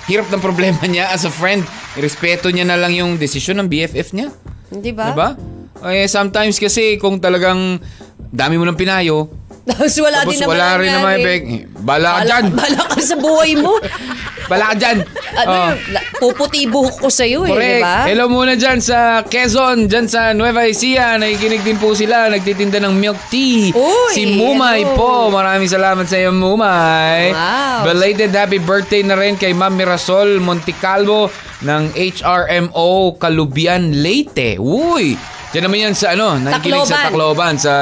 Hirap 0.05 0.29
ng 0.29 0.43
problema 0.45 0.85
niya 0.85 1.09
as 1.09 1.25
a 1.25 1.33
friend. 1.33 1.65
Irespeto 1.97 2.53
niya 2.53 2.69
na 2.69 2.77
lang 2.77 2.93
yung 2.93 3.17
desisyon 3.17 3.65
ng 3.65 3.69
BFF 3.73 4.13
niya. 4.13 4.29
Di 4.69 4.93
ba? 4.93 5.09
Diba? 5.09 5.29
Eh, 5.85 6.05
sometimes 6.05 6.57
kasi 6.57 6.97
kung 6.97 7.17
talagang 7.17 7.81
dami 8.29 8.57
mo 8.57 8.67
ng 8.67 8.75
pinayo, 8.75 9.31
Tapos 9.65 9.97
wala 9.97 10.19
tapos 10.21 10.31
din 10.31 10.41
naman 10.41 10.53
wala 10.53 10.69
rin 10.77 10.91
naman 10.91 11.11
nangyari. 11.11 11.25
effect. 11.25 11.45
Bala 11.81 12.09
ka 12.11 12.23
dyan. 12.23 12.45
Bala 12.53 12.81
ka 12.85 12.99
sa 12.99 13.17
buhay 13.17 13.53
mo. 13.57 13.73
Bala 14.45 14.65
ka 14.71 14.77
dyan. 14.77 14.99
Ano 15.35 15.49
Oh. 15.49 15.57
yun? 15.67 15.77
La- 15.91 16.05
Puputi 16.15 16.61
buhok 16.65 16.97
ko 16.99 17.09
sa'yo 17.09 17.43
eh, 17.43 17.49
di 17.49 17.53
Correct. 17.53 17.83
ba? 17.83 17.97
Hello 18.05 18.25
muna 18.27 18.53
dyan 18.55 18.79
sa 18.79 18.99
Quezon, 19.23 19.85
dyan 19.85 20.05
sa 20.05 20.31
Nueva 20.31 20.65
Ecija. 20.65 21.17
Nakikinig 21.17 21.61
din 21.63 21.77
po 21.77 21.93
sila. 21.93 22.29
Nagtitinda 22.29 22.77
ng 22.79 22.93
milk 22.95 23.17
tea. 23.29 23.73
Uy, 23.73 24.13
si 24.13 24.29
Mumay 24.31 24.85
hello. 24.85 24.95
po. 24.95 25.11
Maraming 25.31 25.67
salamat 25.67 26.05
sa 26.05 26.17
iyo, 26.19 26.29
Mumay. 26.31 27.33
Wow. 27.33 27.85
Belated 27.87 28.33
happy 28.33 28.59
birthday 28.59 29.01
na 29.01 29.17
rin 29.17 29.35
kay 29.35 29.53
Ma'am 29.53 29.73
Mirasol 29.73 30.39
Monticalvo 30.39 31.33
ng 31.61 31.93
HRMO 31.93 32.91
Kalubian, 33.17 33.97
Leyte. 33.97 34.57
Uy! 34.57 35.17
Diyan 35.51 35.65
naman 35.65 35.79
yan 35.83 35.95
sa 35.95 36.13
ano, 36.13 36.37
nakikinig 36.37 36.85
sa 36.85 37.09
Tacloban. 37.09 37.57
Sa 37.57 37.73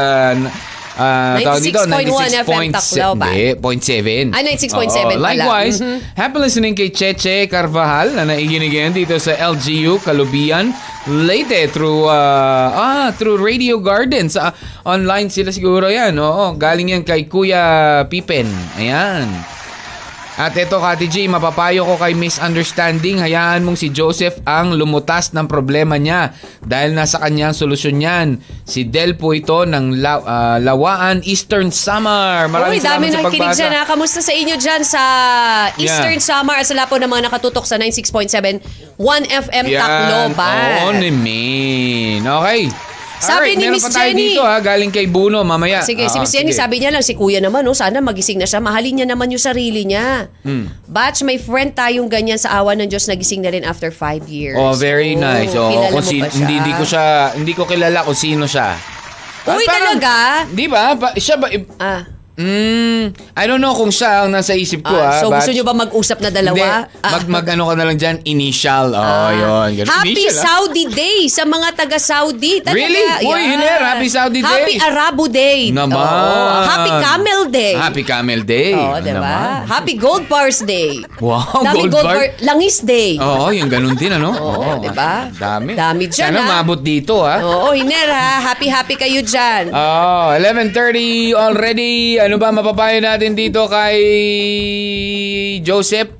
ah, 0.97 1.37
tawag 1.41 1.63
dito, 1.63 1.81
96.1 1.85 2.45
FM 2.45 2.69
Tacloban. 2.71 3.33
Hindi, 3.33 3.47
0.7. 3.57 4.27
Ah, 4.31 4.43
96.7 4.43 4.77
Oo, 4.77 5.11
pala. 5.15 5.25
Likewise, 5.33 5.79
Mhm. 5.79 5.99
happy 6.13 6.37
listening 6.39 6.75
kay 6.75 6.91
Cheche 6.91 7.47
Carvajal 7.47 8.13
na 8.13 8.23
naikinig 8.25 8.69
yan 8.69 8.93
dito 8.93 9.17
sa 9.17 9.33
LGU 9.33 9.97
Kalubian 10.01 10.75
Leyte 11.03 11.67
through 11.69 12.07
ah, 12.07 12.69
ah 12.71 13.07
through 13.11 13.37
Radio 13.37 13.83
Garden 13.83 14.31
sa 14.31 14.55
online 14.83 15.27
sila 15.29 15.51
siguro 15.51 15.91
yan. 15.91 16.15
Oo, 16.15 16.55
galing 16.55 16.95
yan 16.95 17.03
kay 17.03 17.27
Kuya 17.27 17.63
Pipen. 18.07 18.47
Ayan. 18.77 19.27
At 20.33 20.57
ito, 20.57 20.81
Kati 20.81 21.07
G, 21.07 21.29
mapapayo 21.29 21.85
ko 21.85 22.01
kay 22.01 22.17
misunderstanding. 22.17 23.21
Hayaan 23.21 23.63
mong 23.63 23.77
si 23.77 23.93
Joseph 23.93 24.41
ang 24.43 24.73
lumutas 24.73 25.29
ng 25.31 25.45
problema 25.45 26.01
niya 26.01 26.33
dahil 26.59 26.97
nasa 26.97 27.21
kanya 27.21 27.53
ang 27.53 27.55
solusyon 27.55 28.01
niyan. 28.01 28.29
Si 28.65 28.89
Del 28.89 29.13
po 29.15 29.37
ito 29.37 29.63
ng 29.63 30.01
La- 30.01 30.25
ah, 30.25 30.57
Lawaan 30.57 31.21
Eastern 31.23 31.69
Samar. 31.69 32.49
Maraming 32.49 32.81
Uy, 32.81 32.83
dami 32.83 33.07
salamat 33.07 33.13
sa 33.13 33.19
nang 33.19 33.25
kinig 33.29 33.45
pagbasa. 33.45 33.61
dyan 33.61 33.73
ha. 33.77 33.83
Kamusta 33.85 34.21
sa 34.21 34.33
inyo 34.33 34.57
dyan 34.57 34.83
sa 34.83 35.03
Eastern 35.77 36.17
Yeah. 36.17 36.25
Summer 36.25 36.57
at 36.57 36.65
sa 36.65 36.75
lapo 36.75 36.97
ng 36.97 37.07
mga 37.07 37.29
nakatutok 37.29 37.69
sa 37.69 37.77
96.7 37.77 38.65
1 38.97 39.29
FM 39.29 39.65
Yan. 39.69 39.79
Tacloban. 39.79 40.57
Oo 40.81 40.91
naman. 40.97 42.21
Okay. 42.25 42.92
Sabi 43.23 43.55
Alright, 43.55 43.55
ni 43.55 43.65
meron 43.65 43.75
Miss 43.79 43.87
pa 43.87 43.91
tayo 43.95 44.11
Jenny. 44.11 44.23
dito 44.29 44.43
ha, 44.43 44.59
galing 44.59 44.91
kay 44.91 45.07
Buno 45.07 45.39
mamaya. 45.41 45.79
Sige, 45.81 46.11
si 46.11 46.19
Oo, 46.19 46.27
Miss 46.27 46.35
Jenny, 46.35 46.51
sige. 46.51 46.59
sabi 46.59 46.83
niya 46.83 46.91
lang, 46.91 47.01
si 47.01 47.15
kuya 47.15 47.39
naman, 47.39 47.63
oh, 47.63 47.73
sana 47.73 48.03
magising 48.03 48.37
na 48.37 48.45
siya. 48.45 48.59
Mahalin 48.59 48.99
niya 48.99 49.07
naman 49.07 49.31
yung 49.31 49.39
sarili 49.39 49.87
niya. 49.87 50.27
Hmm. 50.43 50.67
Batch, 50.85 51.23
may 51.23 51.39
friend 51.39 51.73
tayong 51.73 52.11
ganyan 52.11 52.35
sa 52.37 52.59
awa 52.59 52.75
ng 52.75 52.91
Diyos, 52.91 53.07
nagising 53.07 53.41
na 53.41 53.51
rin 53.51 53.63
after 53.63 53.89
five 53.89 54.27
years. 54.27 54.59
Oh, 54.59 54.75
very 54.75 55.15
nice. 55.15 55.55
Oh, 55.55 55.71
kilala 55.71 55.89
kung 55.89 56.03
mo 56.03 56.11
si- 56.11 56.19
ba 56.19 56.27
siya? 56.27 56.35
hindi, 56.37 56.55
hindi 56.59 56.73
ko 56.75 56.83
siya, 56.83 57.05
hindi 57.33 57.53
ko 57.55 57.63
kilala 57.63 57.99
kung 58.03 58.19
sino 58.19 58.45
siya. 58.45 58.75
Uy, 59.45 59.63
parang- 59.63 59.99
talaga? 59.99 60.15
Di 60.51 60.67
ba? 60.67 60.83
Siya 61.15 61.37
ba? 61.37 61.47
Ah, 61.79 62.03
Mm, 62.33 63.13
I 63.37 63.45
don't 63.45 63.61
know 63.61 63.77
kung 63.77 63.93
siya 63.93 64.25
ang 64.25 64.33
nasa 64.33 64.57
isip 64.57 64.81
ko 64.81 64.91
ah, 64.91 65.05
ah. 65.07 65.21
so 65.21 65.29
but- 65.29 65.37
gusto 65.37 65.53
niyo 65.53 65.63
ba 65.63 65.77
mag-usap 65.77 66.17
na 66.19 66.33
dalawa? 66.33 66.89
Hindi. 66.89 67.05
Ah. 67.05 67.13
Mag, 67.13 67.25
mag 67.29 67.47
ano 67.47 67.69
ka 67.69 67.75
na 67.77 67.85
lang 67.85 67.99
dyan, 68.01 68.17
initial. 68.25 68.89
Oh, 68.91 68.99
Ah. 68.99 69.29
yun. 69.31 69.69
Ganun. 69.77 69.93
Happy 69.93 70.17
Initial, 70.17 70.33
ah. 70.33 70.41
Saudi 70.43 70.85
Day 70.89 71.29
sa 71.29 71.45
mga 71.45 71.69
taga-Saudi. 71.77 72.65
Talaga, 72.65 72.73
Really? 72.79 73.05
Uy, 73.23 73.41
Hiner, 73.45 73.81
Happy 73.85 74.09
Saudi 74.09 74.41
Day. 74.41 74.49
Happy 74.49 74.75
Arabo 74.81 75.25
Day. 75.29 75.69
Naman. 75.69 75.93
Oo. 75.93 76.65
Happy 76.65 76.91
Camel 76.99 77.41
Day. 77.47 77.73
Happy 77.77 78.03
Camel 78.03 78.41
Day. 78.43 78.73
Oo, 78.73 78.91
Ano 78.91 79.05
diba? 79.05 79.17
naman? 79.21 79.69
Happy 79.69 79.95
Gold 79.95 80.25
Bars 80.25 80.65
Day. 80.65 81.05
Wow, 81.21 81.61
Dami 81.63 81.85
gold 81.87 82.09
bar. 82.09 82.25
Langis 82.41 82.81
Day. 82.81 83.21
Oo, 83.21 83.53
yung 83.53 83.69
ganun 83.69 83.93
din, 83.93 84.09
ano? 84.09 84.33
Oo, 84.33 84.81
diba? 84.81 85.29
Dami. 85.31 85.77
Dami 85.77 86.09
dyan, 86.09 86.33
Sana 86.33 86.41
ah. 86.41 86.49
mabot 86.59 86.81
dito, 86.81 87.21
ha? 87.23 87.45
Oo, 87.45 87.77
Hiner 87.77 88.09
ha. 88.09 88.31
Happy-happy 88.49 88.97
kayo 88.97 89.21
dyan. 89.21 89.69
Oh, 89.69 90.33
11.30 90.33 91.37
already. 91.37 92.22
Ano 92.23 92.39
ba 92.39 92.55
mapapayo 92.55 93.03
natin 93.03 93.35
dito 93.35 93.67
kay 93.67 93.99
Joseph? 95.67 96.15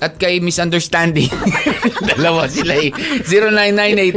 At 0.00 0.16
kay 0.16 0.40
Misunderstanding. 0.40 1.28
Dalawa 2.16 2.48
sila 2.48 2.80
eh. 2.80 2.88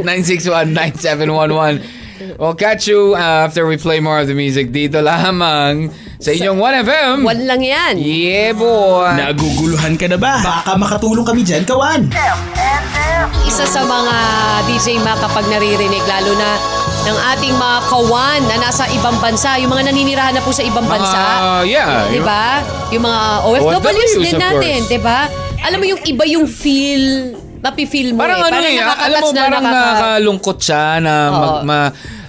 0998-961-9711. 0.00 2.40
We'll 2.40 2.56
catch 2.56 2.88
you 2.88 3.12
uh, 3.12 3.44
after 3.44 3.68
we 3.68 3.76
play 3.76 4.00
more 4.00 4.16
of 4.16 4.24
the 4.24 4.32
music 4.32 4.72
dito 4.72 5.04
lamang 5.04 5.92
sa 6.16 6.32
inyong 6.32 6.56
1FM. 6.56 7.16
One 7.20 7.44
lang 7.44 7.60
yan. 7.60 8.00
Yeah, 8.00 8.56
boy. 8.56 9.12
Naguguluhan 9.12 10.00
ka 10.00 10.08
na 10.08 10.16
ba? 10.16 10.40
Baka 10.40 10.80
makatulong 10.80 11.28
kami 11.28 11.44
dyan, 11.44 11.68
kawan. 11.68 12.08
Isa 13.44 13.68
sa 13.68 13.84
mga 13.84 14.16
DJ 14.64 14.96
ma 15.04 15.12
kapag 15.20 15.44
naririnig, 15.52 16.00
lalo 16.08 16.32
na 16.40 16.73
ng 17.04 17.18
ating 17.36 17.54
mga 17.54 17.78
kawan 17.88 18.40
na 18.48 18.56
nasa 18.60 18.88
ibang 18.92 19.16
bansa, 19.20 19.60
yung 19.60 19.72
mga 19.72 19.92
naninirahan 19.92 20.34
na 20.36 20.42
po 20.44 20.50
sa 20.52 20.64
ibang 20.64 20.88
bansa. 20.88 21.20
yeah. 21.68 22.08
Di 22.08 22.20
ba? 22.20 22.64
Yung 22.92 23.04
mga 23.04 23.20
OFWs 23.44 24.14
din 24.20 24.36
natin, 24.40 24.78
di 24.88 24.98
ba? 25.00 25.28
Alam 25.64 25.78
mo 25.80 25.86
yung 25.88 26.00
iba 26.04 26.24
yung 26.28 26.44
feel, 26.48 27.36
mapi-feel 27.64 28.12
mo 28.12 28.20
Parang 28.20 28.44
eh. 28.44 28.48
ano 28.52 28.58
eh, 28.60 28.76
ah, 28.80 28.96
alam 29.08 29.20
mo, 29.24 29.28
na 29.32 29.40
parang 29.40 29.64
nakaka- 29.64 29.88
nakakalungkot 29.88 30.58
siya 30.60 30.84
na 31.00 31.14
Oo. 31.14 31.40
mag, 31.40 31.54
ma, 31.64 31.78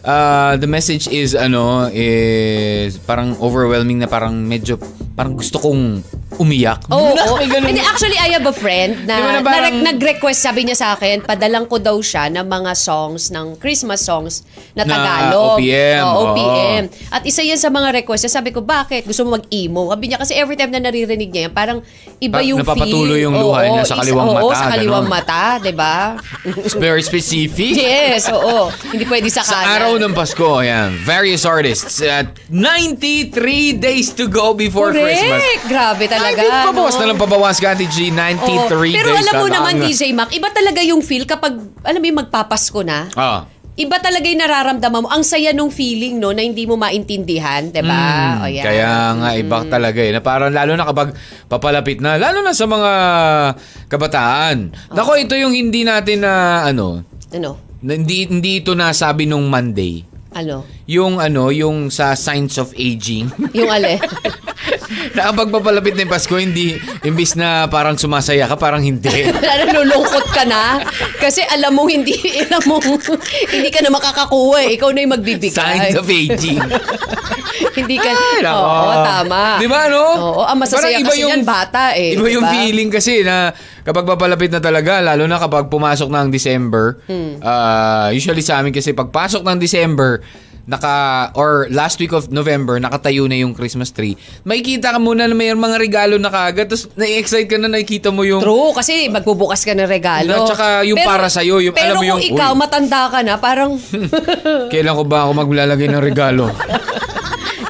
ah, 0.08 0.54
the 0.56 0.68
message 0.68 1.12
is 1.12 1.36
ano, 1.36 1.92
is 1.92 2.96
parang 3.04 3.36
overwhelming 3.44 4.00
na 4.00 4.08
parang 4.08 4.32
medyo, 4.40 4.80
parang 5.16 5.32
gusto 5.34 5.56
kong 5.58 6.04
umiyak. 6.36 6.92
Oo, 6.92 7.16
Na, 7.16 7.24
oo. 7.26 7.36
may 7.40 7.48
ganun. 7.48 7.72
Hindi, 7.72 7.80
actually, 7.80 8.20
I 8.20 8.36
have 8.36 8.44
a 8.44 8.52
friend 8.52 9.08
na, 9.08 9.16
na 9.16 9.40
parang- 9.40 9.80
na 9.80 9.90
nag-request, 9.90 10.44
sabi 10.44 10.68
niya 10.68 10.76
sa 10.76 10.88
akin, 10.92 11.24
padalang 11.24 11.66
ko 11.66 11.80
daw 11.80 11.96
siya 11.98 12.28
ng 12.28 12.44
mga 12.44 12.76
songs, 12.76 13.32
ng 13.32 13.56
Christmas 13.56 14.04
songs 14.04 14.44
na 14.76 14.84
Na 14.84 14.92
Tagalog. 14.92 15.56
OPM, 15.56 16.04
Oo, 16.04 16.12
oo. 16.12 16.24
OPM. 16.30 16.84
At 17.10 17.24
isa 17.24 17.40
yan 17.40 17.56
sa 17.56 17.72
mga 17.72 17.96
request 17.96 18.28
niya. 18.28 18.34
Sabi 18.36 18.52
ko, 18.52 18.60
bakit? 18.60 19.08
Gusto 19.08 19.24
mo 19.24 19.40
mag-emo? 19.40 19.88
Sabi 19.90 20.04
niya, 20.06 20.20
kasi 20.20 20.36
every 20.36 20.54
time 20.54 20.70
na 20.70 20.84
naririnig 20.84 21.32
niya 21.32 21.48
yan, 21.48 21.54
parang 21.56 21.80
iba 22.20 22.44
yung 22.44 22.60
napapatuloy 22.60 23.16
feel. 23.16 23.24
yung 23.24 23.36
luha 23.38 23.60
Oo, 23.62 23.72
niya 23.72 23.84
sa 23.86 23.96
kaliwang 23.98 24.28
oo, 24.28 24.36
mata, 24.44 24.56
sa 24.58 24.68
kaliwang 24.70 25.08
ganon. 25.08 25.16
mata, 25.16 25.42
di 25.64 25.72
ba? 25.72 26.20
It's 26.60 26.76
very 26.76 27.00
specific. 27.02 27.72
yes, 27.74 28.28
oo. 28.28 28.68
Hindi 28.86 29.08
pwede 29.08 29.32
sa 29.32 29.48
Sa 29.48 29.56
kanan. 29.58 29.72
araw 29.80 29.92
ng 29.98 30.12
Pasko, 30.12 30.60
ayan, 30.60 31.00
various 31.00 31.48
artists 31.48 32.04
at 32.04 32.36
93 32.52 33.32
days 33.74 34.12
to 34.12 34.28
go 34.28 34.52
before 34.52 34.92
Correct. 34.92 35.05
Christmas. 35.06 35.42
Grabe 35.66 36.04
talaga. 36.06 36.40
Ay, 36.42 36.50
di, 36.50 36.66
pabawas 36.66 36.94
no? 36.96 37.00
na 37.00 37.06
lang 37.14 37.20
pabawas, 37.20 37.58
Kati 37.62 37.86
G. 37.86 37.98
93 38.10 38.42
Oo. 38.42 38.82
days 38.82 38.96
Pero 38.98 39.12
alam 39.14 39.34
mo 39.38 39.48
na 39.48 39.54
naman, 39.62 39.74
lang. 39.78 39.88
DJ 39.88 40.02
Mac, 40.12 40.30
iba 40.34 40.50
talaga 40.50 40.80
yung 40.82 41.02
feel 41.02 41.24
kapag, 41.24 41.54
alam 41.82 42.00
mo 42.00 42.06
yung 42.06 42.20
magpapasko 42.22 42.82
na. 42.82 43.08
Ah. 43.14 43.46
Iba 43.76 44.00
talaga 44.00 44.24
yung 44.24 44.40
nararamdaman 44.40 45.04
mo. 45.04 45.12
Ang 45.12 45.28
saya 45.28 45.52
nung 45.52 45.68
feeling, 45.68 46.16
no, 46.16 46.32
na 46.32 46.48
hindi 46.48 46.64
mo 46.64 46.80
maintindihan, 46.80 47.68
di 47.68 47.84
ba? 47.84 47.92
Mm, 48.00 48.36
O, 48.40 48.48
yan. 48.48 48.64
Kaya 48.64 48.92
nga, 49.20 49.30
iba 49.36 49.58
talaga 49.68 50.00
eh. 50.00 50.16
Na 50.16 50.24
parang 50.24 50.48
lalo 50.48 50.80
na 50.80 50.88
kapag 50.88 51.12
papalapit 51.52 52.00
na, 52.00 52.16
lalo 52.16 52.40
na 52.40 52.56
sa 52.56 52.72
mga 52.72 52.92
kabataan. 53.92 54.72
Nako, 54.96 55.20
ito 55.20 55.36
yung 55.36 55.52
hindi 55.52 55.84
natin 55.84 56.24
na, 56.24 56.64
ano, 56.64 57.04
Ano? 57.36 57.60
na 57.84 58.00
hindi, 58.00 58.26
hindi 58.26 58.64
ito 58.64 58.74
nasabi 58.74 59.28
nung 59.28 59.46
Monday. 59.52 60.08
Ano? 60.32 60.64
Yung 60.86 61.18
ano, 61.18 61.50
yung 61.50 61.90
sa 61.90 62.14
signs 62.14 62.56
of 62.56 62.70
aging. 62.72 63.26
Yung 63.58 63.68
ale. 63.68 63.98
na 65.18 65.34
kapag 65.34 65.50
papalapit 65.50 65.94
na 65.94 66.06
yung 66.06 66.14
Pasko, 66.14 66.36
hindi, 66.36 66.78
imbis 67.02 67.34
na 67.34 67.66
parang 67.66 67.98
sumasaya 67.98 68.46
ka, 68.46 68.54
parang 68.54 68.82
hindi. 68.82 69.10
Nalulungkot 69.66 70.30
ka 70.30 70.46
na. 70.46 70.86
Kasi 71.18 71.42
alam 71.42 71.74
mo, 71.74 71.90
hindi, 71.90 72.14
alam 72.38 72.62
mo, 72.66 72.78
hindi 72.78 73.70
ka 73.70 73.82
na 73.82 73.90
makakakuha 73.90 74.58
eh. 74.62 74.78
Ikaw 74.78 74.90
na 74.92 75.00
yung 75.02 75.14
magbibigay. 75.16 75.54
signs 75.54 75.98
of 75.98 76.06
aging. 76.06 76.62
hindi 77.74 77.96
ka, 77.98 78.10
Ay, 78.10 78.46
oo, 78.46 78.92
tama. 79.02 79.58
Di 79.58 79.68
ba, 79.68 79.90
no? 79.90 80.04
Oo, 80.06 80.42
ang 80.44 80.58
masasaya 80.60 80.98
Parang 80.98 81.08
kasi 81.08 81.22
yan, 81.24 81.42
bata 81.42 81.84
eh. 81.94 82.14
Iba 82.14 82.28
yung 82.30 82.46
di 82.46 82.50
ba? 82.50 82.54
feeling 82.54 82.90
kasi 82.92 83.14
na 83.22 83.52
kapag 83.82 84.06
papalapit 84.06 84.50
na 84.50 84.62
talaga, 84.62 85.02
lalo 85.02 85.26
na 85.26 85.38
kapag 85.38 85.66
pumasok 85.66 86.10
na 86.10 86.22
ang 86.22 86.30
December, 86.30 87.00
Hmm. 87.06 87.42
ah, 87.42 88.10
usually 88.12 88.42
sa 88.42 88.60
amin 88.60 88.70
kasi 88.70 88.92
pagpasok 88.92 89.42
ng 89.42 89.58
December, 89.58 90.22
naka 90.66 91.30
or 91.38 91.70
last 91.70 92.02
week 92.02 92.10
of 92.10 92.34
November 92.34 92.82
nakatayo 92.82 93.30
na 93.30 93.38
yung 93.38 93.54
Christmas 93.54 93.94
tree. 93.94 94.18
Makikita 94.42 94.98
ka 94.98 95.00
muna 95.00 95.30
na 95.30 95.38
may 95.38 95.54
mga 95.54 95.78
regalo 95.78 96.18
na 96.18 96.34
kagad 96.34 96.70
tapos 96.70 96.90
na-excite 96.98 97.46
ka 97.46 97.58
na 97.62 97.70
nakikita 97.70 98.10
mo 98.10 98.26
yung 98.26 98.42
True, 98.42 98.74
kasi 98.74 99.08
magbubukas 99.10 99.62
ka 99.62 99.78
ng 99.78 99.86
regalo. 99.86 100.46
At 100.46 100.50
saka 100.50 100.66
yung 100.84 100.98
para 101.06 101.30
sa'yo, 101.30 101.62
yung- 101.62 101.78
pero 101.78 101.94
alam 101.94 102.02
mo 102.02 102.02
kung 102.02 102.10
yung- 102.18 102.24
ikaw, 102.34 102.52
uy. 102.52 102.58
matanda 102.58 103.02
ka 103.14 103.20
na, 103.22 103.34
parang, 103.38 103.78
kailan 104.74 104.98
ko 104.98 105.04
ba 105.06 105.30
ako 105.30 105.32
maglalagay 105.46 105.88
ng 105.88 106.02
regalo. 106.02 106.50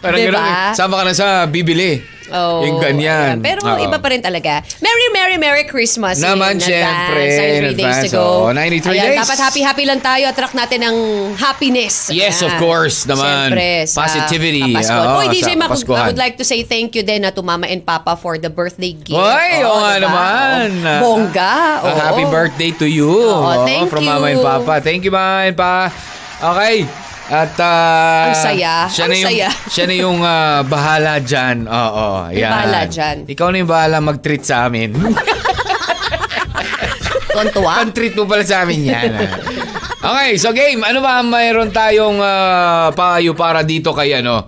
Parang 0.05 0.21
Diba? 0.21 0.37
ganun 0.37 0.45
eh. 0.45 0.77
Sama 0.77 1.01
ka 1.01 1.03
na 1.09 1.13
sa 1.17 1.27
bibili. 1.49 1.97
Oh, 2.33 2.65
yung 2.65 2.81
ganyan. 2.81 3.37
ayan. 3.37 3.43
Pero 3.43 3.61
Oo. 3.65 3.77
iba 3.77 3.97
pa 4.01 4.07
rin 4.09 4.21
talaga. 4.21 4.61
Merry, 4.81 5.07
Merry, 5.13 5.37
Merry 5.37 5.65
Christmas. 5.69 6.17
Naman, 6.17 6.57
syempre, 6.57 7.21
in 7.21 7.61
three 7.71 7.77
days 7.77 7.97
to 8.07 8.09
go. 8.17 8.49
Oo, 8.49 8.53
93 8.53 8.95
Ayan, 8.95 9.05
days. 9.13 9.19
Dapat 9.25 9.39
happy-happy 9.51 9.83
lang 9.85 9.99
tayo. 10.01 10.23
Attract 10.29 10.55
natin 10.57 10.79
ng 10.85 10.97
happiness. 11.37 12.09
Yes, 12.09 12.41
Ayan. 12.41 12.49
of 12.49 12.53
course 12.57 13.05
naman. 13.05 13.53
Syempre, 13.53 13.67
sa 13.85 13.97
Positivity. 14.05 14.61
Kapaskuhan. 14.73 15.05
Oo, 15.05 15.19
Oy, 15.21 15.25
DJ 15.29 15.51
sa 15.53 15.59
Mac. 15.59 15.69
I 15.75 16.05
would 16.09 16.21
like 16.21 16.35
to 16.39 16.45
say 16.45 16.59
thank 16.65 16.95
you 16.97 17.03
din 17.05 17.21
na 17.21 17.29
to 17.29 17.41
Mama 17.45 17.67
and 17.69 17.85
Papa 17.85 18.17
for 18.17 18.37
the 18.41 18.49
birthday 18.49 18.93
gift. 18.95 19.17
Oy, 19.17 19.49
oo 19.61 19.77
nga 19.81 19.95
naman. 20.01 20.67
Oh, 20.81 21.19
bongga. 21.19 21.53
Ah, 21.55 21.85
oo. 21.85 21.97
happy 21.97 22.25
birthday 22.27 22.71
to 22.73 22.87
you. 22.89 23.09
Oo, 23.11 23.65
thank 23.65 23.89
from 23.89 24.03
you. 24.03 24.09
Mama 24.09 24.33
and 24.33 24.41
Papa. 24.41 24.81
Thank 24.81 25.05
you, 25.05 25.13
Mama 25.13 25.49
and 25.49 25.57
Pa. 25.57 25.91
Okay. 26.41 27.04
At 27.25 27.57
ah, 27.57 28.29
Ang 28.29 28.37
saya, 28.37 28.85
Siya 28.85 29.05
ang 29.05 29.09
na 29.09 29.15
yung, 29.17 29.29
saya. 29.33 29.49
Siya 29.65 29.85
na 29.89 29.95
yung 29.97 30.19
ah, 30.21 30.61
bahala 30.61 31.17
dyan. 31.17 31.65
Oo, 31.65 32.29
yan. 32.29 32.51
bahala 32.53 32.81
dyan. 32.85 33.15
Ikaw 33.25 33.47
na 33.49 33.57
yung 33.65 33.71
bahala 33.71 33.97
mag-treat 33.97 34.45
sa 34.45 34.69
amin. 34.69 34.93
Tontuwa. 37.35 37.81
Pang-treat 37.81 38.13
mo 38.15 38.23
pala 38.29 38.45
sa 38.45 38.63
amin 38.63 38.79
yan. 38.85 39.11
ah. 39.11 39.31
okay, 40.13 40.37
so 40.37 40.53
game. 40.53 40.85
Ano 40.85 41.01
ba 41.01 41.25
mayroon 41.25 41.73
tayong 41.73 42.21
ah, 42.21 42.93
payo 42.93 43.33
para 43.33 43.65
dito 43.65 43.89
kay 43.91 44.21
ano? 44.21 44.45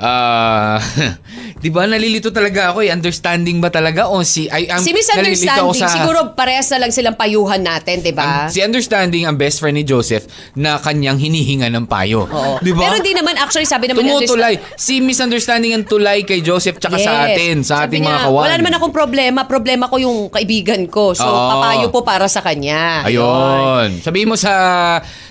Ah, 0.00 0.80
'di 1.64 1.72
ba 1.72 1.88
nalilito 1.88 2.28
talaga 2.28 2.76
ako 2.76 2.84
eh. 2.84 2.92
Understanding 2.92 3.56
ba 3.56 3.72
talaga 3.72 4.12
o 4.12 4.20
si 4.20 4.52
ay 4.52 4.68
ang 4.68 4.84
Si 4.84 4.92
misunderstanding, 4.92 5.80
sa- 5.80 5.96
siguro 5.96 6.36
parehas 6.36 6.68
na 6.68 6.84
lang 6.84 6.92
silang 6.92 7.16
payuhan 7.16 7.64
natin, 7.64 8.04
di 8.04 8.12
ba? 8.12 8.52
si 8.52 8.60
Understanding 8.60 9.24
ang 9.24 9.40
best 9.40 9.64
friend 9.64 9.80
ni 9.80 9.84
Joseph 9.88 10.28
na 10.52 10.76
kanyang 10.76 11.16
hinihinga 11.16 11.72
ng 11.72 11.88
payo. 11.88 12.28
Oo. 12.28 12.60
Di 12.60 12.76
ba? 12.76 12.84
Pero 12.84 13.00
di 13.00 13.16
naman, 13.16 13.40
actually, 13.40 13.64
sabi 13.64 13.88
naman 13.88 14.04
ni 14.04 14.12
Tumutulay. 14.12 14.60
Si 14.76 15.00
misunderstanding 15.00 15.72
ang 15.72 15.88
tulay 15.88 16.20
kay 16.20 16.44
Joseph 16.44 16.76
tsaka 16.76 17.00
sa 17.00 17.24
Yes. 17.24 17.24
atin, 17.32 17.54
sa 17.62 17.74
Sabi 17.80 17.96
ating 17.96 18.02
mga 18.02 18.12
niya, 18.12 18.24
kawan. 18.28 18.44
Wala 18.44 18.56
naman 18.60 18.72
akong 18.76 18.92
problema. 18.94 19.40
Problema 19.48 19.84
ko 19.88 19.96
yung 19.96 20.28
kaibigan 20.28 20.84
ko. 20.92 21.16
So, 21.16 21.24
Oo. 21.24 21.48
papayo 21.48 21.88
po 21.88 22.04
para 22.04 22.28
sa 22.28 22.44
kanya. 22.44 23.08
Ayun. 23.08 24.04
Sabihin 24.04 24.28
mo 24.28 24.36
sa 24.36 24.52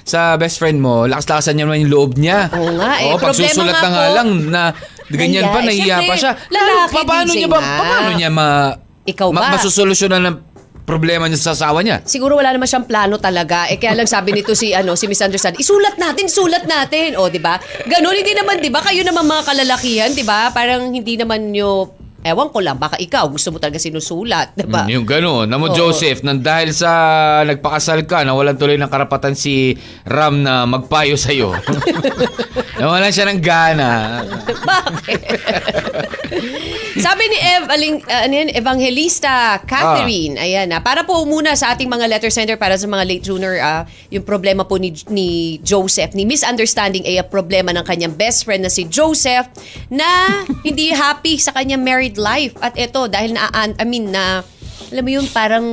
sa 0.03 0.35
best 0.35 0.59
friend 0.59 0.83
mo, 0.83 1.05
lakas-lakasan 1.05 1.55
niya 1.55 1.63
naman 1.63 1.87
yung 1.87 1.93
loob 1.93 2.11
niya. 2.17 2.51
Oo 2.51 2.75
nga 2.75 2.99
eh. 2.99 3.13
Pag 3.15 3.31
Problema 3.31 3.61
nga 3.61 3.71
na 3.71 3.79
nga 3.87 4.03
po, 4.03 4.15
lang 4.17 4.29
na 4.49 4.61
ganyan 5.15 5.45
pa, 5.47 5.59
nahiya 5.61 5.97
pa 6.03 6.15
siya. 6.15 6.31
lalaki, 6.49 6.93
Pa- 6.93 7.05
paano 7.05 7.31
DJ 7.31 7.37
niya 7.39 7.49
ba, 7.49 7.59
nga. 7.59 7.77
paano 7.77 8.09
niya 8.17 8.29
ma... 8.29 8.47
Ikaw 9.03 9.27
ba? 9.29 9.35
ma- 9.35 9.51
masusolusyonan 9.55 10.21
ng 10.23 10.37
problema 10.83 11.27
niya 11.27 11.39
sa 11.39 11.55
asawa 11.55 11.79
niya? 11.79 12.03
Siguro 12.03 12.35
wala 12.35 12.51
naman 12.51 12.67
siyang 12.67 12.83
plano 12.83 13.15
talaga. 13.15 13.71
Eh 13.71 13.79
kaya 13.79 13.95
lang 13.95 14.07
sabi 14.07 14.35
nito 14.35 14.51
si 14.51 14.75
ano 14.75 14.99
si 14.99 15.07
Misunderstand, 15.07 15.55
isulat 15.55 15.95
natin, 15.95 16.27
isulat 16.27 16.67
natin. 16.67 17.15
O, 17.15 17.31
'di 17.31 17.39
ba? 17.39 17.55
Ganon 17.87 18.11
hindi 18.11 18.35
naman 18.35 18.59
'di 18.59 18.67
ba? 18.67 18.83
Kayo 18.83 18.99
naman 19.03 19.23
mga 19.23 19.43
kalalakihan, 19.47 20.11
'di 20.11 20.27
ba? 20.27 20.51
Parang 20.51 20.91
hindi 20.91 21.15
naman 21.15 21.55
nyo 21.55 21.87
Ewan 22.23 22.49
ko 22.55 22.63
lang, 22.63 22.79
baka 22.79 22.95
ikaw 22.95 23.27
gusto 23.27 23.51
mo 23.51 23.59
talaga 23.59 23.75
sinusulat, 23.77 24.55
'di 24.55 24.65
ba? 24.71 24.87
Mm, 24.87 24.91
yung 24.95 25.05
gano'n. 25.07 25.45
Namo 25.51 25.67
Oo. 25.71 25.75
Joseph, 25.75 26.23
nang 26.23 26.39
dahil 26.39 26.71
sa 26.71 26.89
nagpakasal 27.43 28.07
ka, 28.07 28.23
nawalan 28.23 28.55
tuloy 28.55 28.79
ng 28.79 28.87
karapatan 28.87 29.35
si 29.35 29.75
Ram 30.07 30.39
na 30.39 30.63
magpayo 30.63 31.19
sa'yo. 31.19 31.51
nawalan 32.81 33.11
siya 33.11 33.27
ng 33.27 33.41
gana. 33.43 34.23
Bakit? 34.71 35.19
Sabi 36.93 37.23
ni 37.25 37.37
Ev, 37.41 37.63
aling, 37.67 37.95
uh, 38.05 38.21
ano 38.29 38.33
Evangelista 38.53 39.59
Catherine, 39.65 40.37
ayan 40.37 40.69
na, 40.69 40.79
para 40.79 41.03
po 41.03 41.25
muna 41.25 41.57
sa 41.57 41.73
ating 41.75 41.89
mga 41.89 42.05
letter 42.05 42.31
sender 42.31 42.55
para 42.55 42.77
sa 42.77 42.85
mga 42.85 43.03
late 43.03 43.25
tuner, 43.25 43.59
ah, 43.59 43.83
yung 44.13 44.23
problema 44.23 44.63
po 44.63 44.77
ni, 44.77 44.93
ni 45.09 45.59
Joseph, 45.65 46.13
ni 46.15 46.23
misunderstanding 46.23 47.03
ay 47.03 47.19
ang 47.19 47.27
problema 47.27 47.73
ng 47.75 47.83
kanyang 47.83 48.13
best 48.13 48.45
friend 48.45 48.63
na 48.63 48.71
si 48.71 48.85
Joseph 48.87 49.49
na 49.89 50.05
hindi 50.61 50.93
happy 50.93 51.41
sa 51.41 51.51
kanyang 51.51 51.81
married 51.81 52.12
life. 52.15 52.53
At 52.59 52.73
ito, 52.75 53.05
dahil 53.05 53.33
na, 53.33 53.49
I 53.51 53.85
mean, 53.85 54.09
na, 54.09 54.41
alam 54.89 55.03
mo 55.03 55.11
yun, 55.11 55.25
parang 55.27 55.65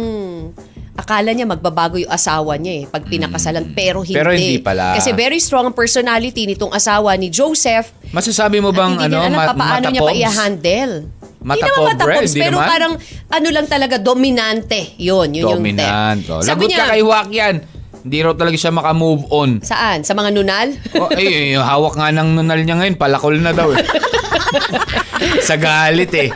akala 0.92 1.32
niya 1.32 1.48
magbabago 1.48 1.96
yung 1.96 2.12
asawa 2.12 2.60
niya 2.60 2.74
eh 2.76 2.84
pag 2.84 3.08
pinakasalan 3.08 3.72
pero 3.72 4.04
hindi. 4.04 4.12
Mm. 4.12 4.20
Pero 4.20 4.30
hindi 4.36 4.58
pala. 4.60 4.92
Kasi 4.92 5.16
very 5.16 5.40
strong 5.40 5.72
ang 5.72 5.76
personality 5.76 6.44
nitong 6.44 6.76
asawa 6.76 7.16
ni 7.16 7.32
Joseph 7.32 7.88
Masasabi 8.12 8.60
mo 8.60 8.68
bang 8.68 9.00
hindi 9.00 9.08
ano, 9.08 9.16
alam 9.22 9.32
ma- 9.32 9.48
pa 9.48 9.54
paano 9.54 9.86
niya 9.88 10.02
pa 10.02 10.12
i-handle. 10.12 10.94
Hindi 11.40 11.46
Matapobre, 11.46 11.96
naman 11.96 12.20
hindi 12.20 12.36
pero 12.36 12.56
naman? 12.58 12.68
parang 12.68 12.92
ano 13.32 13.48
lang 13.48 13.66
talaga, 13.70 13.96
dominante. 13.96 14.92
Yun, 15.00 15.28
yun 15.32 15.56
Dominant. 15.56 16.20
yung 16.20 16.36
Oh. 16.36 16.40
term. 16.42 16.44
Sabi 16.44 16.60
Lagot 16.60 16.68
niya, 16.68 16.76
ka 16.76 16.92
kay 16.92 17.02
yan. 17.32 17.54
Hindi 18.00 18.16
raw 18.20 18.32
talaga 18.32 18.56
siya 18.56 18.72
makamove 18.72 19.24
on. 19.28 19.50
saan? 19.60 20.04
Sa 20.04 20.12
mga 20.12 20.32
nunal? 20.32 20.68
Oh, 20.96 21.08
ay, 21.12 21.52
yung 21.52 21.64
hawak 21.64 21.96
nga 21.96 22.12
ng 22.12 22.28
nunal 22.34 22.60
niya 22.60 22.76
ngayon, 22.76 22.96
palakol 22.96 23.36
na 23.36 23.52
daw 23.52 23.72
eh. 23.72 23.80
Sa 25.48 25.54
galit 25.56 26.10
eh. 26.14 26.30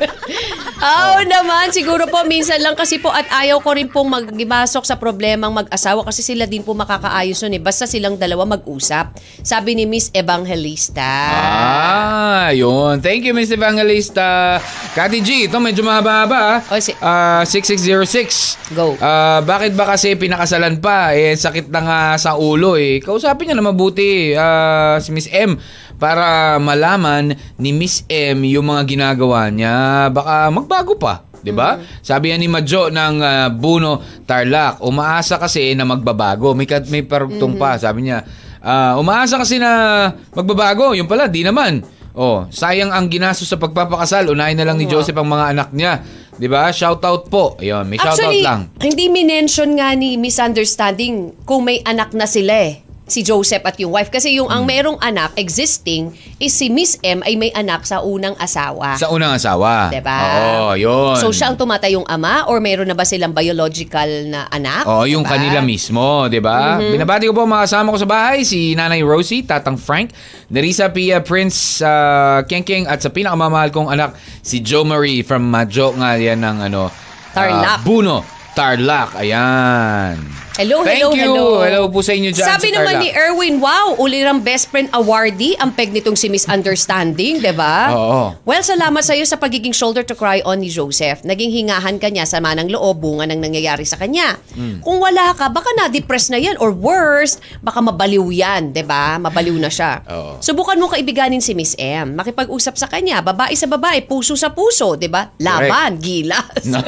Oo 0.85 1.19
naman, 1.25 1.73
siguro 1.73 2.05
po 2.05 2.21
minsan 2.29 2.61
lang 2.61 2.77
kasi 2.77 3.01
po 3.01 3.09
at 3.09 3.25
ayaw 3.33 3.57
ko 3.65 3.73
rin 3.73 3.89
pong 3.89 4.13
magibasok 4.13 4.85
sa 4.85 5.01
problemang 5.01 5.49
mag-asawa 5.49 6.05
kasi 6.05 6.21
sila 6.21 6.45
din 6.45 6.61
po 6.61 6.77
makakaayos 6.77 7.41
nun 7.41 7.57
eh. 7.57 7.63
Basta 7.63 7.89
silang 7.89 8.21
dalawa 8.21 8.45
mag-usap. 8.45 9.17
Sabi 9.41 9.81
ni 9.81 9.89
Miss 9.89 10.13
Evangelista. 10.13 11.09
Ah, 11.33 12.53
yun. 12.53 13.01
Thank 13.01 13.25
you, 13.25 13.33
Miss 13.33 13.49
Evangelista. 13.49 14.61
Kati 14.93 15.25
G, 15.25 15.49
ito 15.49 15.57
medyo 15.57 15.81
mahaba. 15.81 16.61
Oh, 16.69 16.77
si- 16.77 16.93
Ah, 17.01 17.49
6606. 17.49 18.61
Go. 18.73 18.93
Ah, 19.01 19.41
bakit 19.41 19.73
ba 19.73 19.89
kasi 19.89 20.21
pinakasalan 20.21 20.85
pa? 20.85 21.17
Eh, 21.17 21.33
sakit 21.33 21.73
na 21.73 21.81
nga 21.81 21.99
sa 22.17 22.37
ulo 22.37 22.77
eh. 22.77 23.01
Kausapin 23.01 23.49
niya 23.49 23.57
na 23.57 23.65
mabuti 23.65 24.37
ah, 24.37 25.01
si 25.01 25.17
Miss 25.17 25.33
M 25.33 25.57
para 25.97 26.57
malaman 26.59 27.37
ni 27.57 27.71
Miss 27.71 28.03
M 28.07 28.45
yung 28.45 28.71
mga 28.71 28.83
ginagawa 28.85 29.49
niya. 29.49 30.09
Baka 30.11 30.51
magbago 30.51 30.95
pa. 30.99 31.25
'di 31.45 31.53
ba? 31.53 31.77
Sabi 32.01 32.33
yan 32.33 32.41
ni 32.41 32.49
Majo 32.49 32.89
ng 32.89 33.17
ah, 33.21 33.53
Buno 33.53 34.01
Tarlac, 34.25 34.81
umaasa 34.81 35.37
kasi 35.37 35.77
na 35.77 35.85
magbabago. 35.85 36.57
May 36.57 36.65
kat- 36.65 36.89
may 36.89 37.05
parugtong 37.05 37.61
pa, 37.61 37.77
sabi 37.77 38.09
niya. 38.09 38.25
Ah, 38.65 38.97
umaasa 38.97 39.37
kasi 39.37 39.61
na 39.61 40.09
magbabago, 40.33 40.97
yung 40.97 41.05
pala 41.05 41.29
di 41.29 41.45
naman. 41.45 41.85
Oh, 42.15 42.47
sayang 42.49 42.95
ang 42.95 43.11
ginastos 43.11 43.51
sa 43.51 43.59
pagpapakasal. 43.59 44.31
Unahin 44.31 44.55
na 44.55 44.65
lang 44.65 44.79
ni 44.79 44.87
Joseph 44.87 45.19
ang 45.19 45.27
mga 45.29 45.51
anak 45.51 45.69
niya. 45.75 45.99
'Di 46.39 46.47
ba? 46.47 46.71
Shout 46.71 47.03
out 47.03 47.27
po. 47.27 47.59
Ayun, 47.59 47.91
may 47.91 47.99
shout 47.99 48.15
out 48.15 48.31
Actually, 48.31 48.43
lang. 48.47 48.71
hindi 48.79 49.11
minention 49.11 49.75
nga 49.75 49.93
ni 49.99 50.15
misunderstanding 50.15 51.35
kung 51.43 51.67
may 51.67 51.83
anak 51.83 52.15
na 52.15 52.31
sila 52.31 52.55
eh. 52.71 52.84
Si 53.05 53.21
Joseph 53.21 53.61
at 53.61 53.77
yung 53.77 53.93
wife. 53.93 54.09
Kasi 54.09 54.41
yung 54.41 54.49
ang 54.49 54.65
merong 54.65 54.97
anak 54.97 55.37
existing 55.37 56.09
is 56.41 56.57
si 56.57 56.73
Miss 56.73 56.97
M 57.05 57.21
ay 57.21 57.37
may 57.37 57.53
anak 57.53 57.85
sa 57.85 58.01
unang 58.01 58.33
asawa. 58.41 58.97
Sa 58.97 59.13
unang 59.13 59.37
asawa. 59.37 59.93
Diba? 59.93 60.17
Oo, 60.17 60.73
yun. 60.73 61.21
So 61.21 61.29
siya 61.29 61.53
ang 61.53 61.61
tumatayong 61.61 62.09
ama 62.09 62.49
or 62.49 62.65
meron 62.65 62.89
na 62.89 62.97
ba 62.97 63.05
silang 63.05 63.37
biological 63.37 64.09
na 64.33 64.49
anak? 64.49 64.89
Oo, 64.89 65.05
yung 65.05 65.21
Diba? 65.21 65.37
kanila 65.37 65.61
mismo, 65.61 66.33
'di 66.33 66.41
ba? 66.41 66.81
Binabati 66.81 67.29
ko 67.29 67.37
po 67.37 67.45
mga 67.45 67.69
kasama 67.69 67.93
ko 67.93 67.99
sa 68.01 68.09
bahay, 68.09 68.41
si 68.41 68.73
Nanay 68.73 69.05
Rosie, 69.05 69.45
Tatang 69.45 69.77
Frank, 69.77 70.09
Nerissa 70.49 70.89
Pia 70.89 71.21
Prince 71.21 71.85
uh, 71.85 72.41
Kengkeng 72.49 72.89
at 72.89 73.05
sa 73.05 73.13
pinakamamahal 73.13 73.69
kong 73.69 73.93
anak 73.93 74.17
si 74.41 74.65
Jo 74.65 74.81
Marie 74.81 75.21
from 75.21 75.45
Majo 75.45 75.93
nga 76.01 76.17
yan 76.17 76.41
ng 76.41 76.73
ano 76.73 76.89
Tarlac. 77.37 77.69
ah, 77.69 77.79
Buno, 77.85 78.25
Tarlac. 78.57 79.21
Ayan. 79.21 80.44
Hello, 80.55 80.87
Thank 80.87 81.03
hello, 81.03 81.11
you. 81.11 81.23
hello. 81.35 81.47
Hello 81.67 81.83
po 81.91 81.99
sa 81.99 82.15
inyo 82.15 82.31
dyan 82.31 82.47
Sabi 82.47 82.71
sa 82.71 82.79
naman 82.79 83.03
ni 83.03 83.11
Erwin, 83.11 83.59
wow, 83.59 83.99
ulirang 83.99 84.39
best 84.39 84.71
friend 84.71 84.87
awardee 84.95 85.59
ang 85.59 85.75
peg 85.75 85.91
nitong 85.91 86.15
si 86.15 86.31
Misunderstanding, 86.31 87.43
di 87.43 87.51
ba? 87.51 87.91
Oo. 87.91 88.39
Well, 88.47 88.63
salamat 88.63 89.03
sa 89.03 89.19
iyo 89.19 89.27
sa 89.27 89.35
pagiging 89.35 89.75
shoulder 89.75 90.07
to 90.07 90.15
cry 90.15 90.47
on 90.47 90.63
ni 90.63 90.71
Joseph. 90.71 91.27
Naging 91.27 91.51
hingahan 91.51 91.99
ka 91.99 92.07
niya 92.07 92.23
sa 92.23 92.39
manang 92.39 92.71
loob, 92.71 93.03
bunga 93.03 93.27
ng 93.35 93.43
nangyayari 93.43 93.83
sa 93.83 93.99
kanya. 93.99 94.39
Hmm. 94.55 94.79
Kung 94.79 95.03
wala 95.03 95.35
ka, 95.35 95.51
baka 95.51 95.75
na-depress 95.75 96.31
na 96.31 96.39
yan 96.39 96.55
or 96.63 96.71
worse, 96.71 97.43
baka 97.59 97.83
mabaliw 97.83 98.23
yan, 98.31 98.71
di 98.71 98.87
ba? 98.87 99.19
Mabaliw 99.19 99.59
na 99.59 99.75
siya. 99.75 100.07
Oo. 100.07 100.39
Subukan 100.39 100.79
mo 100.79 100.87
kaibiganin 100.87 101.43
si 101.43 101.59
Miss 101.59 101.75
M. 101.83 102.15
Makipag-usap 102.15 102.79
sa 102.79 102.87
kanya, 102.87 103.27
babae 103.27 103.59
sa 103.59 103.67
babae, 103.67 104.07
puso 104.07 104.39
sa 104.39 104.55
puso, 104.55 104.95
di 104.95 105.11
ba? 105.11 105.35
Laban, 105.43 105.99
gilas. 105.99 106.63
No. 106.71 106.79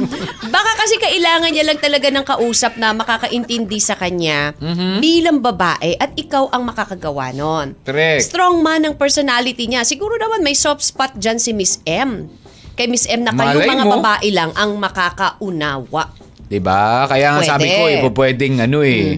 Baka 0.54 0.70
kasi 0.84 1.00
kailangan 1.00 1.48
niya 1.48 1.64
lang 1.64 1.80
talaga 1.80 2.12
ng 2.12 2.24
kausap 2.28 2.76
na 2.76 2.92
makakaintindi 3.06 3.78
sa 3.78 3.94
kanya 3.94 4.50
Mhm. 4.58 4.98
bilang 4.98 5.38
babae 5.38 5.94
at 5.94 6.10
ikaw 6.12 6.50
ang 6.50 6.66
makakagawa 6.66 7.30
nun. 7.30 7.78
Correct. 7.80 8.26
Strong 8.26 8.58
man 8.58 8.82
ang 8.82 8.94
personality 8.94 9.70
niya. 9.70 9.86
Siguro 9.86 10.18
naman 10.18 10.42
may 10.42 10.52
soft 10.52 10.82
spot 10.82 11.14
dyan 11.14 11.38
si 11.38 11.54
Miss 11.54 11.78
M. 11.86 12.26
Kay 12.74 12.90
Miss 12.90 13.06
M 13.06 13.22
na 13.22 13.30
kayo 13.30 13.56
Malay 13.56 13.70
mga 13.70 13.84
mo. 13.84 13.92
babae 13.96 14.28
lang 14.28 14.50
ang 14.52 14.74
makakaunawa. 14.76 16.10
'Di 16.42 16.58
ba? 16.58 17.06
Kaya 17.06 17.32
nga 17.32 17.40
Pwede. 17.40 17.50
sabi 17.52 17.66
ko, 17.68 17.82
ipo 17.88 18.08
pwedeng 18.12 18.54
ano 18.60 18.82
eh. 18.82 19.16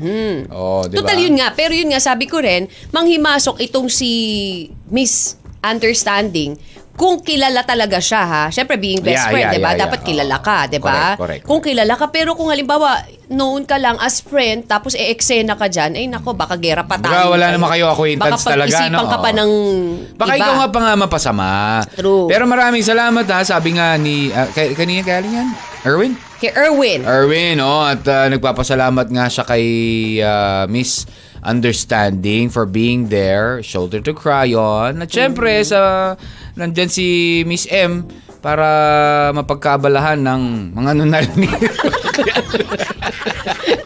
Oh, 0.49 0.85
'di 0.85 0.95
ba? 0.95 0.99
Total 1.01 1.19
yun 1.19 1.35
nga. 1.35 1.49
Pero 1.53 1.73
yun 1.73 1.89
nga, 1.89 1.99
sabi 1.99 2.25
ko 2.25 2.39
rin, 2.39 2.65
manghimasok 2.89 3.61
itong 3.63 3.89
si 3.89 4.11
Miss 4.87 5.37
Understanding 5.59 6.55
kung 6.99 7.23
kilala 7.23 7.63
talaga 7.63 7.97
siya 7.97 8.23
ha. 8.23 8.43
Siyempre 8.49 8.75
being 8.75 8.99
best 8.99 9.15
Yeah, 9.17 9.31
friend, 9.31 9.47
yeah, 9.47 9.53
'di 9.55 9.61
ba? 9.61 9.71
yeah, 9.71 9.81
Dapat 9.81 9.99
yeah. 9.99 10.09
kilala 10.11 10.37
ka, 10.39 10.59
'di 10.67 10.79
ba? 10.79 11.01
Kung 11.41 11.63
kilala 11.63 11.95
ka 11.95 12.11
pero 12.11 12.35
kung 12.35 12.51
halimbawa 12.51 12.99
known 13.29 13.63
ka 13.63 13.77
lang 13.77 13.95
as 13.99 14.19
friend 14.19 14.65
tapos 14.65 14.93
e-eksena 14.93 15.55
ka 15.55 15.69
diyan, 15.69 15.95
ay 15.95 16.09
nako 16.09 16.35
baka 16.35 16.57
gera 16.57 16.83
pa 16.83 16.97
Baka 16.97 17.07
tayo. 17.23 17.31
wala 17.31 17.47
naman 17.49 17.69
kayo 17.71 17.87
acquaintance 17.89 18.41
baka 18.41 18.51
talaga, 18.51 18.77
no? 18.89 19.05
ka 19.05 19.17
pa 19.17 19.31
ng 19.31 19.53
Baka 20.17 20.33
iba. 20.33 20.43
ikaw 20.43 20.55
nga 20.57 20.69
pa 20.69 20.79
nga 20.81 20.93
mapasama. 20.97 21.49
True. 21.93 22.27
Pero 22.27 22.45
maraming 22.45 22.83
salamat 22.83 23.25
ha. 23.25 23.41
Sabi 23.43 23.77
nga 23.77 23.95
ni, 23.95 24.29
kay, 24.51 24.75
kanina 24.75 25.01
kaya 25.01 25.23
yan? 25.23 25.49
Erwin? 25.85 26.13
Kay 26.39 26.51
Erwin. 26.51 27.01
Erwin, 27.03 27.57
oh, 27.59 27.83
at 27.83 28.03
ah, 28.05 28.27
nagpapasalamat 28.27 29.07
nga 29.09 29.27
siya 29.29 29.45
kay 29.45 29.65
ah, 30.21 30.65
Miss 30.67 31.07
Understanding 31.43 32.51
for 32.51 32.67
being 32.67 33.09
there, 33.09 33.63
shoulder 33.63 34.03
to 34.03 34.13
cry 34.13 34.51
on. 34.55 35.03
At 35.03 35.11
syempre, 35.11 35.63
Mm-hmm. 35.63 35.71
sa, 35.71 35.81
nandyan 36.55 36.91
si 36.91 37.41
Miss 37.47 37.67
M 37.71 38.05
para 38.39 38.67
mapagkabalahan 39.35 40.19
ng 40.23 40.43
mga 40.75 40.91
nunal 40.95 41.27
ni... 41.35 41.49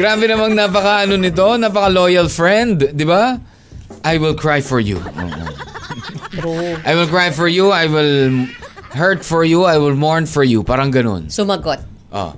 Grabe 0.00 0.24
namang 0.28 0.52
napaka 0.52 1.08
ano 1.08 1.16
nito, 1.16 1.56
napaka 1.56 1.88
loyal 1.88 2.28
friend, 2.28 2.92
di 2.92 3.08
ba? 3.08 3.40
I 4.04 4.20
will 4.20 4.36
cry 4.36 4.60
for 4.60 4.80
you. 4.80 5.00
Oo. 5.00 5.48
True. 6.30 6.78
I 6.86 6.94
will 6.94 7.10
cry 7.10 7.30
for 7.34 7.48
you, 7.50 7.70
I 7.74 7.86
will 7.86 8.46
hurt 8.94 9.24
for 9.26 9.42
you, 9.42 9.64
I 9.64 9.78
will 9.78 9.94
mourn 9.94 10.26
for 10.26 10.42
you. 10.46 10.62
Parang 10.62 10.94
ganun. 10.94 11.30
Sumagot. 11.30 11.82
Oh. 12.14 12.34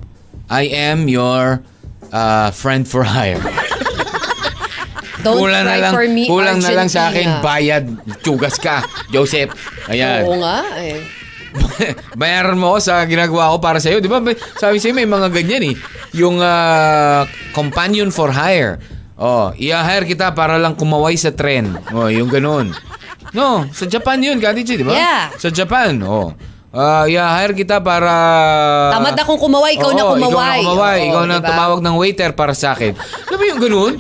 I 0.48 0.68
am 0.68 1.08
your 1.08 1.64
uh, 2.12 2.50
friend 2.52 2.88
for 2.88 3.04
hire. 3.04 3.40
Don't 5.22 5.38
kulang 5.38 5.64
cry 5.64 5.78
na 5.78 5.82
lang, 5.86 5.92
for 5.94 6.06
me, 6.10 6.24
kulang 6.26 6.58
na 6.58 6.70
lang 6.74 6.88
sa 6.90 7.14
akin, 7.14 7.38
Argentina. 7.38 7.46
bayad, 7.46 7.84
tsugas 8.26 8.58
ka, 8.58 8.82
Joseph. 9.14 9.54
Ayan. 9.86 10.26
Oo 10.26 10.42
nga 10.42 10.66
eh. 10.82 10.98
Bayaran 12.20 12.58
mo 12.58 12.74
ako 12.74 12.78
sa 12.80 13.04
ginagawa 13.06 13.54
ko 13.54 13.56
para 13.62 13.78
sa'yo. 13.78 14.02
Di 14.02 14.10
ba? 14.10 14.18
Sabi 14.58 14.82
sa'yo, 14.82 14.96
may 14.96 15.06
mga 15.06 15.28
ganyan 15.30 15.62
eh. 15.72 15.74
Yung 16.16 16.40
ah, 16.42 17.28
companion 17.54 18.10
for 18.10 18.32
hire. 18.34 18.82
Oh, 19.20 19.54
i-hire 19.54 20.08
kita 20.08 20.34
para 20.34 20.58
lang 20.58 20.74
kumaway 20.74 21.14
sa 21.14 21.30
tren. 21.30 21.78
Oh, 21.94 22.10
yung 22.10 22.26
ganun. 22.26 22.74
No, 23.32 23.64
sa 23.72 23.84
Japan 23.88 24.20
yun, 24.20 24.36
Kati 24.36 24.60
Chi, 24.60 24.76
di 24.76 24.84
ba? 24.84 24.92
Yeah. 24.92 25.32
Sa 25.40 25.48
Japan, 25.48 25.96
oh. 26.04 26.36
Ah, 26.72 27.04
i-hire 27.04 27.52
kita 27.52 27.84
para... 27.84 28.08
Tamad 28.96 29.12
akong 29.12 29.36
kumaway, 29.36 29.76
ikaw 29.76 29.92
na 29.92 30.08
Oo, 30.08 30.16
kumaway. 30.16 30.60
Ikaw 30.64 30.64
na 30.64 30.72
kumaway. 30.72 31.00
Oo, 31.00 31.08
ikaw 31.12 31.24
na 31.28 31.36
diba? 31.36 31.48
tumawag 31.52 31.80
ng 31.84 31.96
waiter 32.00 32.30
para 32.32 32.56
sa 32.56 32.72
akin. 32.72 32.96
Alam 33.28 33.36
mo 33.36 33.44
yung 33.44 33.60
ganun? 33.60 33.92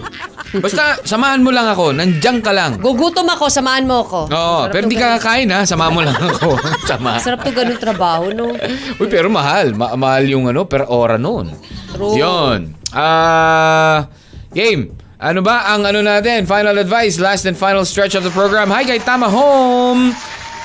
Basta, 0.56 0.96
samahan 1.04 1.44
mo 1.44 1.52
lang 1.52 1.68
ako. 1.68 1.92
Nandiyan 1.92 2.40
ka 2.40 2.52
lang. 2.52 2.80
Gugutom 2.80 3.28
ako, 3.28 3.52
samahan 3.52 3.84
mo 3.84 4.00
ako. 4.04 4.20
Oo, 4.32 4.58
Sarap 4.64 4.72
pero 4.72 4.84
to 4.88 4.90
di 4.92 4.96
ka 4.96 5.20
kakain 5.20 5.52
ha. 5.52 5.68
Samahan 5.68 5.92
mo 5.92 6.00
lang 6.00 6.16
ako. 6.16 6.48
Sama. 6.88 7.20
Sarap 7.20 7.44
to 7.44 7.52
ganun 7.52 7.76
trabaho, 7.76 8.32
no? 8.32 8.56
Uy, 8.96 9.08
pero 9.08 9.28
mahal. 9.28 9.76
Ma- 9.76 9.92
mahal 9.92 10.24
yung 10.32 10.48
ano, 10.48 10.64
per 10.64 10.88
ora 10.88 11.20
noon. 11.20 11.52
True. 11.92 12.16
Yun. 12.16 12.72
Ah, 12.92 14.08
game. 14.52 14.96
Ano 15.22 15.38
ba 15.38 15.70
ang 15.70 15.86
ano 15.86 16.02
natin? 16.02 16.50
Final 16.50 16.74
advice, 16.76 17.22
last 17.22 17.46
and 17.46 17.54
final 17.54 17.86
stretch 17.86 18.18
of 18.18 18.26
the 18.26 18.34
program. 18.34 18.66
Hi 18.68 18.82
kay 18.82 18.98
Tama 18.98 19.30
Home. 19.30 20.10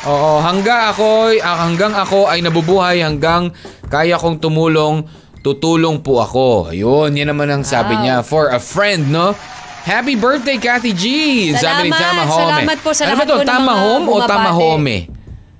Oo, 0.01 0.41
hangga 0.41 0.89
ako, 0.89 1.29
ah, 1.37 1.61
hanggang 1.61 1.93
ako 1.93 2.25
ay 2.25 2.41
nabubuhay 2.41 3.05
hanggang 3.05 3.53
kaya 3.85 4.17
kong 4.17 4.41
tumulong, 4.41 5.05
tutulong 5.41 6.01
po 6.01 6.23
ako. 6.23 6.73
Ayun, 6.73 7.13
yan 7.13 7.29
naman 7.29 7.51
ang 7.51 7.61
sabi 7.61 7.93
Wow. 7.93 8.01
niya. 8.01 8.15
For 8.23 8.49
a 8.49 8.57
friend, 8.57 9.13
no? 9.13 9.37
Happy 9.85 10.17
birthday, 10.17 10.57
Kathy 10.57 10.91
G! 10.91 11.05
sabi 11.53 11.87
ni 11.87 11.91
Salamat, 11.91 12.01
Tama 12.01 12.23
Home. 12.25 12.41
salamat 12.41 12.77
po 12.81 12.89
sa 12.91 13.01
ano 13.03 13.13
ba 13.13 13.15
lahat 13.15 13.27
to? 13.27 13.35
po 13.35 13.37
ng 13.37 13.47
Tama 13.47 13.73
Home 13.77 14.05
o. 14.07 14.15
Tama 14.25 14.49
Home? 14.51 14.85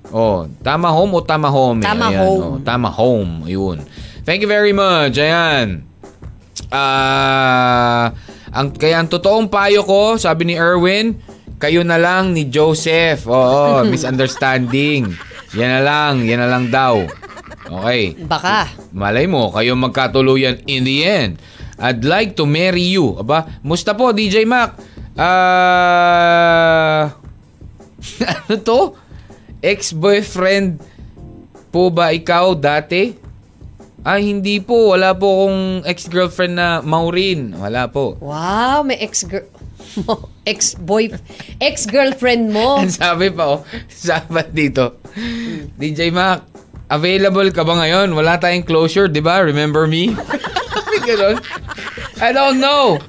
Oh, 0.08 0.38
Tama 0.64 0.90
Home 0.90 1.12
o 1.12 1.20
Tama 1.22 1.50
Home? 1.50 1.80
Tama 1.80 2.06
Ayan, 2.08 2.18
Home. 2.18 2.42
oh, 2.42 2.56
Tama 2.66 2.90
Home. 2.90 3.32
Ayun. 3.46 3.78
Thank 4.24 4.42
you 4.42 4.50
very 4.50 4.74
much. 4.74 5.16
Ayan. 5.16 5.86
Ah, 6.74 8.12
ang 8.52 8.72
kaya 8.76 9.04
ang 9.04 9.10
totoong 9.12 9.52
payo 9.52 9.84
ko, 9.84 10.16
sabi 10.16 10.48
ni 10.48 10.56
Erwin, 10.56 11.20
kayo 11.58 11.82
na 11.82 11.98
lang 11.98 12.32
ni 12.32 12.48
Joseph. 12.48 13.26
Oo, 13.26 13.82
misunderstanding. 13.92 15.12
Yan 15.58 15.72
na 15.80 15.82
lang, 15.82 16.14
yan 16.24 16.40
na 16.44 16.50
lang 16.50 16.70
daw. 16.70 17.02
Okay. 17.68 18.16
Baka. 18.24 18.72
Malay 18.96 19.28
mo, 19.28 19.52
kayo 19.52 19.76
magkatuluyan 19.76 20.64
in 20.70 20.88
the 20.88 21.04
end. 21.04 21.42
I'd 21.78 22.02
like 22.08 22.34
to 22.40 22.48
marry 22.50 22.86
you. 22.96 23.20
Aba, 23.20 23.62
musta 23.62 23.94
po, 23.94 24.10
DJ 24.16 24.48
Mac? 24.48 24.80
Ah... 25.18 27.14
ano 28.48 28.56
to? 28.62 28.96
Ex-boyfriend 29.60 30.80
po 31.74 31.90
ba 31.92 32.14
ikaw 32.14 32.56
dati? 32.56 33.27
Ay, 34.06 34.30
hindi 34.30 34.62
po. 34.62 34.94
Wala 34.94 35.18
po 35.18 35.26
akong 35.26 35.88
ex-girlfriend 35.88 36.54
na 36.54 36.68
Maureen. 36.86 37.58
Wala 37.58 37.90
po. 37.90 38.18
Wow, 38.22 38.86
may 38.86 39.02
ex-girl... 39.02 39.48
ex-boy... 40.52 41.10
Ex-girlfriend 41.58 42.54
mo. 42.54 42.78
Ang 42.84 42.94
sabi 42.94 43.34
pa, 43.34 43.58
oh, 43.58 43.62
sabi 43.90 44.42
dito, 44.54 45.02
DJ 45.80 46.14
Mac, 46.14 46.46
available 46.88 47.50
ka 47.50 47.66
ba 47.66 47.80
ngayon? 47.82 48.14
Wala 48.14 48.38
tayong 48.38 48.68
closure, 48.68 49.10
di 49.10 49.24
ba? 49.24 49.42
Remember 49.42 49.90
me? 49.90 50.14
Ganun. 51.08 51.42
I 52.22 52.30
don't 52.34 52.60
know. 52.62 53.02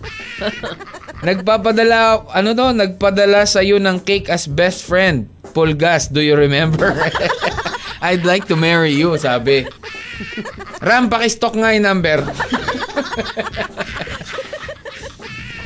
Nagpapadala, 1.19 2.31
ano 2.31 2.55
to, 2.55 2.67
nagpadala 2.71 3.43
sa'yo 3.43 3.83
ng 3.83 4.07
cake 4.07 4.31
as 4.31 4.47
best 4.47 4.87
friend. 4.87 5.27
Pulgas, 5.51 6.07
do 6.07 6.23
you 6.23 6.39
remember? 6.39 6.95
I'd 7.99 8.23
like 8.23 8.47
to 8.47 8.55
marry 8.55 8.95
you, 8.95 9.19
sabi. 9.19 9.67
Ram, 10.89 11.13
pakistok 11.13 11.53
nga 11.61 11.77
yung 11.77 11.85
number. 11.85 12.25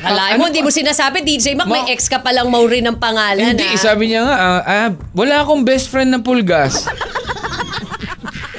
Kalahin 0.03 0.35
mo, 0.35 0.51
hindi 0.51 0.59
mo 0.59 0.67
sinasabi, 0.67 1.23
DJ 1.23 1.55
Mac, 1.55 1.71
may 1.71 1.87
Ma- 1.87 1.91
ex 1.95 2.11
ka 2.11 2.19
palang 2.19 2.51
Maureen 2.51 2.83
ng 2.91 2.99
pangalan, 2.99 3.55
Hindi, 3.55 3.71
ah. 3.71 3.79
sabi 3.79 4.11
niya 4.11 4.27
nga, 4.27 4.35
ah, 4.35 4.61
ah, 4.67 4.89
wala 5.15 5.47
akong 5.47 5.63
best 5.63 5.87
friend 5.87 6.11
na 6.11 6.19
pulgas. 6.19 6.83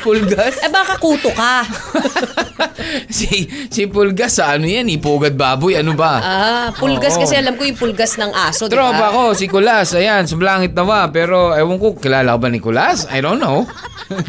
Pulgas? 0.05 0.61
Eh 0.61 0.69
baka 0.69 1.01
kuto 1.01 1.33
ka. 1.33 1.65
si 3.17 3.49
si 3.73 3.89
Pulgas 3.89 4.37
sa 4.37 4.55
ano 4.55 4.69
yan, 4.69 4.87
ipugad 4.87 5.33
baboy, 5.35 5.75
ano 5.75 5.97
ba? 5.97 6.21
Ah, 6.21 6.69
pulgas 6.77 7.17
Oo. 7.17 7.25
kasi 7.25 7.35
alam 7.35 7.57
ko 7.57 7.65
yung 7.65 7.81
pulgas 7.81 8.21
ng 8.21 8.31
aso, 8.31 8.69
di 8.69 8.77
ba? 8.77 8.93
Tropa 8.93 9.07
ko, 9.11 9.23
si 9.33 9.49
Kulas, 9.49 9.97
ayan, 9.97 10.29
sublangit 10.29 10.77
na 10.77 10.85
ba? 10.85 11.09
Pero 11.09 11.57
ewan 11.57 11.81
ko, 11.81 11.97
kilala 11.97 12.37
ka 12.37 12.39
ba 12.39 12.49
ni 12.53 12.61
Kulas? 12.61 13.09
I 13.09 13.25
don't 13.25 13.41
know. 13.41 13.65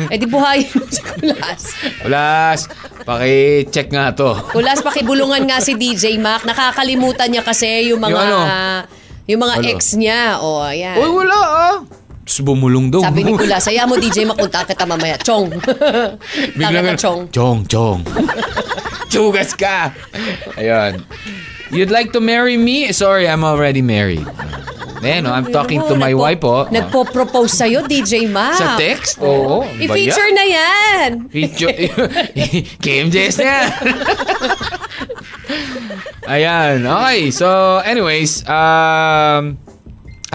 Eh 0.08 0.16
di 0.16 0.24
buhayin 0.24 0.72
mo 0.72 0.88
si 0.96 1.04
Kulas. 1.04 1.62
Kulas, 2.00 2.60
paki-check 3.04 3.92
nga 3.92 4.16
to. 4.16 4.32
Kulas, 4.50 4.80
pakibulungan 4.80 5.44
nga 5.44 5.60
si 5.60 5.76
DJ 5.76 6.16
Mac. 6.16 6.48
Nakakalimutan 6.48 7.28
niya 7.28 7.44
kasi 7.44 7.92
yung 7.92 8.00
mga... 8.00 8.16
Yung 8.16 8.24
ano? 8.24 8.40
Yung 9.28 9.42
mga 9.44 9.56
Ano? 9.60 9.68
ex 9.68 9.80
niya. 10.00 10.40
O, 10.40 10.64
oh, 10.64 10.70
ayan. 10.72 10.96
Uy, 10.96 11.10
wala 11.12 11.36
ah. 11.36 11.76
Bumulong 12.26 12.90
daw. 12.90 13.06
Sabi 13.06 13.22
ni 13.22 13.32
Kulas, 13.40 13.62
saya 13.62 13.86
mo 13.86 13.96
DJ 13.96 14.26
Mac, 14.26 14.42
punta 14.42 14.66
kita 14.66 14.84
mamaya. 14.90 15.16
Chong. 15.22 15.54
Bigla 16.58 16.82
ka, 16.82 16.94
Chong. 16.98 17.30
Chong, 17.30 17.60
chong. 17.70 18.02
Chugas 19.14 19.54
ka. 19.54 19.94
Ayun. 20.58 21.06
You'd 21.70 21.94
like 21.94 22.12
to 22.14 22.20
marry 22.20 22.58
me? 22.58 22.90
Sorry, 22.92 23.30
I'm 23.30 23.46
already 23.46 23.82
married. 23.82 24.26
Ayan, 25.06 25.30
oh, 25.30 25.38
I'm 25.38 25.46
talking 25.54 25.86
to 25.86 25.94
my 25.94 26.18
wife, 26.18 26.42
oh. 26.42 26.66
Nagpo-propose 26.66 27.54
sa'yo, 27.54 27.86
DJ 27.86 28.26
Mac. 28.26 28.58
Sa 28.58 28.74
text? 28.74 29.22
Oo. 29.22 29.62
I-feature 29.78 30.32
na 30.34 30.46
yan. 30.50 31.10
Feature. 31.30 31.78
KMJS 32.82 33.38
na 33.38 33.46
yan. 33.46 33.66
Ayan. 36.26 36.76
Okay. 36.90 37.30
So, 37.30 37.78
anyways, 37.86 38.42
um, 38.50 39.62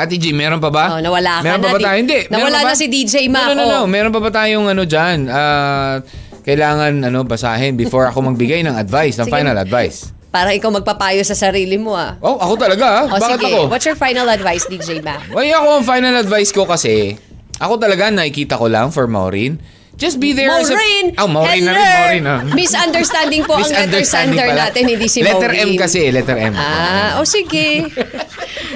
Ate 0.00 0.16
G, 0.16 0.32
meron 0.32 0.58
pa 0.58 0.68
ba? 0.68 0.84
Oh, 0.90 1.00
nawala 1.00 1.38
ka 1.38 1.44
meron 1.44 1.58
na, 1.58 1.64
pa 1.64 1.70
ba 1.70 1.80
tayo? 1.80 1.96
Hindi. 1.98 2.18
meron 2.22 2.32
Nawala 2.32 2.56
pa 2.56 2.64
ba? 2.64 2.70
na 2.70 2.74
si 2.74 2.86
DJ 2.86 3.14
Mac, 3.26 3.46
No, 3.46 3.52
no, 3.52 3.54
no, 3.54 3.64
no. 3.64 3.78
oh. 3.78 3.86
Meron 3.86 4.10
pa 4.10 4.20
ba 4.20 4.30
tayong 4.30 4.66
ano 4.66 4.82
dyan? 4.82 5.18
Ah, 5.26 6.00
kailangan 6.40 7.04
ano 7.04 7.22
basahin 7.22 7.74
before 7.74 8.06
ako 8.06 8.24
magbigay 8.26 8.60
ng 8.62 8.74
advice, 8.74 9.16
ng 9.16 9.28
Sige. 9.28 9.34
final 9.34 9.56
advice. 9.56 10.08
Para 10.30 10.54
ikaw 10.54 10.70
magpapayo 10.70 11.20
sa 11.20 11.34
sarili 11.34 11.74
mo, 11.74 11.92
ah. 11.92 12.14
Oh, 12.18 12.38
ako 12.38 12.54
talaga 12.56 12.86
ah. 12.86 13.04
O 13.06 13.18
Bakit 13.18 13.36
sige, 13.36 13.50
ako? 13.50 13.60
what's 13.68 13.84
your 13.84 13.98
final 13.98 14.26
advice, 14.26 14.64
DJ 14.64 15.02
Mac? 15.02 15.26
Well, 15.28 15.42
ako 15.44 15.68
ang 15.76 15.84
final 15.84 16.14
advice 16.16 16.50
ko 16.50 16.64
kasi, 16.64 17.18
ako 17.58 17.76
talaga 17.76 18.08
nakikita 18.08 18.54
ko 18.54 18.66
lang 18.66 18.88
for 18.88 19.04
Maureen. 19.04 19.58
Just 20.00 20.16
be 20.16 20.32
there 20.32 20.48
as 20.48 20.72
a... 20.72 20.72
Maureen! 20.72 21.06
Oh, 21.20 21.28
Maureen 21.28 21.60
na 21.60 21.72
rin, 21.72 21.82
Hello! 21.82 22.00
Maureen. 22.00 22.24
ah. 22.24 22.40
Misunderstanding 22.56 23.44
po 23.44 23.60
ang 23.60 23.68
letter 23.68 24.00
pala. 24.00 24.64
natin, 24.64 24.82
hindi 24.88 25.06
si 25.12 25.20
Letter 25.20 25.52
Maureen. 25.52 25.68
M 25.68 25.76
kasi, 25.76 26.00
letter 26.08 26.38
M. 26.40 26.54
Ah, 26.56 27.20
o 27.20 27.28
sige. 27.28 27.84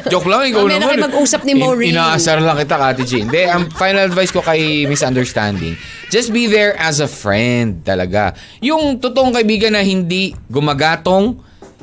Joke 0.06 0.26
lang, 0.26 0.44
ikaw 0.44 0.62
Mamaya 0.62 0.74
na 0.74 0.80
naman. 0.80 0.92
kayo 0.94 1.06
mag-usap 1.06 1.40
ni 1.42 1.52
Maureen. 1.54 1.90
In- 1.90 1.96
inaasar 1.96 2.38
lang 2.38 2.56
kita, 2.56 2.76
Kati 2.76 3.02
G. 3.02 3.12
Hindi, 3.22 3.42
ang 3.44 3.68
final 3.70 4.06
advice 4.06 4.28
ko 4.28 4.40
kay 4.40 4.84
Misunderstanding, 4.84 5.74
just 6.08 6.28
be 6.28 6.44
there 6.44 6.76
as 6.76 6.98
a 6.98 7.06
friend 7.06 7.80
talaga. 7.80 8.32
Yung 8.60 8.98
totoong 8.98 9.32
kaibigan 9.32 9.72
na 9.72 9.80
hindi 9.80 10.36
gumagatong, 10.46 11.40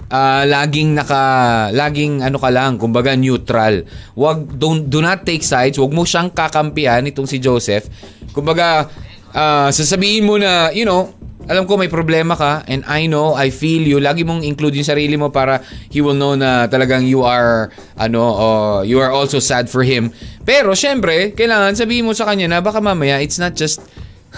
ah, 0.08 0.44
laging 0.44 0.94
naka 0.94 1.24
laging 1.72 2.20
ano 2.20 2.36
ka 2.36 2.50
lang, 2.50 2.76
kumbaga 2.76 3.16
neutral. 3.16 3.88
Wag 4.14 4.54
don't 4.54 4.86
do 4.86 5.00
not 5.00 5.24
take 5.24 5.42
sides. 5.42 5.76
Wag 5.76 5.90
mo 5.90 6.04
siyang 6.04 6.30
kakampihan 6.30 7.02
itong 7.02 7.26
si 7.26 7.40
Joseph. 7.40 7.88
Kumbaga 8.30 8.92
ah, 9.32 9.72
sasabihin 9.72 10.28
mo 10.28 10.36
na, 10.36 10.70
you 10.70 10.84
know, 10.84 11.10
alam 11.52 11.68
ko 11.68 11.76
may 11.76 11.92
problema 11.92 12.40
ka 12.40 12.64
and 12.72 12.88
I 12.88 13.12
know, 13.12 13.36
I 13.36 13.52
feel 13.52 13.84
you. 13.84 14.00
Lagi 14.00 14.24
mong 14.24 14.48
include 14.48 14.80
yung 14.80 14.88
sarili 14.88 15.20
mo 15.20 15.28
para 15.28 15.60
he 15.92 16.00
will 16.00 16.16
know 16.16 16.40
na 16.40 16.72
talagang 16.72 17.04
you 17.04 17.28
are 17.28 17.68
ano, 18.00 18.24
uh, 18.24 18.80
you 18.88 19.04
are 19.04 19.12
also 19.12 19.44
sad 19.44 19.68
for 19.68 19.84
him. 19.84 20.16
Pero 20.48 20.72
syempre, 20.72 21.36
kailangan 21.36 21.76
sabihin 21.76 22.08
mo 22.08 22.16
sa 22.16 22.24
kanya 22.24 22.48
na 22.48 22.64
baka 22.64 22.80
mamaya 22.80 23.20
it's 23.20 23.36
not 23.36 23.52
just 23.60 23.84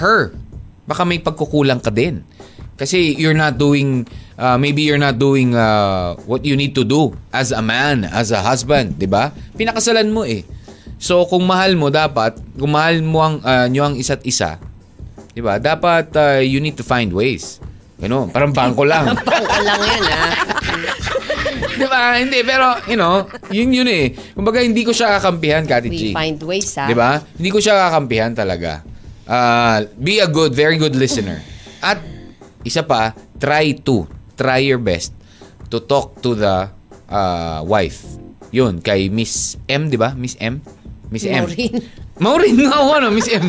her. 0.01 0.33
Baka 0.89 1.05
may 1.05 1.21
pagkukulang 1.21 1.85
ka 1.85 1.93
din. 1.93 2.25
Kasi 2.73 3.13
you're 3.13 3.37
not 3.37 3.61
doing 3.61 4.09
uh, 4.41 4.57
maybe 4.57 4.81
you're 4.81 4.97
not 4.97 5.21
doing 5.21 5.53
uh, 5.53 6.17
what 6.25 6.41
you 6.41 6.57
need 6.57 6.73
to 6.73 6.81
do 6.81 7.13
as 7.29 7.53
a 7.53 7.61
man, 7.61 8.09
as 8.09 8.33
a 8.33 8.41
husband, 8.41 8.97
'di 8.97 9.05
ba? 9.05 9.29
Pinakasalan 9.53 10.09
mo 10.09 10.25
eh. 10.25 10.41
So 10.97 11.29
kung 11.29 11.45
mahal 11.45 11.77
mo 11.77 11.93
dapat, 11.93 12.41
kung 12.57 12.73
mahal 12.73 13.05
mo 13.05 13.21
ang 13.21 13.35
uh, 13.45 13.69
nyo 13.69 13.93
ang 13.93 13.95
isa't 14.01 14.25
isa, 14.25 14.57
'di 15.33 15.41
ba? 15.41 15.57
Dapat 15.57 16.05
uh, 16.15 16.39
you 16.41 16.61
need 16.61 16.77
to 16.77 16.85
find 16.85 17.09
ways. 17.09 17.57
Ano, 18.03 18.27
parang 18.29 18.51
bangko 18.53 18.83
lang. 18.85 19.05
Bangka 19.17 19.59
lang 19.63 19.79
yan, 19.81 20.03
ha? 20.05 20.25
'Di 21.77 21.87
ba? 21.89 22.19
Hindi, 22.19 22.39
pero 22.45 22.77
you 22.85 22.97
know, 22.97 23.25
yun 23.49 23.73
yun 23.73 23.89
eh. 23.89 24.13
Kumbaga 24.33 24.61
hindi 24.61 24.85
ko 24.85 24.93
siya 24.93 25.17
kakampihan, 25.17 25.65
Kati 25.65 25.89
G. 25.89 26.11
We 26.11 26.17
find 26.17 26.37
ways, 26.43 26.69
ha? 26.77 26.85
'Di 26.85 26.95
ba? 26.95 27.21
Hindi 27.21 27.49
ko 27.49 27.59
siya 27.63 27.89
kakampihan 27.89 28.31
talaga. 28.35 28.85
Uh, 29.23 29.87
be 29.97 30.19
a 30.19 30.27
good, 30.27 30.51
very 30.51 30.75
good 30.75 30.93
listener. 30.93 31.39
At 31.83 32.03
isa 32.67 32.83
pa, 32.83 33.15
try 33.39 33.71
to, 33.87 34.05
try 34.35 34.59
your 34.59 34.79
best 34.83 35.15
to 35.71 35.79
talk 35.79 36.19
to 36.19 36.35
the 36.35 36.67
uh, 37.07 37.59
wife. 37.63 38.03
Yun, 38.53 38.83
kay 38.83 39.09
Miss 39.09 39.57
M, 39.65 39.89
'di 39.89 39.97
ba? 39.97 40.13
Miss 40.13 40.37
M? 40.37 40.61
Miss 41.13 41.29
M. 41.29 41.45
Maureen. 41.45 41.77
Maureen 42.17 42.57
nga 42.57 42.73
ako, 42.73 42.89
ano, 42.97 43.07
Miss 43.13 43.29
M. 43.29 43.45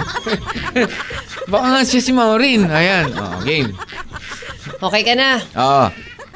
Baka 1.52 1.66
nga 1.72 1.80
siya 1.80 2.00
si 2.04 2.12
Maureen. 2.12 2.68
Ayan, 2.68 3.08
oh, 3.16 3.40
game. 3.40 3.72
Okay 4.84 5.00
ka 5.00 5.16
na. 5.16 5.40
Oo. 5.56 5.88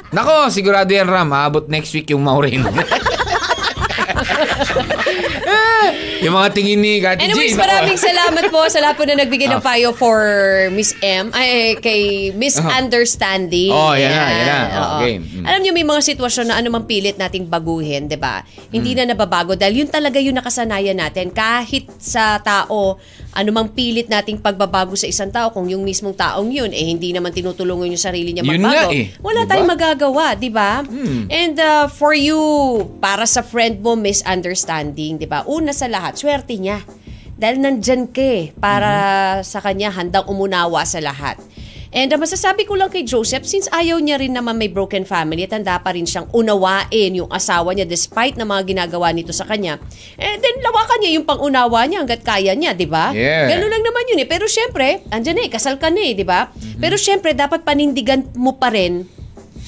Nako, 0.09 0.49
sigurado 0.49 0.89
yan, 0.89 1.05
Ram. 1.05 1.29
Aabot 1.37 1.69
next 1.69 1.93
week 1.93 2.09
yung 2.09 2.25
Maureen. 2.25 2.65
yung 6.21 6.35
mga 6.35 6.49
tingin 6.51 6.79
ni 6.79 6.99
Kati 6.99 7.21
Anyways, 7.21 7.55
G. 7.55 7.57
maraming 7.57 7.95
salamat 7.97 8.45
po 8.49 8.67
sa 8.67 8.79
lahat 8.79 8.95
po 8.95 9.05
na 9.05 9.15
nagbigay 9.17 9.47
ng 9.47 9.61
payo 9.61 9.93
for 9.93 10.19
Miss 10.71 10.93
M, 10.99 11.31
ay 11.31 11.79
kay 11.79 12.03
Miss 12.33 12.59
Understanding. 12.59 13.71
Oh, 13.71 13.93
yan 13.93 14.11
na, 14.11 14.25
yan 14.27 14.45
na. 14.45 14.59
Oh, 14.59 14.75
Oo. 14.75 14.99
game. 15.01 15.23
Mm. 15.25 15.45
Alam 15.45 15.61
niyo 15.61 15.73
may 15.73 15.87
mga 15.87 16.03
sitwasyon 16.05 16.47
na 16.47 16.57
anumang 16.57 16.85
pilit 16.85 17.15
nating 17.15 17.47
baguhin, 17.47 18.05
'di 18.05 18.17
ba? 18.17 18.43
Hindi 18.69 18.93
Mm. 18.93 18.99
na 18.99 19.15
nababago 19.15 19.55
dahil 19.55 19.83
yun 19.83 19.89
talaga 19.89 20.19
yung 20.19 20.35
nakasanayan 20.35 20.99
natin 20.99 21.31
kahit 21.31 21.87
sa 21.97 22.37
tao 22.39 22.99
anumang 23.33 23.71
pilit 23.71 24.07
nating 24.07 24.39
pagbabago 24.39 24.93
sa 24.93 25.07
isang 25.07 25.31
tao 25.31 25.49
kung 25.49 25.65
yung 25.65 25.81
mismong 25.81 26.13
taong 26.13 26.51
yun 26.51 26.71
eh 26.71 26.85
hindi 26.85 27.13
naman 27.13 27.31
tinutulungan 27.31 27.87
yung 27.87 28.01
sarili 28.01 28.33
niya 28.33 28.43
Yun 28.43 28.59
magbago. 28.59 28.91
nga 28.91 28.93
eh. 28.93 29.07
Wala 29.17 29.41
Diba? 29.41 29.49
tayong 29.49 29.71
magagawa, 29.71 30.25
'di 30.35 30.51
ba? 30.51 30.73
Hmm. 30.83 31.31
And 31.31 31.55
uh, 31.57 31.87
for 31.87 32.13
you 32.13 32.37
para 32.99 33.23
sa 33.25 33.41
friend 33.41 33.79
mo 33.79 33.95
misunderstanding, 33.95 35.17
'di 35.17 35.27
ba? 35.27 35.47
Una 35.49 35.73
sa 35.73 35.89
lahat, 35.89 36.21
swerte 36.21 36.61
niya. 36.61 36.85
Dahil 37.39 37.65
nandyan 37.65 38.11
ka 38.13 38.21
eh, 38.21 38.53
para 38.53 38.91
Mm-hmm. 38.91 39.47
sa 39.47 39.59
kanya 39.65 39.89
handang 39.95 40.27
umunawa 40.29 40.85
sa 40.85 41.01
lahat. 41.01 41.41
And 41.89 42.13
uh, 42.13 42.21
masasabi 42.21 42.69
ko 42.69 42.77
lang 42.77 42.93
kay 42.93 43.01
Joseph, 43.01 43.49
since 43.49 43.65
ayaw 43.73 43.97
niya 43.97 44.21
rin 44.21 44.37
naman 44.37 44.61
may 44.61 44.69
broken 44.69 45.09
family 45.09 45.49
at 45.49 45.57
handa 45.57 45.81
pa 45.81 45.97
rin 45.97 46.05
siyang 46.05 46.29
unawain 46.37 47.17
yung 47.17 47.33
asawa 47.33 47.73
niya 47.73 47.89
despite 47.89 48.37
na 48.37 48.45
mga 48.45 48.77
ginagawa 48.77 49.09
nito 49.09 49.33
sa 49.33 49.49
kanya, 49.49 49.81
eh 50.21 50.37
then 50.37 50.61
lawakan 50.61 50.99
niya 51.01 51.17
yung 51.17 51.25
pangunawa 51.25 51.89
niya 51.89 52.05
hanggat 52.05 52.21
kaya 52.21 52.53
niya, 52.53 52.77
di 52.77 52.85
ba? 52.85 53.17
Yeah. 53.17 53.57
Ganun 53.57 53.73
lang 53.73 53.81
naman 53.81 54.05
yun 54.13 54.21
eh. 54.21 54.29
Pero 54.29 54.45
syempre, 54.45 55.01
andyan 55.09 55.41
eh, 55.41 55.49
kasal 55.49 55.81
ka 55.81 55.89
na 55.89 56.03
eh, 56.05 56.13
di 56.13 56.29
ba? 56.29 56.53
Mm-hmm. 56.53 56.81
Pero 56.83 57.01
syempre, 57.01 57.33
dapat 57.33 57.65
panindigan 57.65 58.37
mo 58.37 58.61
pa 58.61 58.69
rin 58.69 59.09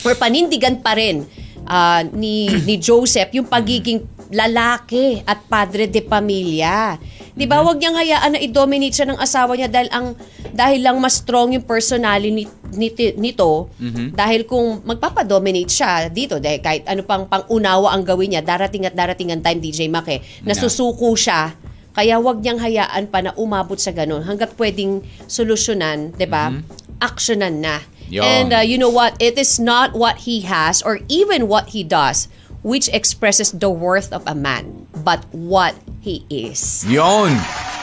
or 0.05 0.12
panindigan 0.16 0.81
pa 0.85 0.97
rin 0.97 1.24
ah, 1.64 2.05
ni 2.05 2.49
ni 2.68 2.76
Joseph 2.76 3.33
yung 3.33 3.49
pagiging 3.49 4.05
lalaki 4.31 5.20
at 5.26 5.43
padre 5.51 5.91
de 5.91 6.01
pamilya. 6.01 6.97
'Di 7.35 7.45
ba? 7.51 7.62
Huwag 7.62 7.83
niyang 7.83 7.99
hayaan 7.99 8.31
na 8.35 8.41
i-dominate 8.41 8.95
siya 8.95 9.11
ng 9.11 9.18
asawa 9.18 9.59
niya 9.59 9.66
dahil 9.66 9.91
ang 9.91 10.07
dahil 10.55 10.81
lang 10.83 10.97
mas 11.03 11.18
strong 11.18 11.55
yung 11.55 11.66
personality 11.66 12.31
ni- 12.31 12.59
niti- 12.74 13.18
nito 13.18 13.70
dahil 14.14 14.47
kung 14.47 14.87
magpapa-dominate 14.87 15.70
siya 15.70 15.93
dito 16.07 16.39
dahil 16.39 16.62
kahit 16.62 16.87
ano 16.87 17.03
pang 17.03 17.26
pangunawa 17.26 17.91
ang 17.95 18.07
gawin 18.07 18.35
niya 18.35 18.43
darating 18.43 18.87
at 18.87 18.95
darating 18.95 19.35
ang 19.35 19.43
time 19.43 19.59
DJ 19.59 19.91
eh, 19.91 20.20
nasusuko 20.47 21.11
siya 21.18 21.55
kaya 21.91 22.22
wag 22.22 22.39
niyang 22.39 22.62
hayaan 22.62 23.11
pa 23.11 23.18
na 23.18 23.35
umabot 23.35 23.74
sa 23.74 23.91
ganun 23.91 24.22
hanggat 24.22 24.55
pwedeng 24.55 25.03
solusyonan, 25.26 26.14
'di 26.14 26.26
ba? 26.31 26.55
Aksyonan 27.03 27.59
na. 27.59 27.83
Yun. 28.11 28.22
And 28.26 28.49
uh, 28.51 28.62
you 28.66 28.74
know 28.78 28.91
what? 28.91 29.14
It 29.22 29.39
is 29.39 29.62
not 29.62 29.95
what 29.95 30.26
he 30.26 30.43
has 30.47 30.83
or 30.83 30.99
even 31.07 31.47
what 31.47 31.70
he 31.74 31.87
does 31.87 32.26
which 32.62 32.88
expresses 32.92 33.52
the 33.52 33.70
worth 33.70 34.12
of 34.12 34.22
a 34.26 34.34
man, 34.34 34.86
but 35.04 35.24
what 35.32 35.74
he 36.00 36.24
is. 36.28 36.84
Yun. 36.84 37.32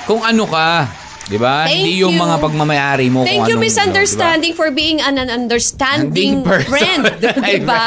Kung 0.05 0.21
ano 0.21 0.45
ka. 0.45 0.87
Di 1.27 1.35
ba? 1.35 1.67
Thank 1.67 1.83
Hindi 1.83 1.99
yung 1.99 2.15
you. 2.15 2.23
mga 2.23 2.35
pagmamayari 2.39 3.11
mo 3.11 3.27
Thank 3.27 3.51
you, 3.51 3.59
misunderstanding, 3.59 4.55
for 4.55 4.71
being 4.71 5.03
an, 5.03 5.19
an 5.19 5.27
understanding 5.27 5.67
Understanding 6.07 6.47
person. 6.47 6.71
friend. 6.71 7.03
diba? 7.51 7.83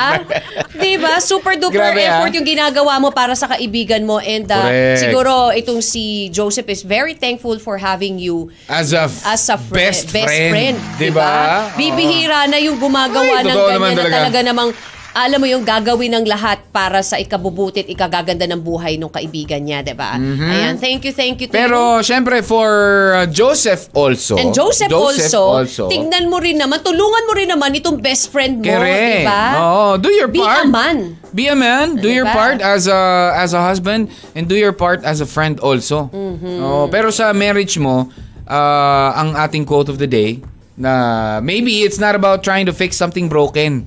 diba? 0.76 1.12
Super 1.24 1.56
duper 1.56 1.80
Grabe, 1.80 2.04
ah. 2.04 2.20
effort 2.20 2.36
yung 2.36 2.44
ginagawa 2.44 3.00
mo 3.00 3.08
para 3.08 3.32
sa 3.32 3.48
kaibigan 3.48 4.04
mo. 4.04 4.20
And 4.20 4.44
uh, 4.44 4.60
Correct. 4.60 5.00
siguro 5.00 5.32
itong 5.56 5.80
si 5.80 6.28
Joseph 6.28 6.68
is 6.68 6.84
very 6.84 7.16
thankful 7.16 7.56
for 7.56 7.80
having 7.80 8.20
you 8.20 8.52
As 8.68 8.92
a, 8.92 9.08
as 9.24 9.48
a 9.48 9.56
friend, 9.56 9.88
best 9.88 10.12
friend. 10.12 10.76
Di 11.00 11.08
Di 11.08 11.10
ba? 11.10 11.24
ba? 11.24 11.80
Bibihira 11.80 12.44
na 12.44 12.60
yung 12.60 12.76
gumagawa 12.76 13.40
Ay, 13.40 13.48
ng 13.48 13.56
totoo 13.56 13.68
ganyan 13.72 13.80
na 13.80 14.02
talaga. 14.04 14.16
talaga 14.20 14.38
namang 14.44 14.70
alam 15.10 15.38
mo 15.42 15.46
yung 15.46 15.66
gagawin 15.66 16.14
ng 16.14 16.24
lahat 16.26 16.62
para 16.70 17.02
sa 17.02 17.18
ikabubuti 17.18 17.82
at 17.82 17.88
ikagaganda 17.90 18.46
ng 18.46 18.62
buhay 18.62 18.94
ng 18.94 19.10
kaibigan 19.10 19.58
niya, 19.58 19.82
di 19.82 19.94
ba? 19.94 20.14
Ayan, 20.16 20.78
thank 20.78 21.02
you, 21.02 21.10
thank 21.10 21.42
you 21.42 21.50
to 21.50 21.52
you. 21.52 21.58
Mm-hmm. 21.58 21.66
Pero, 21.66 21.98
syempre, 22.00 22.42
for 22.46 22.70
uh, 23.18 23.26
Joseph 23.26 23.90
also. 23.90 24.38
And 24.38 24.54
Joseph, 24.54 24.92
also, 24.94 25.66
also. 25.66 25.90
tignan 25.90 26.30
mo 26.30 26.38
rin 26.38 26.62
naman, 26.62 26.78
tulungan 26.80 27.22
mo 27.26 27.32
rin 27.34 27.50
naman 27.50 27.74
itong 27.74 27.98
best 27.98 28.30
friend 28.30 28.62
mo, 28.62 28.70
di 28.70 29.26
ba? 29.26 29.44
Oo, 29.58 29.98
do 29.98 30.10
your 30.14 30.30
Be 30.30 30.38
part. 30.38 30.64
a 30.64 30.70
man. 30.70 31.18
Be 31.34 31.46
a 31.46 31.54
man, 31.54 31.94
do 31.94 32.10
your 32.10 32.26
Diba? 32.26 32.34
part 32.34 32.58
as 32.58 32.90
a 32.90 33.30
as 33.38 33.54
a 33.54 33.62
husband 33.62 34.10
and 34.34 34.50
do 34.50 34.58
your 34.58 34.74
part 34.74 35.06
as 35.06 35.22
a 35.22 35.26
friend 35.26 35.62
also. 35.62 36.10
Mm-hmm. 36.10 36.58
Oo, 36.58 36.90
pero 36.90 37.14
sa 37.14 37.30
marriage 37.30 37.78
mo, 37.78 38.10
uh, 38.50 39.08
ang 39.14 39.38
ating 39.38 39.62
quote 39.62 39.86
of 39.86 40.02
the 40.02 40.10
day 40.10 40.42
na 40.74 41.38
maybe 41.38 41.86
it's 41.86 42.02
not 42.02 42.18
about 42.18 42.42
trying 42.42 42.66
to 42.66 42.74
fix 42.74 42.98
something 42.98 43.30
broken. 43.30 43.86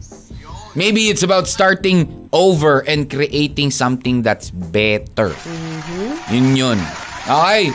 Maybe 0.76 1.10
it's 1.10 1.22
about 1.22 1.48
starting 1.48 2.30
over 2.34 2.80
and 2.82 3.10
creating 3.10 3.70
something 3.72 4.22
that's 4.24 4.50
better. 4.50 5.36
Yun 6.32 6.56
yun. 6.58 6.80
Okay. 7.30 7.72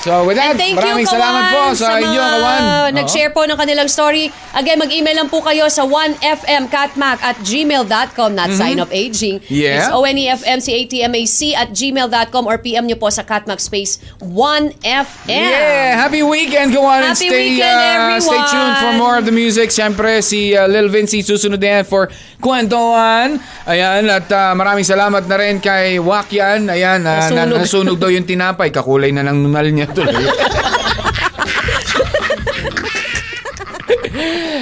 So 0.00 0.24
with 0.24 0.36
that, 0.36 0.50
Mm-hmm. 0.50 0.50
And 0.50 0.58
thank 0.58 0.76
maraming 0.80 1.06
you, 1.06 1.14
salamat 1.14 1.42
po 1.52 1.60
Kawan, 1.60 1.76
sa, 1.78 1.88
inyo, 2.00 2.22
Kawan. 2.24 2.62
Nag-share 2.96 3.30
po 3.30 3.46
ng 3.46 3.54
kanilang 3.54 3.86
story. 3.86 4.32
Again, 4.50 4.82
mag-email 4.82 5.14
lang 5.14 5.28
po 5.30 5.44
kayo 5.44 5.68
sa 5.70 5.86
1fmcatmac 5.86 7.22
at 7.22 7.36
gmail.com, 7.44 8.30
not 8.34 8.50
sign 8.56 8.82
of 8.82 8.90
aging. 8.90 9.38
Mm-hmm. 9.44 9.52
Yeah. 9.52 9.86
It's 9.86 9.90
onefmcatmac 9.92 11.54
at 11.54 11.68
gmail.com 11.70 12.42
or 12.48 12.56
PM 12.58 12.88
nyo 12.88 12.96
po 12.96 13.12
sa 13.12 13.22
Catmac 13.22 13.60
space 13.60 14.00
1FM. 14.18 15.28
Yeah! 15.28 16.00
Happy 16.00 16.24
weekend, 16.24 16.72
Kawan! 16.72 17.04
and 17.04 17.14
Happy 17.14 17.28
stay, 17.28 17.54
weekend, 17.54 17.78
uh, 17.78 18.18
Stay 18.18 18.40
tuned 18.50 18.74
for 18.80 18.90
everyone! 18.90 18.98
more 18.98 19.14
of 19.20 19.24
the 19.28 19.34
music. 19.34 19.70
Siyempre, 19.70 20.24
si 20.24 20.56
uh, 20.56 20.66
Lil 20.66 20.88
Vinci 20.90 21.20
susunod 21.22 21.60
din 21.60 21.84
for 21.84 22.08
Kwentuhan. 22.40 23.36
Ayan, 23.68 24.08
at 24.08 24.26
uh, 24.32 24.56
maraming 24.56 24.82
salamat 24.82 25.28
na 25.28 25.36
rin 25.36 25.60
kay 25.60 26.00
Wakyan. 26.00 26.72
Ayan, 26.72 27.04
uh, 27.04 27.20
na, 27.28 27.44
Nasunog. 27.44 27.60
nasunog 27.60 27.98
daw 28.00 28.08
yung 28.08 28.24
tinapay. 28.24 28.72
Kakulay 28.72 29.12
na 29.12 29.20
ng 29.28 29.44
nunal 29.44 29.68
niya 29.68 29.89
tuloy. 29.92 30.24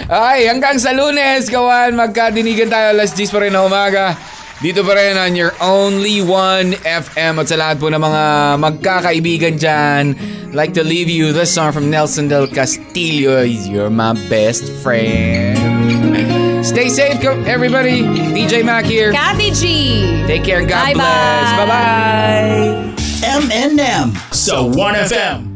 Ay, 0.09 0.49
hanggang 0.49 0.81
sa 0.81 0.93
lunes, 0.97 1.53
kawan, 1.53 1.93
magkadinigan 1.93 2.73
tayo 2.73 2.97
alas 2.97 3.13
10 3.13 3.29
pa 3.29 3.39
rin 3.45 3.53
na 3.53 3.65
umaga. 3.65 4.17
Dito 4.59 4.83
pa 4.83 4.99
rin 4.99 5.15
on 5.15 5.39
your 5.39 5.55
only 5.63 6.19
one 6.19 6.75
FM 6.83 7.39
at 7.39 7.47
sa 7.47 7.55
lahat 7.55 7.79
po 7.79 7.87
ng 7.93 8.01
mga 8.03 8.23
magkakaibigan 8.59 9.55
dyan. 9.55 10.05
Like 10.51 10.75
to 10.75 10.83
leave 10.83 11.07
you 11.07 11.31
this 11.31 11.55
song 11.55 11.71
from 11.71 11.93
Nelson 11.95 12.27
Del 12.27 12.51
Castillo. 12.51 13.47
You're 13.47 13.93
my 13.93 14.19
best 14.27 14.67
friend. 14.83 15.55
Stay 16.67 16.91
safe, 16.91 17.23
everybody. 17.47 18.03
DJ 18.35 18.67
Mac 18.67 18.83
here. 18.83 19.15
Kathy 19.15 19.55
G. 19.55 19.63
Take 20.27 20.43
care. 20.43 20.67
God 20.67 20.91
Bye-bye. 20.91 20.99
bless. 20.99 21.47
Bye-bye. 21.55 22.88
M&M 23.19 24.15
sa 24.31 24.63
1FM. 24.63 25.48